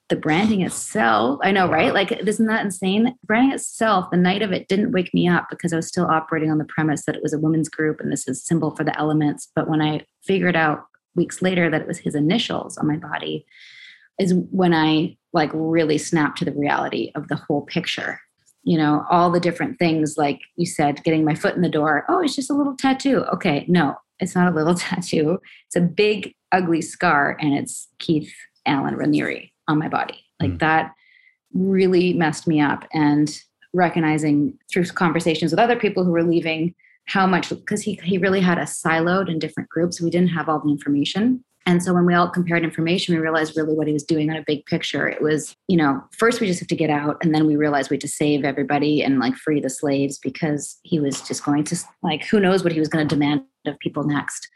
The 0.10 0.16
branding 0.16 0.62
itself, 0.62 1.40
I 1.44 1.52
know, 1.52 1.70
right? 1.70 1.94
Like, 1.94 2.12
isn't 2.14 2.48
that 2.48 2.64
insane? 2.64 3.14
Branding 3.26 3.54
itself, 3.54 4.10
the 4.10 4.18
night 4.18 4.42
of 4.42 4.54
it 4.54 4.70
didn't 4.70 4.94
wake 4.94 5.14
me 5.14 5.28
up 5.28 5.48
because 5.50 5.74
I 5.74 5.76
was 5.76 5.88
still 5.88 6.06
operating 6.06 6.50
on 6.50 6.60
the 6.60 6.66
premise 6.66 7.04
that 7.06 7.16
it 7.16 7.24
was 7.24 7.34
a 7.34 7.40
women's 7.40 7.68
group 7.68 8.00
and 8.00 8.10
this 8.10 8.26
is 8.26 8.42
symbol 8.42 8.74
for 8.74 8.86
the 8.86 8.98
elements. 8.98 9.50
But 9.54 9.70
when 9.70 9.82
I 9.82 10.06
figured 10.24 10.56
out 10.56 10.86
weeks 11.16 11.42
later 11.42 11.70
that 11.70 11.82
it 11.82 11.88
was 11.88 11.98
his 11.98 12.16
initials 12.16 12.78
on 12.78 12.88
my 12.88 12.96
body, 12.96 13.46
is 14.18 14.34
when 14.34 14.74
I 14.74 15.18
like 15.34 15.52
really 15.54 15.98
snapped 15.98 16.38
to 16.40 16.46
the 16.46 16.54
reality 16.54 17.12
of 17.16 17.28
the 17.28 17.36
whole 17.36 17.64
picture. 17.64 18.20
You 18.68 18.78
know, 18.78 19.06
all 19.10 19.32
the 19.32 19.40
different 19.40 19.80
things, 19.80 20.16
like 20.18 20.42
you 20.58 20.66
said, 20.66 21.04
getting 21.06 21.24
my 21.24 21.36
foot 21.36 21.56
in 21.56 21.62
the 21.62 21.70
door. 21.80 22.04
Oh, 22.10 22.20
it's 22.22 22.36
just 22.36 22.50
a 22.50 22.54
little 22.54 22.76
tattoo. 22.76 23.24
Okay, 23.34 23.66
no, 23.68 23.96
it's 24.20 24.36
not 24.36 24.52
a 24.52 24.56
little 24.56 24.76
tattoo. 24.88 25.40
It's 25.68 25.76
a 25.78 25.82
big, 25.82 26.34
ugly 26.52 26.82
scar, 26.82 27.38
and 27.40 27.54
it's 27.54 27.88
Keith 28.00 28.34
Alan 28.66 28.96
Raniere 28.96 29.50
on 29.70 29.80
my 29.80 29.88
body. 29.88 30.20
Like 30.42 30.52
Mm. 30.52 30.60
that 30.60 30.94
really 31.54 32.14
messed 32.14 32.46
me 32.48 32.60
up. 32.62 32.86
And 32.94 33.30
recognizing 33.74 34.58
through 34.72 34.86
conversations 34.86 35.52
with 35.52 35.60
other 35.60 35.76
people 35.76 36.04
who 36.04 36.12
were 36.12 36.24
leaving 36.24 36.74
how 37.06 37.26
much 37.28 37.50
because 37.50 37.82
he 37.82 37.94
he 38.04 38.18
really 38.18 38.42
had 38.42 38.58
us 38.60 38.82
siloed 38.82 39.30
in 39.30 39.40
different 39.40 39.70
groups. 39.70 40.02
We 40.02 40.10
didn't 40.10 40.30
have 40.38 40.50
all 40.50 40.60
the 40.60 40.72
information. 40.72 41.44
And 41.68 41.84
so 41.84 41.94
when 41.94 42.06
we 42.06 42.14
all 42.14 42.30
compared 42.30 42.64
information, 42.64 43.14
we 43.14 43.20
realized 43.20 43.58
really 43.58 43.74
what 43.74 43.88
he 43.88 43.94
was 43.94 44.06
doing 44.06 44.32
on 44.32 44.38
a 44.38 44.44
big 44.48 44.66
picture. 44.68 45.06
It 45.06 45.22
was, 45.22 45.54
you 45.68 45.76
know, 45.76 46.02
first 46.18 46.40
we 46.40 46.48
just 46.48 46.62
have 46.62 46.70
to 46.70 46.78
get 46.78 46.90
out, 46.90 47.18
and 47.22 47.36
then 47.36 47.46
we 47.46 47.58
realized 47.58 47.90
we 47.90 47.96
had 47.96 48.02
to 48.02 48.08
save 48.08 48.46
everybody 48.46 49.04
and 49.04 49.20
like 49.20 49.36
free 49.36 49.60
the 49.60 49.70
slaves 49.70 50.18
because 50.18 50.80
he 50.84 50.98
was 50.98 51.22
just 51.22 51.44
going 51.44 51.66
to 51.66 51.78
like 52.02 52.26
who 52.26 52.40
knows 52.40 52.64
what 52.64 52.72
he 52.72 52.80
was 52.80 52.88
going 52.88 53.06
to 53.06 53.14
demand 53.14 53.42
of 53.66 53.78
people 53.80 54.06
next. 54.06 54.48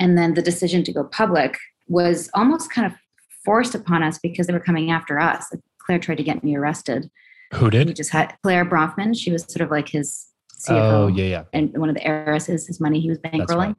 And 0.00 0.18
then 0.18 0.34
the 0.34 0.42
decision 0.42 0.82
to 0.84 0.92
go 0.92 1.04
public 1.04 1.56
was 1.86 2.28
almost 2.34 2.68
kind 2.70 2.84
of 2.92 2.98
forced 3.44 3.76
upon 3.76 4.02
us 4.02 4.18
because 4.18 4.48
they 4.48 4.52
were 4.52 4.58
coming 4.58 4.90
after 4.90 5.20
us. 5.20 5.46
Like 5.52 5.62
Clare 5.78 6.00
tried 6.00 6.16
to 6.18 6.24
get 6.24 6.42
me 6.42 6.56
arrested. 6.56 7.08
Who 7.54 7.70
did? 7.70 7.86
We 7.86 7.94
just 7.94 8.10
had 8.10 8.36
Clare 8.42 8.64
Bronfman. 8.64 9.16
She 9.16 9.30
was 9.30 9.44
sort 9.44 9.60
of 9.60 9.70
like 9.70 9.88
his 9.88 10.26
CFO 10.66 10.92
Oh 10.92 11.06
yeah, 11.06 11.26
yeah. 11.26 11.44
and 11.52 11.78
one 11.78 11.88
of 11.88 11.94
the 11.94 12.04
heiresses, 12.04 12.66
his 12.66 12.80
money 12.80 12.98
he 12.98 13.08
was 13.08 13.18
bankrolling. 13.18 13.56
right. 13.56 13.76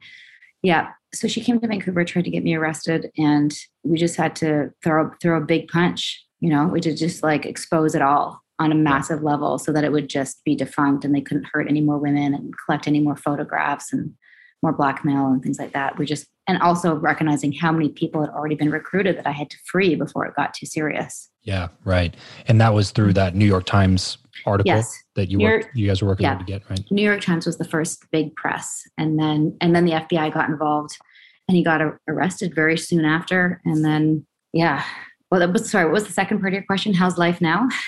Yeah. 0.62 0.88
So 1.14 1.26
she 1.28 1.40
came 1.40 1.58
to 1.60 1.66
Vancouver, 1.66 2.04
tried 2.04 2.24
to 2.24 2.30
get 2.30 2.44
me 2.44 2.54
arrested, 2.54 3.10
and 3.16 3.56
we 3.82 3.96
just 3.96 4.16
had 4.16 4.36
to 4.36 4.70
throw 4.84 5.10
throw 5.20 5.38
a 5.38 5.44
big 5.44 5.68
punch. 5.68 6.24
You 6.40 6.50
know, 6.50 6.66
we 6.66 6.80
did 6.80 6.96
just 6.96 7.22
like 7.22 7.46
expose 7.46 7.94
it 7.94 8.02
all 8.02 8.42
on 8.58 8.72
a 8.72 8.76
massive 8.76 9.22
level 9.22 9.58
so 9.58 9.72
that 9.72 9.84
it 9.84 9.92
would 9.92 10.08
just 10.08 10.44
be 10.44 10.54
defunct 10.54 11.04
and 11.04 11.14
they 11.14 11.20
couldn't 11.20 11.48
hurt 11.52 11.68
any 11.68 11.80
more 11.80 11.98
women 11.98 12.34
and 12.34 12.52
collect 12.66 12.88
any 12.88 13.00
more 13.00 13.16
photographs 13.16 13.92
and 13.92 14.12
more 14.62 14.72
blackmail 14.72 15.26
and 15.26 15.42
things 15.42 15.58
like 15.58 15.72
that. 15.72 15.96
We 15.96 16.06
just 16.06 16.26
and 16.48 16.60
also 16.62 16.94
recognizing 16.94 17.52
how 17.52 17.70
many 17.70 17.90
people 17.90 18.22
had 18.22 18.30
already 18.30 18.54
been 18.54 18.70
recruited 18.70 19.18
that 19.18 19.26
I 19.26 19.32
had 19.32 19.50
to 19.50 19.56
free 19.66 19.94
before 19.94 20.24
it 20.26 20.34
got 20.34 20.54
too 20.54 20.66
serious. 20.66 21.28
Yeah, 21.42 21.68
right. 21.84 22.14
And 22.48 22.60
that 22.60 22.74
was 22.74 22.90
through 22.90 23.12
that 23.14 23.34
New 23.34 23.44
York 23.44 23.64
Times 23.66 24.18
article 24.46 24.72
Yes. 24.74 25.02
that 25.16 25.30
you 25.30 25.38
worked, 25.38 25.64
York- 25.64 25.76
you 25.76 25.86
guys 25.86 26.02
were 26.02 26.08
working 26.08 26.24
yeah. 26.24 26.34
hard 26.34 26.46
to 26.46 26.52
get, 26.52 26.68
right? 26.70 26.80
New 26.90 27.02
York 27.02 27.20
Times 27.20 27.46
was 27.46 27.58
the 27.58 27.64
first 27.64 28.04
big 28.10 28.34
press, 28.36 28.82
and 28.96 29.18
then 29.18 29.56
and 29.60 29.74
then 29.74 29.84
the 29.84 29.92
FBI 29.92 30.32
got 30.32 30.48
involved, 30.48 30.96
and 31.48 31.56
he 31.56 31.62
got 31.64 31.80
a- 31.80 31.98
arrested 32.08 32.54
very 32.54 32.76
soon 32.76 33.04
after. 33.04 33.60
And 33.64 33.84
then 33.84 34.26
yeah, 34.52 34.82
well, 35.30 35.40
that 35.40 35.52
was 35.52 35.68
sorry. 35.70 35.84
What 35.84 35.92
was 35.92 36.06
the 36.06 36.12
second 36.12 36.40
part 36.40 36.52
of 36.52 36.54
your 36.54 36.62
question? 36.64 36.94
How's 36.94 37.18
life 37.18 37.40
now? 37.40 37.68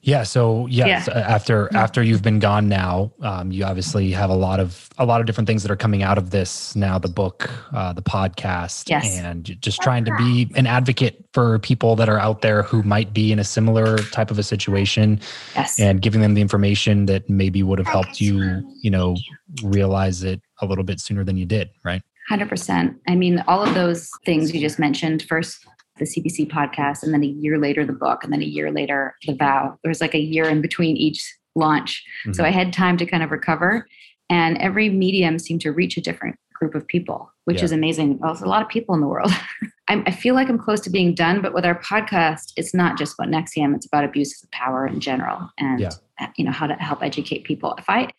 Yeah. 0.00 0.22
So 0.22 0.66
yes, 0.68 1.06
Yeah. 1.06 1.14
uh, 1.14 1.18
after 1.20 1.68
after 1.74 2.02
you've 2.02 2.22
been 2.22 2.38
gone 2.38 2.68
now, 2.68 3.12
um, 3.20 3.52
you 3.52 3.64
obviously 3.64 4.10
have 4.12 4.30
a 4.30 4.34
lot 4.34 4.58
of 4.60 4.88
a 4.96 5.04
lot 5.04 5.20
of 5.20 5.26
different 5.26 5.46
things 5.46 5.62
that 5.64 5.70
are 5.70 5.76
coming 5.76 6.02
out 6.02 6.16
of 6.16 6.30
this 6.30 6.74
now. 6.74 6.98
The 6.98 7.08
book, 7.08 7.50
uh, 7.74 7.92
the 7.92 8.00
podcast, 8.02 8.88
Yes. 8.88 9.18
and 9.18 9.56
just 9.60 9.82
trying 9.82 10.04
to 10.06 10.14
be 10.16 10.50
an 10.56 10.66
advocate 10.66 11.24
for 11.34 11.58
people 11.58 11.94
that 11.96 12.08
are 12.08 12.18
out 12.18 12.40
there 12.40 12.62
who 12.62 12.82
might 12.84 13.12
be 13.12 13.32
in 13.32 13.38
a 13.38 13.44
similar 13.44 13.98
type 13.98 14.30
of 14.30 14.38
a 14.38 14.42
situation, 14.42 15.20
Yes. 15.54 15.78
and 15.78 16.00
giving 16.00 16.22
them 16.22 16.32
the 16.34 16.40
information 16.40 17.04
that 17.06 17.28
maybe 17.28 17.62
would 17.62 17.78
have 17.78 17.88
helped 17.88 18.20
you, 18.20 18.62
you 18.82 18.90
know, 18.90 19.14
realize 19.62 20.22
it 20.22 20.40
a 20.62 20.66
little 20.66 20.84
bit 20.84 21.00
sooner 21.00 21.22
than 21.24 21.36
you 21.36 21.44
did, 21.44 21.68
right? 21.84 22.02
Hundred 22.30 22.48
percent. 22.48 22.96
I 23.08 23.14
mean, 23.14 23.42
all 23.46 23.62
of 23.62 23.74
those 23.74 24.10
things 24.24 24.54
you 24.54 24.60
just 24.60 24.78
mentioned. 24.78 25.22
First, 25.22 25.66
the 25.98 26.04
CBC 26.04 26.50
podcast, 26.50 27.02
and 27.02 27.12
then 27.12 27.22
a 27.22 27.26
year 27.26 27.58
later, 27.58 27.84
the 27.84 27.92
book, 27.92 28.24
and 28.24 28.32
then 28.32 28.42
a 28.42 28.46
year 28.46 28.70
later, 28.70 29.14
the 29.26 29.34
vow. 29.34 29.78
There 29.82 29.90
was 29.90 30.00
like 30.00 30.14
a 30.14 30.20
year 30.20 30.44
in 30.48 30.60
between 30.60 30.96
each 30.96 31.34
launch, 31.54 32.04
so 32.32 32.42
Mhm. 32.42 32.46
I 32.46 32.50
had 32.50 32.72
time 32.72 32.96
to 32.98 33.06
kind 33.06 33.22
of 33.22 33.30
recover. 33.30 33.86
And 34.30 34.58
every 34.58 34.90
medium 34.90 35.38
seemed 35.38 35.62
to 35.62 35.72
reach 35.72 35.96
a 35.96 36.00
different 36.02 36.36
group 36.52 36.74
of 36.74 36.86
people, 36.86 37.32
which 37.44 37.58
Yeah. 37.58 37.64
is 37.64 37.72
amazing. 37.72 38.18
Well, 38.18 38.32
there's 38.34 38.42
a 38.42 38.48
lot 38.48 38.62
of 38.62 38.68
people 38.68 38.94
in 38.94 39.00
the 39.00 39.06
world. 39.06 39.30
I'm, 39.88 40.02
I 40.06 40.10
feel 40.10 40.34
like 40.34 40.48
I'm 40.50 40.58
close 40.58 40.80
to 40.80 40.90
being 40.90 41.14
done, 41.14 41.40
but 41.40 41.54
with 41.54 41.64
our 41.64 41.80
podcast, 41.80 42.52
it's 42.56 42.74
not 42.74 42.98
just 42.98 43.14
about 43.18 43.30
NXIVM; 43.32 43.74
it's 43.74 43.86
about 43.86 44.04
abuses 44.04 44.42
of 44.42 44.50
power 44.50 44.86
in 44.86 45.00
general, 45.00 45.50
and 45.58 45.80
Yeah. 45.80 45.90
you 46.36 46.44
know 46.44 46.50
how 46.52 46.66
to 46.66 46.74
help 46.74 47.02
educate 47.02 47.44
people. 47.44 47.74
If 47.78 47.88
I, 47.88 48.10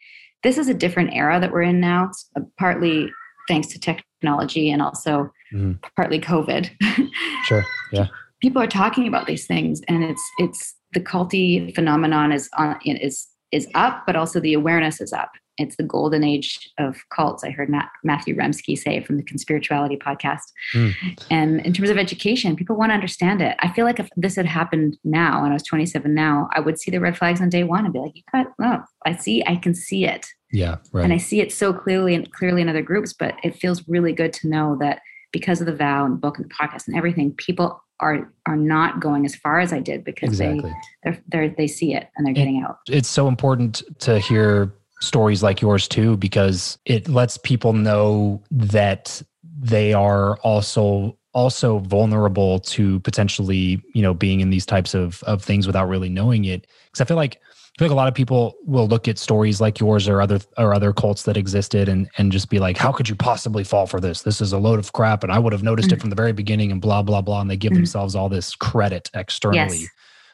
this 0.41 0.57
is 0.57 0.67
a 0.69 0.73
different 0.73 1.11
era 1.13 1.39
that 1.39 1.51
we're 1.51 1.61
in 1.63 1.79
now, 1.79 2.11
uh, 2.35 2.41
partly 2.57 3.11
thanks 3.47 3.67
to 3.67 3.79
technology 3.79 4.71
and 4.71 4.81
also 4.81 5.31
Mhm. 5.53 5.79
partly 5.95 6.19
COVID. 6.19 6.69
Sure. 7.45 7.65
Yeah. 7.91 8.07
People 8.41 8.61
are 8.61 8.67
talking 8.67 9.07
about 9.07 9.25
these 9.25 9.47
things, 9.47 9.81
and 9.87 10.03
it's 10.03 10.21
it's 10.37 10.75
the 10.93 10.99
culty 10.99 11.73
phenomenon 11.73 12.31
is 12.31 12.49
on 12.57 12.77
is 12.85 13.27
is 13.51 13.67
up, 13.75 14.03
but 14.05 14.15
also 14.15 14.39
the 14.39 14.53
awareness 14.53 15.01
is 15.01 15.11
up. 15.13 15.31
It's 15.57 15.75
the 15.75 15.83
golden 15.83 16.23
age 16.23 16.69
of 16.77 16.97
cults. 17.13 17.43
I 17.43 17.49
heard 17.49 17.69
Matt, 17.69 17.89
Matthew 18.03 18.35
Remski 18.35 18.77
say 18.77 19.01
from 19.03 19.17
the 19.17 19.23
Conspirituality 19.23 19.97
podcast. 20.01 20.39
Hmm. 20.71 20.89
And 21.29 21.59
in 21.65 21.73
terms 21.73 21.89
of 21.89 21.97
education, 21.97 22.55
people 22.55 22.77
want 22.77 22.91
to 22.91 22.93
understand 22.93 23.41
it. 23.41 23.57
I 23.59 23.69
feel 23.73 23.85
like 23.85 23.99
if 23.99 24.07
this 24.15 24.35
had 24.37 24.45
happened 24.45 24.97
now, 25.03 25.39
and 25.43 25.49
I 25.51 25.53
was 25.53 25.63
27 25.63 26.13
now, 26.13 26.47
I 26.53 26.59
would 26.61 26.79
see 26.79 26.91
the 26.91 26.99
red 27.01 27.17
flags 27.17 27.41
on 27.41 27.49
day 27.49 27.63
one 27.63 27.83
and 27.83 27.93
be 27.93 27.99
like, 27.99 28.15
"You 28.15 28.23
got 28.31 28.47
no, 28.59 28.83
I 29.05 29.15
see, 29.15 29.43
I 29.45 29.55
can 29.55 29.73
see 29.73 30.05
it." 30.05 30.27
Yeah. 30.51 30.77
Right. 30.91 31.03
and 31.03 31.13
I 31.13 31.17
see 31.17 31.41
it 31.41 31.51
so 31.51 31.73
clearly 31.73 32.15
and 32.15 32.31
clearly 32.31 32.61
in 32.61 32.69
other 32.69 32.81
groups. 32.81 33.13
But 33.13 33.35
it 33.43 33.55
feels 33.55 33.87
really 33.87 34.13
good 34.13 34.33
to 34.33 34.47
know 34.49 34.77
that 34.79 35.01
because 35.31 35.61
of 35.61 35.67
the 35.67 35.75
vow 35.75 36.05
and 36.05 36.15
the 36.15 36.19
book 36.19 36.37
and 36.37 36.49
the 36.49 36.53
podcast 36.53 36.87
and 36.87 36.97
everything, 36.97 37.31
people 37.33 37.83
are 37.99 38.31
are 38.45 38.55
not 38.55 38.99
going 38.99 39.25
as 39.25 39.35
far 39.35 39.59
as 39.59 39.73
I 39.73 39.79
did 39.79 40.03
because 40.03 40.29
exactly. 40.29 40.61
they 41.03 41.11
they're, 41.11 41.23
they're 41.27 41.49
they 41.49 41.67
see 41.67 41.93
it 41.93 42.09
and 42.15 42.25
they're 42.25 42.33
getting 42.33 42.63
out. 42.63 42.79
it's 42.87 43.09
so 43.09 43.27
important 43.27 43.83
to 43.99 44.19
hear 44.19 44.73
stories 45.01 45.43
like 45.43 45.61
yours 45.61 45.87
too 45.87 46.17
because 46.17 46.77
it 46.85 47.07
lets 47.07 47.37
people 47.37 47.73
know 47.73 48.41
that 48.51 49.21
they 49.61 49.93
are 49.93 50.37
also 50.37 51.17
also 51.33 51.79
vulnerable 51.79 52.59
to 52.59 52.99
potentially 53.01 53.81
you 53.93 54.01
know 54.01 54.13
being 54.13 54.39
in 54.39 54.49
these 54.49 54.65
types 54.65 54.93
of 54.93 55.21
of 55.23 55.43
things 55.43 55.67
without 55.67 55.87
really 55.87 56.09
knowing 56.09 56.45
it 56.45 56.65
because 56.85 57.01
i 57.01 57.05
feel 57.05 57.17
like 57.17 57.39
I 57.77 57.79
feel 57.79 57.87
like 57.87 57.93
a 57.93 57.95
lot 57.95 58.07
of 58.09 58.13
people 58.13 58.55
will 58.65 58.87
look 58.89 59.07
at 59.07 59.17
stories 59.17 59.61
like 59.61 59.79
yours 59.79 60.09
or 60.09 60.21
other 60.21 60.39
or 60.57 60.73
other 60.73 60.91
cults 60.91 61.23
that 61.23 61.37
existed 61.37 61.87
and 61.87 62.09
and 62.17 62.29
just 62.29 62.49
be 62.49 62.59
like, 62.59 62.75
how 62.75 62.91
could 62.91 63.07
you 63.07 63.15
possibly 63.15 63.63
fall 63.63 63.87
for 63.87 64.01
this? 64.01 64.23
This 64.23 64.41
is 64.41 64.51
a 64.51 64.57
load 64.57 64.79
of 64.79 64.91
crap, 64.91 65.23
and 65.23 65.31
I 65.31 65.39
would 65.39 65.53
have 65.53 65.63
noticed 65.63 65.93
it 65.93 65.95
Mhm. 65.95 66.01
from 66.01 66.09
the 66.09 66.15
very 66.17 66.33
beginning, 66.33 66.73
and 66.73 66.81
blah 66.81 67.01
blah 67.03 67.21
blah. 67.21 67.39
And 67.39 67.49
they 67.49 67.55
give 67.55 67.71
Mhm. 67.71 67.75
themselves 67.75 68.15
all 68.15 68.27
this 68.27 68.53
credit 68.53 69.09
externally 69.13 69.77
Yes. 69.77 69.89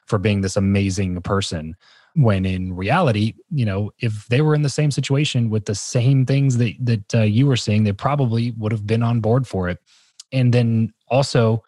for 0.08 0.18
being 0.18 0.42
this 0.42 0.56
amazing 0.58 1.22
person 1.22 1.76
when 2.16 2.46
in 2.46 2.74
reality 2.76 3.34
you 3.52 3.66
know 3.66 3.92
if 4.00 4.26
they 4.30 4.42
were 4.42 4.56
in 4.56 4.64
the 4.64 4.70
same 4.70 4.90
situation 4.90 5.52
with 5.52 5.66
the 5.66 5.76
same 5.76 6.26
things 6.26 6.58
that 6.58 6.74
that 6.80 7.14
uh, 7.14 7.22
you 7.22 7.46
were 7.46 7.58
seeing 7.58 7.84
they 7.84 7.92
probably 7.94 8.52
would 8.58 8.72
have 8.72 8.88
been 8.88 9.04
on 9.04 9.20
board 9.20 9.46
for 9.46 9.70
it 9.70 9.78
and 10.36 10.54
then 10.54 10.94
also 11.08 11.64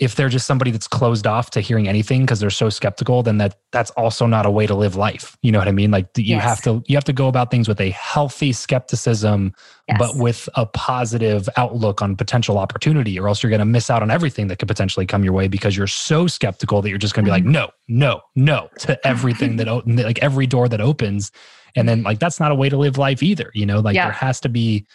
if 0.00 0.14
they're 0.14 0.30
just 0.30 0.46
somebody 0.46 0.70
that's 0.70 0.88
closed 0.88 1.26
off 1.26 1.50
to 1.50 1.60
hearing 1.60 1.86
anything 1.86 2.22
because 2.22 2.40
they're 2.40 2.48
so 2.48 2.70
skeptical, 2.70 3.22
then 3.22 3.36
that 3.36 3.58
that's 3.70 3.90
also 3.92 4.26
not 4.26 4.46
a 4.46 4.50
way 4.50 4.66
to 4.66 4.74
live 4.74 4.96
life. 4.96 5.36
You 5.42 5.52
know 5.52 5.58
what 5.58 5.68
I 5.68 5.72
mean? 5.72 5.90
Like 5.90 6.06
you 6.16 6.36
Yes. 6.36 6.42
have 6.42 6.62
to 6.62 6.82
you 6.86 6.96
have 6.96 7.04
to 7.04 7.12
go 7.12 7.28
about 7.28 7.50
things 7.50 7.68
with 7.68 7.78
a 7.82 7.90
healthy 7.90 8.52
skepticism, 8.54 9.52
Yes. 9.88 9.98
but 9.98 10.16
with 10.16 10.48
a 10.54 10.64
positive 10.64 11.50
outlook 11.58 12.00
on 12.00 12.16
potential 12.16 12.56
opportunity, 12.56 13.18
or 13.20 13.28
else 13.28 13.42
you're 13.42 13.50
going 13.50 13.58
to 13.60 13.66
miss 13.66 13.90
out 13.90 14.00
on 14.02 14.10
everything 14.10 14.46
that 14.48 14.58
could 14.58 14.68
potentially 14.68 15.04
come 15.04 15.22
your 15.22 15.34
way 15.34 15.48
because 15.48 15.76
you're 15.76 15.86
so 15.86 16.26
skeptical 16.26 16.80
that 16.80 16.88
you're 16.88 16.96
just 16.96 17.12
going 17.14 17.26
to 17.26 17.28
be 17.28 17.32
like, 17.32 17.42
Mm-hmm. 17.42 17.52
no, 17.52 17.68
no, 17.88 18.20
no 18.34 18.70
to 18.78 19.06
everything 19.06 19.56
that 19.56 19.66
like 19.86 20.18
every 20.22 20.46
door 20.46 20.66
that 20.70 20.80
opens, 20.80 21.30
and 21.76 21.86
then 21.86 22.04
like 22.04 22.20
that's 22.20 22.40
not 22.40 22.50
a 22.50 22.54
way 22.54 22.70
to 22.70 22.78
live 22.78 22.96
life 22.96 23.22
either. 23.22 23.50
You 23.52 23.66
know, 23.66 23.80
like 23.80 23.96
Yeah. 23.96 24.06
there 24.06 24.12
has 24.12 24.40
to 24.40 24.48
be 24.48 24.86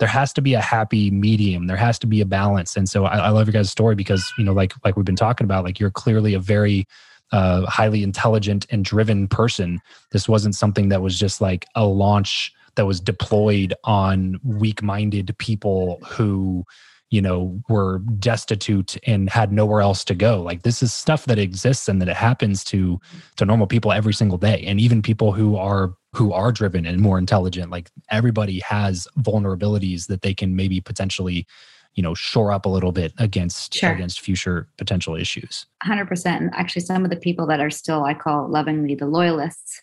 there 0.00 0.08
has 0.08 0.32
to 0.32 0.40
be 0.40 0.54
a 0.54 0.60
happy 0.60 1.10
medium. 1.10 1.66
There 1.66 1.76
has 1.76 1.98
to 2.00 2.06
be 2.06 2.20
a 2.22 2.26
balance. 2.26 2.74
And 2.74 2.88
so 2.88 3.04
I, 3.04 3.18
I 3.18 3.28
love 3.28 3.46
your 3.46 3.52
guys 3.52 3.70
story 3.70 3.94
because 3.94 4.32
you 4.36 4.44
know 4.44 4.52
like 4.52 4.72
like 4.84 4.96
we've 4.96 5.04
been 5.04 5.14
talking 5.14 5.44
about 5.44 5.62
like 5.62 5.78
you're 5.78 5.90
clearly 5.90 6.34
a 6.34 6.40
very 6.40 6.86
uh, 7.32 7.66
highly 7.66 8.02
intelligent 8.02 8.66
and 8.70 8.84
driven 8.84 9.28
person. 9.28 9.80
This 10.10 10.28
wasn't 10.28 10.56
something 10.56 10.88
that 10.88 11.02
was 11.02 11.16
just 11.16 11.40
like 11.40 11.66
a 11.76 11.86
launch 11.86 12.52
that 12.74 12.86
was 12.86 13.00
deployed 13.00 13.74
on 13.84 14.40
weak-minded 14.42 15.36
people 15.38 16.00
who 16.08 16.64
you 17.10 17.20
know 17.20 17.60
were 17.68 17.98
destitute 18.18 18.96
and 19.06 19.28
had 19.28 19.52
nowhere 19.52 19.82
else 19.82 20.02
to 20.04 20.14
go. 20.14 20.40
Like 20.40 20.62
this 20.62 20.82
is 20.82 20.94
stuff 20.94 21.26
that 21.26 21.38
exists 21.38 21.88
and 21.88 22.00
that 22.00 22.08
it 22.08 22.16
happens 22.16 22.64
to 22.64 22.98
to 23.36 23.44
normal 23.44 23.66
people 23.66 23.92
every 23.92 24.14
single 24.14 24.38
day. 24.38 24.64
And 24.66 24.80
even 24.80 25.02
people 25.02 25.32
who 25.32 25.56
are 25.56 25.94
who 26.12 26.32
are 26.32 26.50
driven 26.52 26.86
and 26.86 27.00
more 27.00 27.18
intelligent 27.18 27.70
like 27.70 27.90
everybody 28.10 28.60
has 28.60 29.06
vulnerabilities 29.18 30.06
that 30.06 30.22
they 30.22 30.34
can 30.34 30.56
maybe 30.56 30.80
potentially 30.80 31.46
you 31.94 32.02
know 32.02 32.14
shore 32.14 32.52
up 32.52 32.66
a 32.66 32.68
little 32.68 32.92
bit 32.92 33.12
against 33.18 33.74
Sure. 33.74 33.92
against 33.92 34.20
future 34.20 34.68
potential 34.78 35.14
issues 35.14 35.66
100% 35.86 36.26
and 36.26 36.50
actually 36.54 36.82
some 36.82 37.04
of 37.04 37.10
the 37.10 37.16
people 37.16 37.46
that 37.46 37.60
are 37.60 37.70
still 37.70 38.04
i 38.04 38.14
call 38.14 38.48
lovingly 38.48 38.94
the 38.94 39.06
loyalists 39.06 39.80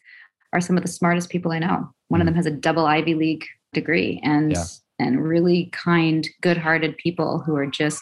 are 0.54 0.62
some 0.62 0.78
of 0.78 0.84
the 0.84 0.90
smartest 0.92 1.30
people 1.30 1.52
i 1.52 1.60
know 1.60 1.90
one 2.10 2.22
of 2.22 2.26
mm. 2.26 2.30
them 2.30 2.36
has 2.36 2.46
a 2.46 2.52
double 2.52 2.86
ivy 2.86 3.14
league 3.14 3.46
degree 3.74 4.20
and 4.24 4.54
Yeah. 4.54 4.64
and 5.00 5.24
really 5.24 5.70
kind 5.74 6.28
good-hearted 6.42 6.98
people 6.98 7.40
who 7.40 7.56
are 7.56 7.68
just 7.68 8.02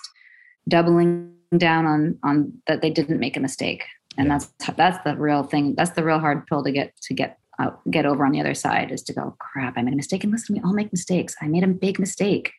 doubling 0.68 1.34
down 1.58 1.86
on 1.86 2.18
on 2.24 2.54
that 2.68 2.82
they 2.82 2.90
didn't 2.90 3.20
make 3.20 3.38
a 3.38 3.40
mistake 3.40 3.84
and 4.18 4.28
Yeah. 4.28 4.40
that's 4.58 4.76
that's 4.76 5.04
the 5.04 5.16
real 5.16 5.44
thing 5.44 5.76
that's 5.76 5.92
the 5.92 6.04
real 6.04 6.20
hard 6.20 6.46
pill 6.48 6.64
to 6.64 6.72
get 6.72 6.96
to 7.02 7.14
get 7.14 7.40
out, 7.60 7.80
get 7.90 8.06
over 8.06 8.26
on 8.26 8.32
the 8.32 8.40
other 8.40 8.54
side 8.54 8.92
is 8.92 9.04
to 9.04 9.14
go 9.14 9.36
crap 9.40 9.78
i 9.78 9.82
made 9.82 9.94
a 9.94 9.98
mistake. 9.98 10.24
And 10.24 10.32
listen 10.32 10.56
we 10.56 10.62
all 10.62 10.74
make 10.74 10.92
mistakes. 10.92 11.36
I 11.42 11.48
made 11.48 11.64
a 11.64 11.68
big 11.68 12.00
mistake. 12.00 12.52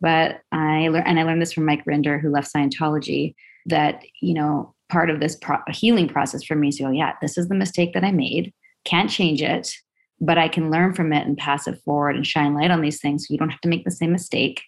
But 0.00 0.40
i 0.52 0.88
learned 0.88 1.06
and 1.06 1.20
i 1.20 1.22
learned 1.22 1.42
this 1.42 1.52
from 1.52 1.64
mike 1.64 1.84
rinder 1.84 2.20
who 2.20 2.30
left 2.30 2.52
scientology 2.52 3.34
that 3.66 4.02
you 4.20 4.34
know 4.34 4.74
part 4.90 5.08
of 5.10 5.20
this 5.20 5.36
pro- 5.36 5.58
healing 5.68 6.08
process 6.08 6.44
for 6.44 6.54
me 6.54 6.68
is 6.68 6.76
to 6.76 6.84
go 6.84 6.90
yeah 6.90 7.14
this 7.22 7.38
is 7.38 7.48
the 7.48 7.54
mistake 7.54 7.94
that 7.94 8.04
i 8.04 8.12
made. 8.12 8.52
Can't 8.84 9.10
change 9.10 9.42
it 9.42 9.72
but 10.20 10.38
i 10.38 10.48
can 10.48 10.70
learn 10.70 10.94
from 10.94 11.12
it 11.12 11.26
and 11.26 11.38
pass 11.38 11.66
it 11.66 11.80
forward 11.84 12.16
and 12.16 12.26
shine 12.26 12.54
light 12.54 12.70
on 12.70 12.82
these 12.82 13.00
things 13.00 13.26
so 13.26 13.32
you 13.32 13.38
don't 13.38 13.50
have 13.50 13.60
to 13.62 13.68
make 13.68 13.84
the 13.84 13.90
same 13.90 14.12
mistake. 14.12 14.62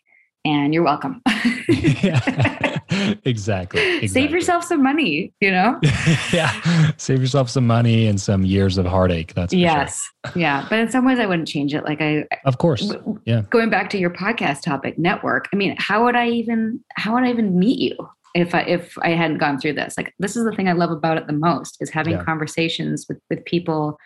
And 0.45 0.73
you're 0.73 0.85
welcome. 0.85 1.23
Yeah 1.69 2.59
exactly, 3.25 3.81
exactly. 3.81 4.09
save 4.09 4.31
yourself 4.31 4.65
some 4.65 4.83
money 4.83 5.33
you 5.41 5.51
know 5.51 5.79
yeah 6.33 6.93
save 6.97 7.21
yourself 7.21 7.49
some 7.51 7.67
money 7.67 8.07
and 8.07 8.21
some 8.21 8.45
years 8.45 8.79
of 8.79 8.87
heartache 8.87 9.35
that's 9.35 9.53
for 9.53 9.59
sure. 9.59 9.67
yes 9.67 10.09
yeah 10.35 10.67
but 10.69 10.79
in 10.79 10.91
some 10.91 11.05
ways 11.05 11.19
i 11.19 11.27
wouldn't 11.27 11.49
change 11.49 11.75
it 11.75 11.85
like 11.85 12.01
i 12.01 12.25
of 12.45 12.59
course 12.59 12.87
w- 12.89 13.21
Yeah. 13.25 13.43
going 13.51 13.71
back 13.71 13.91
to 13.91 13.99
your 13.99 14.11
podcast 14.11 14.63
topic 14.63 14.99
network 14.99 15.49
i 15.53 15.57
mean 15.57 15.75
how 15.79 16.05
would 16.05 16.17
i 16.17 16.29
even 16.29 16.81
how 16.97 17.15
would 17.15 17.25
i 17.25 17.31
even 17.31 17.59
meet 17.59 17.79
you 17.79 17.97
if 18.35 18.55
i 18.55 18.61
if 18.63 18.97
i 19.03 19.11
hadn't 19.11 19.39
gone 19.39 19.59
through 19.59 19.75
this 19.75 19.95
like 19.97 20.15
this 20.19 20.37
is 20.37 20.45
the 20.45 20.53
thing 20.53 20.69
i 20.69 20.73
love 20.73 20.91
about 20.91 21.17
it 21.17 21.27
the 21.27 21.33
most 21.33 21.77
is 21.81 21.91
having 21.91 22.15
Yeah. 22.15 22.25
conversations 22.25 23.07
with 23.09 23.19
with 23.31 23.45
people 23.45 23.99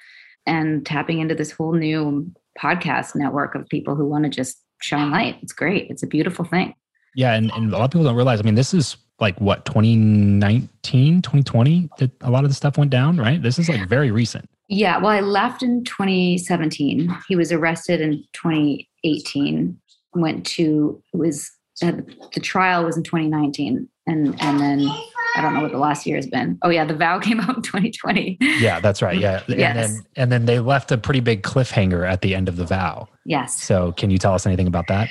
and 0.46 0.86
tapping 0.86 1.20
into 1.20 1.34
this 1.34 1.50
whole 1.52 1.72
new 1.72 2.30
podcast 2.58 3.14
network 3.14 3.54
of 3.54 3.68
people 3.68 3.94
who 3.94 4.06
want 4.06 4.24
to 4.24 4.30
just 4.30 4.62
shine 4.82 5.10
light 5.10 5.36
it's 5.42 5.52
great 5.52 5.90
it's 5.90 6.02
a 6.02 6.06
beautiful 6.06 6.44
thing 6.44 6.74
Yeah, 7.14 7.34
and, 7.34 7.50
and 7.52 7.72
a 7.72 7.76
lot 7.78 7.84
of 7.84 7.90
people 7.90 8.04
don't 8.04 8.16
realize. 8.16 8.40
I 8.40 8.42
mean, 8.44 8.54
this 8.54 8.72
is 8.74 8.96
like 9.20 9.38
what 9.40 9.64
2019, 9.66 11.22
2020 11.22 11.88
that 11.98 12.10
a 12.22 12.30
lot 12.30 12.44
of 12.44 12.50
the 12.50 12.54
stuff 12.54 12.78
went 12.78 12.90
down, 12.90 13.16
right? 13.16 13.42
This 13.42 13.58
is 13.58 13.68
like 13.68 13.88
very 13.88 14.10
recent. 14.10 14.48
yeah 14.68 14.96
well 14.98 15.10
i 15.10 15.20
left 15.20 15.62
in 15.64 15.82
2017 15.84 17.08
he 17.28 17.34
was 17.36 17.50
arrested 17.52 18.00
in 18.00 18.22
2018 18.34 19.78
went 20.14 20.46
to 20.46 21.02
it 21.12 21.16
was 21.16 21.50
uh, 21.82 21.92
the 22.34 22.40
trial 22.40 22.84
was 22.84 22.96
in 22.96 23.02
2019 23.02 23.88
and 24.06 24.40
and 24.40 24.60
then 24.60 24.80
i 25.36 25.40
don't 25.42 25.54
know 25.54 25.60
what 25.62 25.72
the 25.72 25.78
last 25.78 26.06
year 26.06 26.16
has 26.16 26.26
been 26.26 26.58
oh 26.62 26.70
yeah 26.70 26.84
the 26.84 26.94
vow 26.94 27.18
came 27.26 27.40
out 27.40 27.56
in 27.56 27.62
2020 27.62 28.38
Yeah, 28.40 28.80
that's 28.80 29.02
right. 29.02 29.18
Yeah, 29.18 29.42
and 29.48 29.58
Yes. 29.58 29.74
then 29.76 30.06
and 30.16 30.32
then 30.32 30.46
they 30.46 30.58
left 30.60 30.92
a 30.92 30.98
pretty 30.98 31.20
big 31.20 31.42
cliffhanger 31.42 32.08
at 32.08 32.20
the 32.22 32.34
end 32.34 32.48
of 32.48 32.56
the 32.56 32.64
vow. 32.64 33.08
yes 33.24 33.60
So, 33.62 33.92
can 33.92 34.10
you 34.10 34.18
tell 34.18 34.34
us 34.34 34.46
anything 34.46 34.66
about 34.66 34.86
that? 34.88 35.08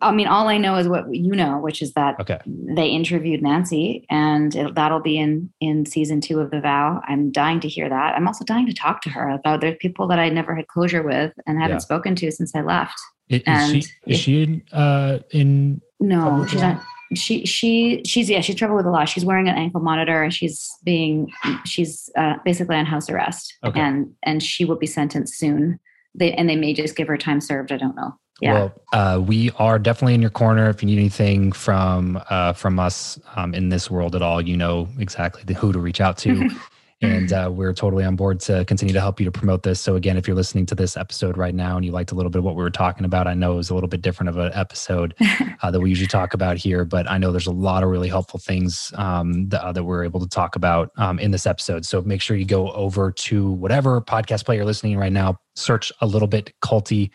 I 0.00 0.10
mean 0.12 0.26
all 0.26 0.48
i 0.48 0.56
know 0.56 0.76
is 0.76 0.86
what 0.88 1.04
you 1.14 1.32
know 1.32 1.58
which 1.58 1.82
is 1.82 1.92
that 1.94 2.18
Okay. 2.20 2.38
they 2.46 2.88
interviewed 2.88 3.42
nancy 3.42 4.04
and 4.10 4.54
it, 4.54 4.74
that'll 4.74 5.00
be 5.00 5.18
in 5.18 5.50
in 5.60 5.84
season 5.86 6.20
two 6.20 6.40
of 6.40 6.50
the 6.50 6.60
vow 6.60 7.00
i'm 7.08 7.30
dying 7.32 7.60
to 7.60 7.68
hear 7.68 7.88
that 7.88 8.14
i'm 8.16 8.26
also 8.26 8.44
dying 8.44 8.66
to 8.66 8.72
talk 8.74 9.02
to 9.02 9.10
her 9.10 9.28
about 9.28 9.60
there's 9.60 9.76
people 9.80 10.06
that 10.08 10.18
i 10.18 10.28
never 10.28 10.54
had 10.54 10.66
closure 10.68 11.02
with 11.02 11.32
and 11.46 11.58
haven't 11.60 11.76
Yeah. 11.76 11.78
spoken 11.78 12.14
to 12.16 12.30
since 12.30 12.54
i 12.54 12.60
left 12.60 12.98
Is, 13.28 13.42
And 13.46 13.70
she 13.70 13.90
is 14.06 14.18
she 14.18 14.42
in, 14.42 14.62
uh, 14.72 15.18
in 15.30 15.80
No, 16.00 16.44
she's 16.48 16.60
not. 16.60 16.82
She 17.14 17.44
she 17.44 18.02
she's 18.06 18.28
yeah 18.30 18.40
she's 18.40 18.56
trouble 18.56 18.74
with 18.76 18.86
the 18.86 18.90
law. 18.90 19.04
She's 19.04 19.24
wearing 19.24 19.46
an 19.48 19.54
ankle 19.64 19.80
monitor. 19.82 20.22
and 20.22 20.32
She's 20.32 20.56
being 20.82 21.30
she's 21.66 22.08
uh, 22.16 22.34
basically 22.44 22.76
on 22.76 22.86
house 22.86 23.08
arrest, 23.10 23.54
Okay. 23.64 23.78
and 23.80 23.96
and 24.22 24.42
she 24.42 24.64
will 24.64 24.78
be 24.78 24.86
sentenced 24.86 25.34
soon. 25.38 25.78
They 26.14 26.32
and 26.32 26.48
they 26.48 26.56
may 26.56 26.74
just 26.74 26.96
give 26.96 27.08
her 27.08 27.16
time 27.16 27.40
served. 27.40 27.72
I 27.72 27.76
don't 27.76 27.96
know. 27.96 28.18
Yeah, 28.40 28.52
Well, 28.54 28.82
uh, 28.92 29.20
we 29.20 29.50
are 29.58 29.78
definitely 29.78 30.14
in 30.14 30.20
your 30.20 30.30
corner. 30.30 30.68
If 30.68 30.82
you 30.82 30.86
need 30.86 30.98
anything 30.98 31.52
from 31.52 32.20
uh, 32.28 32.54
from 32.54 32.78
us 32.78 33.18
um, 33.36 33.54
in 33.54 33.68
this 33.68 33.90
world 33.90 34.16
at 34.16 34.22
all, 34.22 34.40
you 34.40 34.56
know 34.56 34.88
exactly 34.98 35.54
who 35.54 35.72
to 35.72 35.78
reach 35.78 36.00
out 36.00 36.18
to. 36.18 36.50
and 37.02 37.32
uh, 37.32 37.50
we're 37.52 37.72
totally 37.72 38.04
on 38.04 38.14
board 38.14 38.38
to 38.40 38.64
continue 38.64 38.94
to 38.94 39.00
help 39.00 39.18
you 39.18 39.24
to 39.24 39.32
promote 39.32 39.64
this. 39.64 39.80
So 39.80 39.96
again, 39.96 40.16
if 40.16 40.28
you're 40.28 40.36
listening 40.36 40.66
to 40.66 40.74
this 40.74 40.96
episode 40.96 41.36
right 41.36 41.54
now 41.54 41.76
and 41.76 41.84
you 41.84 41.90
liked 41.90 42.12
a 42.12 42.14
little 42.14 42.30
bit 42.30 42.38
of 42.38 42.44
what 42.44 42.54
we 42.54 42.62
were 42.62 42.70
talking 42.70 43.04
about, 43.04 43.26
I 43.26 43.34
know 43.34 43.54
it 43.54 43.56
was 43.56 43.70
a 43.70 43.74
little 43.74 43.88
bit 43.88 44.02
different 44.02 44.28
of 44.28 44.38
an 44.38 44.52
episode 44.54 45.14
uh, 45.62 45.70
that 45.70 45.80
we 45.80 45.88
usually 45.88 46.06
talk 46.06 46.32
about 46.32 46.56
here, 46.56 46.84
but 46.84 47.10
I 47.10 47.18
know 47.18 47.32
there's 47.32 47.46
a 47.46 47.52
lot 47.52 47.82
of 47.82 47.90
really 47.90 48.08
helpful 48.08 48.38
things 48.38 48.92
um, 48.94 49.48
that, 49.48 49.62
uh, 49.62 49.72
that 49.72 49.84
we're 49.84 50.04
able 50.04 50.20
to 50.20 50.28
talk 50.28 50.54
about 50.54 50.92
um, 50.96 51.18
in 51.18 51.32
this 51.32 51.46
episode. 51.46 51.84
So 51.84 52.00
make 52.02 52.20
sure 52.20 52.36
you 52.36 52.44
go 52.44 52.70
over 52.72 53.10
to 53.10 53.50
whatever 53.50 54.00
podcast 54.00 54.44
player 54.44 54.58
you're 54.58 54.66
listening 54.66 54.96
right 54.96 55.12
now, 55.12 55.38
search 55.56 55.90
a 56.00 56.06
little 56.06 56.28
bit 56.28 56.52
culty 56.62 57.10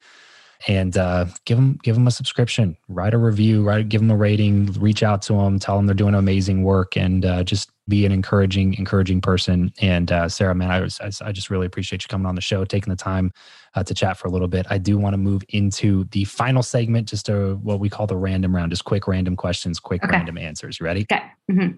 and 0.68 0.98
uh, 0.98 1.26
give 1.46 1.58
them 1.58 1.78
give 1.84 1.96
them 1.96 2.08
a 2.08 2.12
subscription, 2.12 2.76
write 2.88 3.14
a 3.14 3.18
review, 3.18 3.64
write 3.64 3.90
give 3.90 4.02
them 4.02 4.12
a 4.12 4.18
rating, 4.18 4.66
reach 4.74 5.04
out 5.04 5.22
to 5.22 5.34
them, 5.34 5.60
tell 5.60 5.78
them 5.78 5.86
they're 5.86 5.94
doing 5.94 6.16
amazing 6.16 6.64
work, 6.64 6.98
and 6.98 7.26
uh, 7.26 7.44
just 7.44 7.70
be 7.88 8.06
an 8.06 8.12
encouraging 8.12 8.74
encouraging 8.76 9.22
person. 9.22 9.72
And 9.80 10.12
uh, 10.12 10.30
Sarah, 10.30 10.54
man, 10.56 10.72
I, 10.72 10.82
was, 10.82 11.00
I 11.22 11.32
just 11.32 11.50
really 11.50 11.66
appreciate 11.66 12.04
you 12.04 12.08
coming 12.08 12.26
on 12.26 12.36
the 12.36 12.42
show, 12.42 12.66
taking 12.66 12.90
the 12.92 12.98
time 12.98 13.32
uh, 13.76 13.84
to 13.84 13.94
chat 13.94 14.18
for 14.18 14.28
a 14.28 14.32
little 14.32 14.48
bit. 14.48 14.66
I 14.70 14.78
do 14.78 14.98
want 14.98 15.14
to 15.14 15.18
move 15.18 15.44
into 15.50 16.04
the 16.12 16.26
final 16.26 16.64
segment, 16.64 17.08
just 17.08 17.30
a, 17.30 17.56
what 17.56 17.80
we 17.80 17.90
call 17.90 18.08
the 18.08 18.18
random 18.18 18.56
round, 18.56 18.72
just 18.72 18.86
quick 18.86 19.08
random 19.08 19.36
questions, 19.36 19.80
quick 19.80 20.04
Okay. 20.04 20.18
random 20.18 20.38
answers. 20.38 20.80
You 20.80 20.86
ready? 20.86 21.06
okay. 21.12 21.24
hmm 21.50 21.72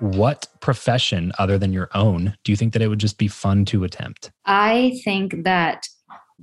What 0.00 0.46
profession 0.60 1.32
other 1.38 1.58
than 1.58 1.72
your 1.72 1.88
own 1.94 2.36
do 2.44 2.52
you 2.52 2.56
think 2.56 2.72
that 2.72 2.82
it 2.82 2.88
would 2.88 3.00
just 3.00 3.18
be 3.18 3.26
fun 3.28 3.64
to 3.66 3.84
attempt? 3.84 4.30
I 4.46 5.00
think 5.04 5.42
that 5.44 5.88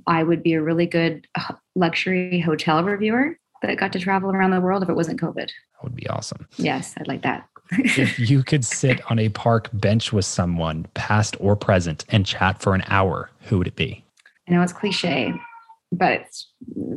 I 0.06 0.22
would 0.22 0.42
be 0.42 0.52
a 0.52 0.62
really 0.62 0.86
good 0.86 1.26
uh, 1.34 1.54
luxury 1.74 2.38
hotel 2.38 2.84
reviewer 2.84 3.38
that 3.62 3.78
got 3.78 3.92
to 3.94 3.98
travel 3.98 4.30
around 4.30 4.50
the 4.50 4.60
world 4.60 4.82
if 4.82 4.90
it 4.90 4.94
wasn't 4.94 5.20
COVID. 5.20 5.50
Would 5.86 5.94
be 5.96 6.08
awesome. 6.08 6.46
Yes, 6.56 6.94
I'd 6.98 7.06
like 7.06 7.22
that. 7.22 7.48
if 7.70 8.18
you 8.30 8.42
could 8.42 8.64
sit 8.64 9.00
on 9.10 9.18
a 9.20 9.28
park 9.28 9.70
bench 9.72 10.12
with 10.12 10.24
someone, 10.24 10.86
past 10.94 11.36
or 11.40 11.54
present, 11.54 12.04
and 12.08 12.26
chat 12.26 12.60
for 12.60 12.74
an 12.74 12.82
hour, 12.88 13.30
who 13.42 13.58
would 13.58 13.68
it 13.68 13.76
be? 13.76 14.04
I 14.48 14.52
know 14.52 14.62
it's 14.62 14.72
cliche, 14.72 15.32
but 15.92 16.12
it's, 16.22 16.50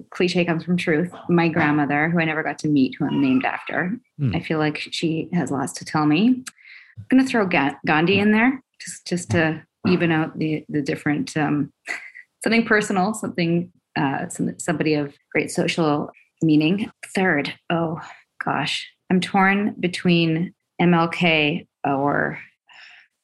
cliche 0.10 0.44
comes 0.44 0.64
from 0.64 0.76
truth. 0.76 1.12
My 1.30 1.50
grandmother, 1.50 2.10
who 2.10 2.20
I 2.20 2.26
never 2.26 2.42
got 2.42 2.58
to 2.60 2.68
meet, 2.68 2.96
who 2.98 3.06
I'm 3.06 3.22
named 3.22 3.46
after, 3.46 3.98
Hmm. 4.18 4.36
I 4.36 4.40
feel 4.40 4.58
like 4.58 4.80
she 4.92 5.30
has 5.34 5.52
lots 5.52 5.72
to 5.74 5.86
tell 5.86 6.06
me. 6.08 6.44
I'm 6.98 7.06
going 7.18 7.24
to 7.24 7.30
throw 7.30 7.46
Ga- 7.46 7.78
Gandhi 7.86 8.20
in 8.20 8.32
there 8.32 8.62
just 8.82 9.06
just 9.08 9.30
to 9.32 9.64
even 9.88 10.12
out 10.12 10.38
the 10.40 10.66
the 10.68 10.82
different 10.82 11.38
um, 11.38 11.72
something 12.44 12.66
personal, 12.66 13.14
something 13.14 13.72
uh, 13.96 14.28
some, 14.30 14.58
somebody 14.60 14.96
of 14.96 15.14
great 15.32 15.52
social 15.52 16.10
meaning. 16.42 16.92
Third, 17.16 17.54
oh 17.70 18.00
gosh, 18.44 18.90
I'm 19.10 19.20
torn 19.20 19.76
between 19.80 20.54
MLK 20.82 21.68
or 21.86 22.40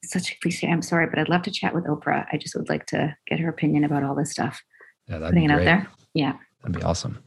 such 0.04 0.32
a 0.32 0.34
cliche. 0.40 0.68
I'm 0.68 0.82
sorry, 0.82 1.06
but 1.06 1.18
I'd 1.18 1.28
love 1.28 1.42
to 1.42 1.50
chat 1.50 1.74
with 1.74 1.84
Oprah. 1.84 2.26
I 2.32 2.36
just 2.36 2.54
would 2.54 2.68
like 2.68 2.86
to 2.86 3.16
get 3.26 3.40
her 3.40 3.48
opinion 3.48 3.84
about 3.84 4.02
all 4.02 4.14
this 4.14 4.30
stuff. 4.30 4.62
Yeah, 5.08 5.18
that'd 5.18 5.34
Putting 5.34 5.48
be 5.48 5.52
it 5.52 5.56
out 5.56 5.64
there. 5.64 5.86
Yeah. 6.14 6.32
That'd 6.62 6.76
be 6.76 6.82
awesome. 6.82 7.22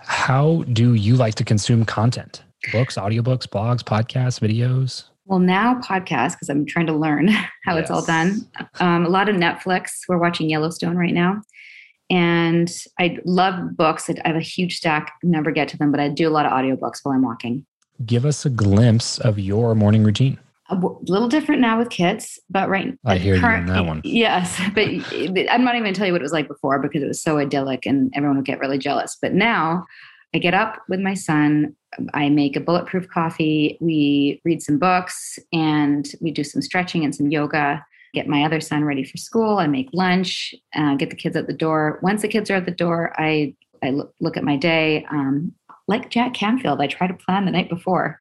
How 0.00 0.64
do 0.72 0.94
you 0.94 1.16
like 1.16 1.34
to 1.36 1.44
consume 1.44 1.84
content? 1.84 2.42
Books, 2.72 2.96
audiobooks, 2.96 3.46
blogs, 3.46 3.82
podcasts, 3.82 4.40
videos? 4.40 5.04
Well, 5.24 5.38
now 5.38 5.80
podcasts 5.80 6.32
because 6.32 6.48
I'm 6.48 6.66
trying 6.66 6.86
to 6.86 6.92
learn 6.92 7.28
how 7.64 7.76
yes. 7.76 7.82
it's 7.82 7.90
all 7.90 8.04
done. 8.04 8.46
Um, 8.80 9.06
a 9.06 9.08
lot 9.08 9.28
of 9.28 9.36
Netflix. 9.36 9.90
We're 10.08 10.18
watching 10.18 10.50
Yellowstone 10.50 10.96
right 10.96 11.14
now. 11.14 11.42
And 12.12 12.70
I 13.00 13.18
love 13.24 13.74
books. 13.74 14.10
I 14.10 14.28
have 14.28 14.36
a 14.36 14.40
huge 14.40 14.76
stack, 14.76 15.14
never 15.22 15.50
get 15.50 15.66
to 15.68 15.78
them, 15.78 15.90
but 15.90 15.98
I 15.98 16.08
do 16.08 16.28
a 16.28 16.30
lot 16.30 16.44
of 16.44 16.52
audiobooks 16.52 16.98
while 17.02 17.14
I'm 17.14 17.22
walking. 17.22 17.64
Give 18.04 18.26
us 18.26 18.44
a 18.44 18.50
glimpse 18.50 19.18
of 19.18 19.38
your 19.38 19.74
morning 19.74 20.04
routine. 20.04 20.38
A 20.68 20.76
little 20.76 21.28
different 21.28 21.62
now 21.62 21.78
with 21.78 21.88
kids, 21.88 22.38
but 22.50 22.68
right. 22.68 22.98
I 23.06 23.16
hear 23.16 23.38
current, 23.38 23.66
you 23.66 23.72
on 23.72 23.78
that 23.78 23.88
one. 23.88 24.00
Yes, 24.04 24.60
but 24.74 24.88
I'm 25.50 25.64
not 25.64 25.74
even 25.74 25.84
going 25.84 25.94
to 25.94 25.98
tell 25.98 26.06
you 26.06 26.12
what 26.12 26.20
it 26.20 26.24
was 26.24 26.32
like 26.32 26.48
before 26.48 26.78
because 26.78 27.02
it 27.02 27.08
was 27.08 27.22
so 27.22 27.38
idyllic 27.38 27.86
and 27.86 28.12
everyone 28.14 28.36
would 28.36 28.46
get 28.46 28.60
really 28.60 28.78
jealous. 28.78 29.16
But 29.20 29.32
now 29.32 29.86
I 30.34 30.38
get 30.38 30.52
up 30.52 30.82
with 30.90 31.00
my 31.00 31.14
son. 31.14 31.74
I 32.12 32.28
make 32.28 32.56
a 32.56 32.60
bulletproof 32.60 33.08
coffee. 33.08 33.78
We 33.80 34.42
read 34.44 34.62
some 34.62 34.78
books 34.78 35.38
and 35.50 36.10
we 36.20 36.30
do 36.30 36.44
some 36.44 36.60
stretching 36.60 37.04
and 37.04 37.14
some 37.14 37.30
yoga. 37.30 37.84
Get 38.14 38.28
my 38.28 38.44
other 38.44 38.60
son 38.60 38.84
ready 38.84 39.04
for 39.04 39.16
school. 39.16 39.58
I 39.58 39.66
make 39.66 39.88
lunch. 39.92 40.54
Uh, 40.74 40.96
get 40.96 41.10
the 41.10 41.16
kids 41.16 41.36
at 41.36 41.46
the 41.46 41.52
door. 41.52 41.98
Once 42.02 42.22
the 42.22 42.28
kids 42.28 42.50
are 42.50 42.56
at 42.56 42.66
the 42.66 42.70
door, 42.70 43.14
I 43.16 43.54
I 43.82 43.94
look 44.20 44.36
at 44.36 44.44
my 44.44 44.56
day. 44.56 45.06
Um, 45.10 45.52
like 45.88 46.10
Jack 46.10 46.34
Canfield, 46.34 46.80
I 46.80 46.86
try 46.86 47.06
to 47.06 47.14
plan 47.14 47.44
the 47.44 47.50
night 47.50 47.68
before. 47.68 48.18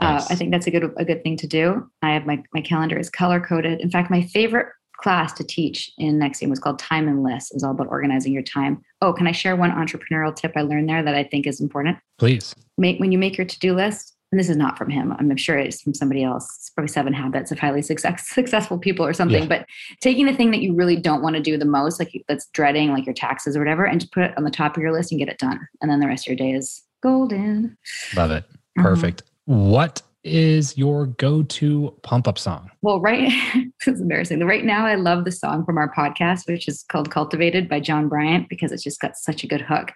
Nice. 0.00 0.24
Uh, 0.24 0.26
I 0.30 0.34
think 0.34 0.50
that's 0.50 0.66
a 0.66 0.70
good 0.70 0.92
a 0.96 1.04
good 1.04 1.22
thing 1.22 1.36
to 1.38 1.46
do. 1.46 1.88
I 2.02 2.12
have 2.12 2.26
my 2.26 2.42
my 2.52 2.60
calendar 2.60 2.98
is 2.98 3.08
color 3.08 3.40
coded. 3.40 3.80
In 3.80 3.90
fact, 3.90 4.10
my 4.10 4.22
favorite 4.22 4.68
class 4.98 5.32
to 5.34 5.44
teach 5.44 5.90
in 5.98 6.18
NXIVM 6.18 6.50
was 6.50 6.58
called 6.58 6.78
Time 6.78 7.06
and 7.06 7.22
List. 7.22 7.54
It's 7.54 7.62
all 7.62 7.70
about 7.70 7.88
organizing 7.88 8.32
your 8.32 8.42
time. 8.42 8.82
Oh, 9.02 9.12
can 9.12 9.26
I 9.26 9.32
share 9.32 9.54
one 9.54 9.70
entrepreneurial 9.70 10.34
tip 10.34 10.52
I 10.56 10.62
learned 10.62 10.88
there 10.88 11.02
that 11.02 11.14
I 11.14 11.24
think 11.24 11.46
is 11.46 11.60
important? 11.60 11.98
Please. 12.18 12.54
Make 12.78 12.98
when 12.98 13.12
you 13.12 13.18
make 13.18 13.36
your 13.36 13.46
to-do 13.46 13.74
list, 13.74 14.15
and 14.32 14.40
this 14.40 14.48
is 14.48 14.56
not 14.56 14.76
from 14.76 14.90
him. 14.90 15.14
I'm 15.18 15.36
sure 15.36 15.56
it's 15.56 15.82
from 15.82 15.94
somebody 15.94 16.24
else. 16.24 16.44
It's 16.58 16.70
probably 16.70 16.88
seven 16.88 17.12
habits 17.12 17.52
of 17.52 17.58
highly 17.58 17.82
success, 17.82 18.28
successful 18.28 18.78
people 18.78 19.06
or 19.06 19.12
something. 19.12 19.42
Yeah. 19.42 19.48
But 19.48 19.66
taking 20.00 20.26
the 20.26 20.34
thing 20.34 20.50
that 20.50 20.60
you 20.60 20.74
really 20.74 20.96
don't 20.96 21.22
want 21.22 21.36
to 21.36 21.42
do 21.42 21.56
the 21.56 21.64
most, 21.64 22.00
like 22.00 22.12
that's 22.28 22.48
dreading, 22.48 22.90
like 22.92 23.06
your 23.06 23.14
taxes 23.14 23.56
or 23.56 23.60
whatever, 23.60 23.84
and 23.84 24.00
just 24.00 24.12
put 24.12 24.24
it 24.24 24.36
on 24.36 24.44
the 24.44 24.50
top 24.50 24.76
of 24.76 24.82
your 24.82 24.92
list 24.92 25.12
and 25.12 25.18
get 25.18 25.28
it 25.28 25.38
done. 25.38 25.60
And 25.80 25.90
then 25.90 26.00
the 26.00 26.08
rest 26.08 26.26
of 26.26 26.30
your 26.30 26.36
day 26.36 26.52
is 26.52 26.82
golden. 27.02 27.76
Love 28.16 28.32
it. 28.32 28.44
Mm-hmm. 28.44 28.82
Perfect. 28.82 29.22
Mm-hmm. 29.48 29.70
What 29.70 30.02
is 30.24 30.76
your 30.76 31.06
go-to 31.06 31.96
pump-up 32.02 32.36
song? 32.36 32.68
Well, 32.82 33.00
right, 33.00 33.32
this 33.54 33.94
is 33.94 34.00
embarrassing. 34.00 34.44
Right 34.44 34.64
now, 34.64 34.84
I 34.84 34.96
love 34.96 35.24
the 35.24 35.30
song 35.30 35.64
from 35.64 35.78
our 35.78 35.92
podcast, 35.94 36.48
which 36.48 36.66
is 36.66 36.82
called 36.82 37.12
"Cultivated" 37.12 37.68
by 37.68 37.78
John 37.78 38.08
Bryant, 38.08 38.48
because 38.48 38.72
it's 38.72 38.82
just 38.82 39.00
got 39.00 39.16
such 39.16 39.44
a 39.44 39.46
good 39.46 39.60
hook. 39.60 39.92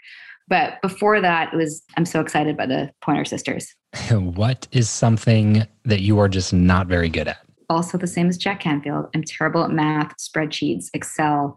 But 0.51 0.83
before 0.83 1.21
that, 1.21 1.55
it 1.55 1.57
was 1.57 1.83
I'm 1.97 2.05
so 2.05 2.21
excited 2.21 2.57
by 2.57 2.67
the 2.67 2.91
Pointer 3.01 3.25
Sisters. 3.25 3.75
what 4.11 4.69
is 4.73 4.91
something 4.91 5.67
that 5.85 6.01
you 6.01 6.19
are 6.19 6.29
just 6.29 6.53
not 6.53 6.87
very 6.89 7.09
good 7.09 7.29
at? 7.29 7.39
Also, 7.71 7.97
the 7.97 8.07
same 8.07 8.29
as 8.29 8.37
Jack 8.37 8.61
Canfield. 8.61 9.07
I'm 9.15 9.23
terrible 9.23 9.65
at 9.65 9.71
math, 9.71 10.13
spreadsheets, 10.19 10.87
Excel, 10.93 11.57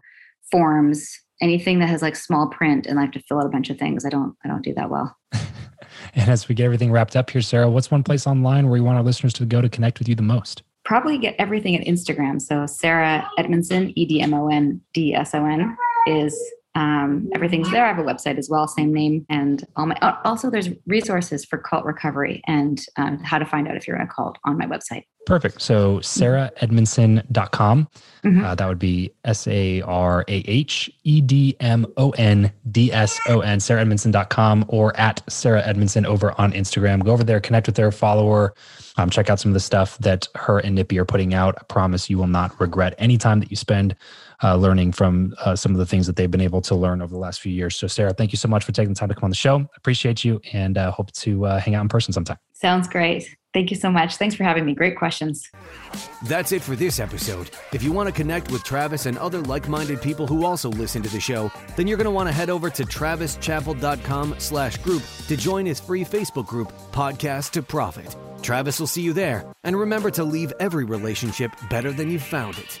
forms, 0.50 1.10
anything 1.42 1.80
that 1.80 1.88
has 1.88 2.00
like 2.00 2.14
small 2.14 2.46
print, 2.46 2.86
and 2.86 2.98
I 2.98 3.02
have 3.02 3.10
to 3.10 3.22
fill 3.28 3.40
out 3.40 3.46
a 3.46 3.50
bunch 3.50 3.68
of 3.68 3.78
things. 3.78 4.06
I 4.06 4.08
don't 4.08 4.34
I 4.44 4.48
don't 4.48 4.62
do 4.62 4.72
that 4.74 4.88
well. 4.88 5.14
And 6.14 6.30
as 6.30 6.48
we 6.48 6.54
get 6.54 6.64
everything 6.64 6.92
wrapped 6.92 7.16
up 7.16 7.30
here, 7.30 7.42
Sarah, 7.42 7.68
what's 7.68 7.90
one 7.90 8.02
place 8.02 8.26
online 8.26 8.68
where 8.68 8.76
you 8.76 8.84
want 8.84 8.98
our 8.98 9.02
listeners 9.02 9.32
to 9.34 9.44
go 9.44 9.60
to 9.60 9.68
connect 9.68 9.98
with 9.98 10.08
you 10.08 10.14
the 10.14 10.22
most? 10.22 10.62
Probably 10.84 11.18
get 11.18 11.34
everything 11.38 11.76
at 11.76 11.86
Instagram. 11.86 12.40
So 12.40 12.66
Sarah 12.66 13.28
Edmondson, 13.38 13.92
E 13.98 14.04
D 14.04 14.20
M 14.20 14.34
O 14.34 14.48
N 14.48 14.80
D 14.92 15.14
S 15.14 15.34
O 15.34 15.44
N, 15.44 15.76
is 16.06 16.38
um, 16.74 17.30
everything's 17.34 17.70
there. 17.70 17.84
I 17.84 17.88
have 17.88 17.98
a 17.98 18.02
website 18.02 18.36
as 18.36 18.48
well, 18.50 18.66
same 18.66 18.92
name, 18.92 19.24
and 19.28 19.64
all 19.76 19.86
my. 19.86 19.96
Also, 20.24 20.50
there's 20.50 20.70
resources 20.86 21.44
for 21.44 21.58
cult 21.58 21.84
recovery 21.84 22.42
and 22.46 22.84
um, 22.96 23.18
how 23.18 23.38
to 23.38 23.46
find 23.46 23.68
out 23.68 23.76
if 23.76 23.86
you're 23.86 23.96
in 23.96 24.02
a 24.02 24.08
cult 24.08 24.38
on 24.44 24.58
my 24.58 24.66
website. 24.66 25.04
Perfect. 25.26 25.62
So 25.62 25.98
sarahedmondson.com. 26.00 27.88
Mm-hmm. 28.24 28.44
Uh, 28.44 28.54
that 28.54 28.66
would 28.68 28.78
be 28.78 29.12
S 29.24 29.46
A 29.46 29.80
R 29.82 30.24
A 30.28 30.34
H 30.46 30.90
E 31.04 31.20
D 31.20 31.56
M 31.60 31.86
O 31.96 32.10
N 32.10 32.52
D 32.70 32.92
S 32.92 33.18
O 33.28 33.40
N, 33.40 33.58
sarahedmondson.com 33.58 34.66
or 34.68 34.96
at 34.98 35.22
Sarah 35.30 35.62
Edmondson 35.64 36.04
over 36.04 36.38
on 36.38 36.52
Instagram. 36.52 37.04
Go 37.04 37.12
over 37.12 37.24
there, 37.24 37.40
connect 37.40 37.66
with 37.66 37.76
their 37.76 37.90
follower, 37.90 38.54
um, 38.96 39.08
check 39.10 39.30
out 39.30 39.40
some 39.40 39.50
of 39.50 39.54
the 39.54 39.60
stuff 39.60 39.96
that 39.98 40.28
her 40.34 40.58
and 40.58 40.74
Nippy 40.74 40.98
are 40.98 41.04
putting 41.04 41.32
out. 41.32 41.54
I 41.58 41.62
promise 41.64 42.10
you 42.10 42.18
will 42.18 42.26
not 42.26 42.58
regret 42.60 42.94
any 42.98 43.16
time 43.16 43.40
that 43.40 43.50
you 43.50 43.56
spend 43.56 43.96
uh, 44.42 44.56
learning 44.56 44.92
from 44.92 45.34
uh, 45.44 45.56
some 45.56 45.72
of 45.72 45.78
the 45.78 45.86
things 45.86 46.06
that 46.06 46.16
they've 46.16 46.30
been 46.30 46.40
able 46.40 46.60
to 46.62 46.74
learn 46.74 47.02
over 47.02 47.12
the 47.12 47.20
last 47.20 47.40
few 47.40 47.52
years. 47.52 47.76
So, 47.76 47.86
Sarah, 47.86 48.12
thank 48.12 48.32
you 48.32 48.36
so 48.38 48.48
much 48.48 48.64
for 48.64 48.72
taking 48.72 48.92
the 48.92 48.98
time 48.98 49.08
to 49.08 49.14
come 49.14 49.24
on 49.24 49.30
the 49.30 49.36
show. 49.36 49.66
Appreciate 49.76 50.24
you 50.24 50.40
and 50.52 50.76
uh, 50.78 50.90
hope 50.90 51.12
to 51.12 51.46
uh, 51.46 51.60
hang 51.60 51.74
out 51.74 51.82
in 51.82 51.88
person 51.88 52.12
sometime. 52.12 52.38
Sounds 52.52 52.88
great. 52.88 53.36
Thank 53.52 53.70
you 53.70 53.76
so 53.76 53.88
much. 53.88 54.16
Thanks 54.16 54.34
for 54.34 54.42
having 54.42 54.64
me. 54.66 54.74
Great 54.74 54.96
questions. 54.96 55.48
That's 56.24 56.50
it 56.50 56.60
for 56.60 56.74
this 56.74 56.98
episode. 56.98 57.50
If 57.72 57.84
you 57.84 57.92
want 57.92 58.08
to 58.08 58.12
connect 58.12 58.50
with 58.50 58.64
Travis 58.64 59.06
and 59.06 59.16
other 59.16 59.40
like-minded 59.42 60.02
people 60.02 60.26
who 60.26 60.44
also 60.44 60.70
listen 60.70 61.02
to 61.02 61.08
the 61.08 61.20
show, 61.20 61.52
then 61.76 61.86
you're 61.86 61.96
going 61.96 62.06
to 62.06 62.10
want 62.10 62.28
to 62.28 62.32
head 62.32 62.50
over 62.50 62.68
to 62.70 62.82
travischappell.com 62.82 64.34
slash 64.38 64.76
group 64.78 65.04
to 65.28 65.36
join 65.36 65.66
his 65.66 65.78
free 65.78 66.04
Facebook 66.04 66.46
group, 66.46 66.72
Podcast 66.90 67.52
to 67.52 67.62
Profit. 67.62 68.16
Travis 68.42 68.80
will 68.80 68.88
see 68.88 69.02
you 69.02 69.12
there. 69.12 69.44
And 69.62 69.78
remember 69.78 70.10
to 70.10 70.24
leave 70.24 70.52
every 70.58 70.84
relationship 70.84 71.52
better 71.70 71.92
than 71.92 72.10
you 72.10 72.18
found 72.18 72.58
it. 72.58 72.80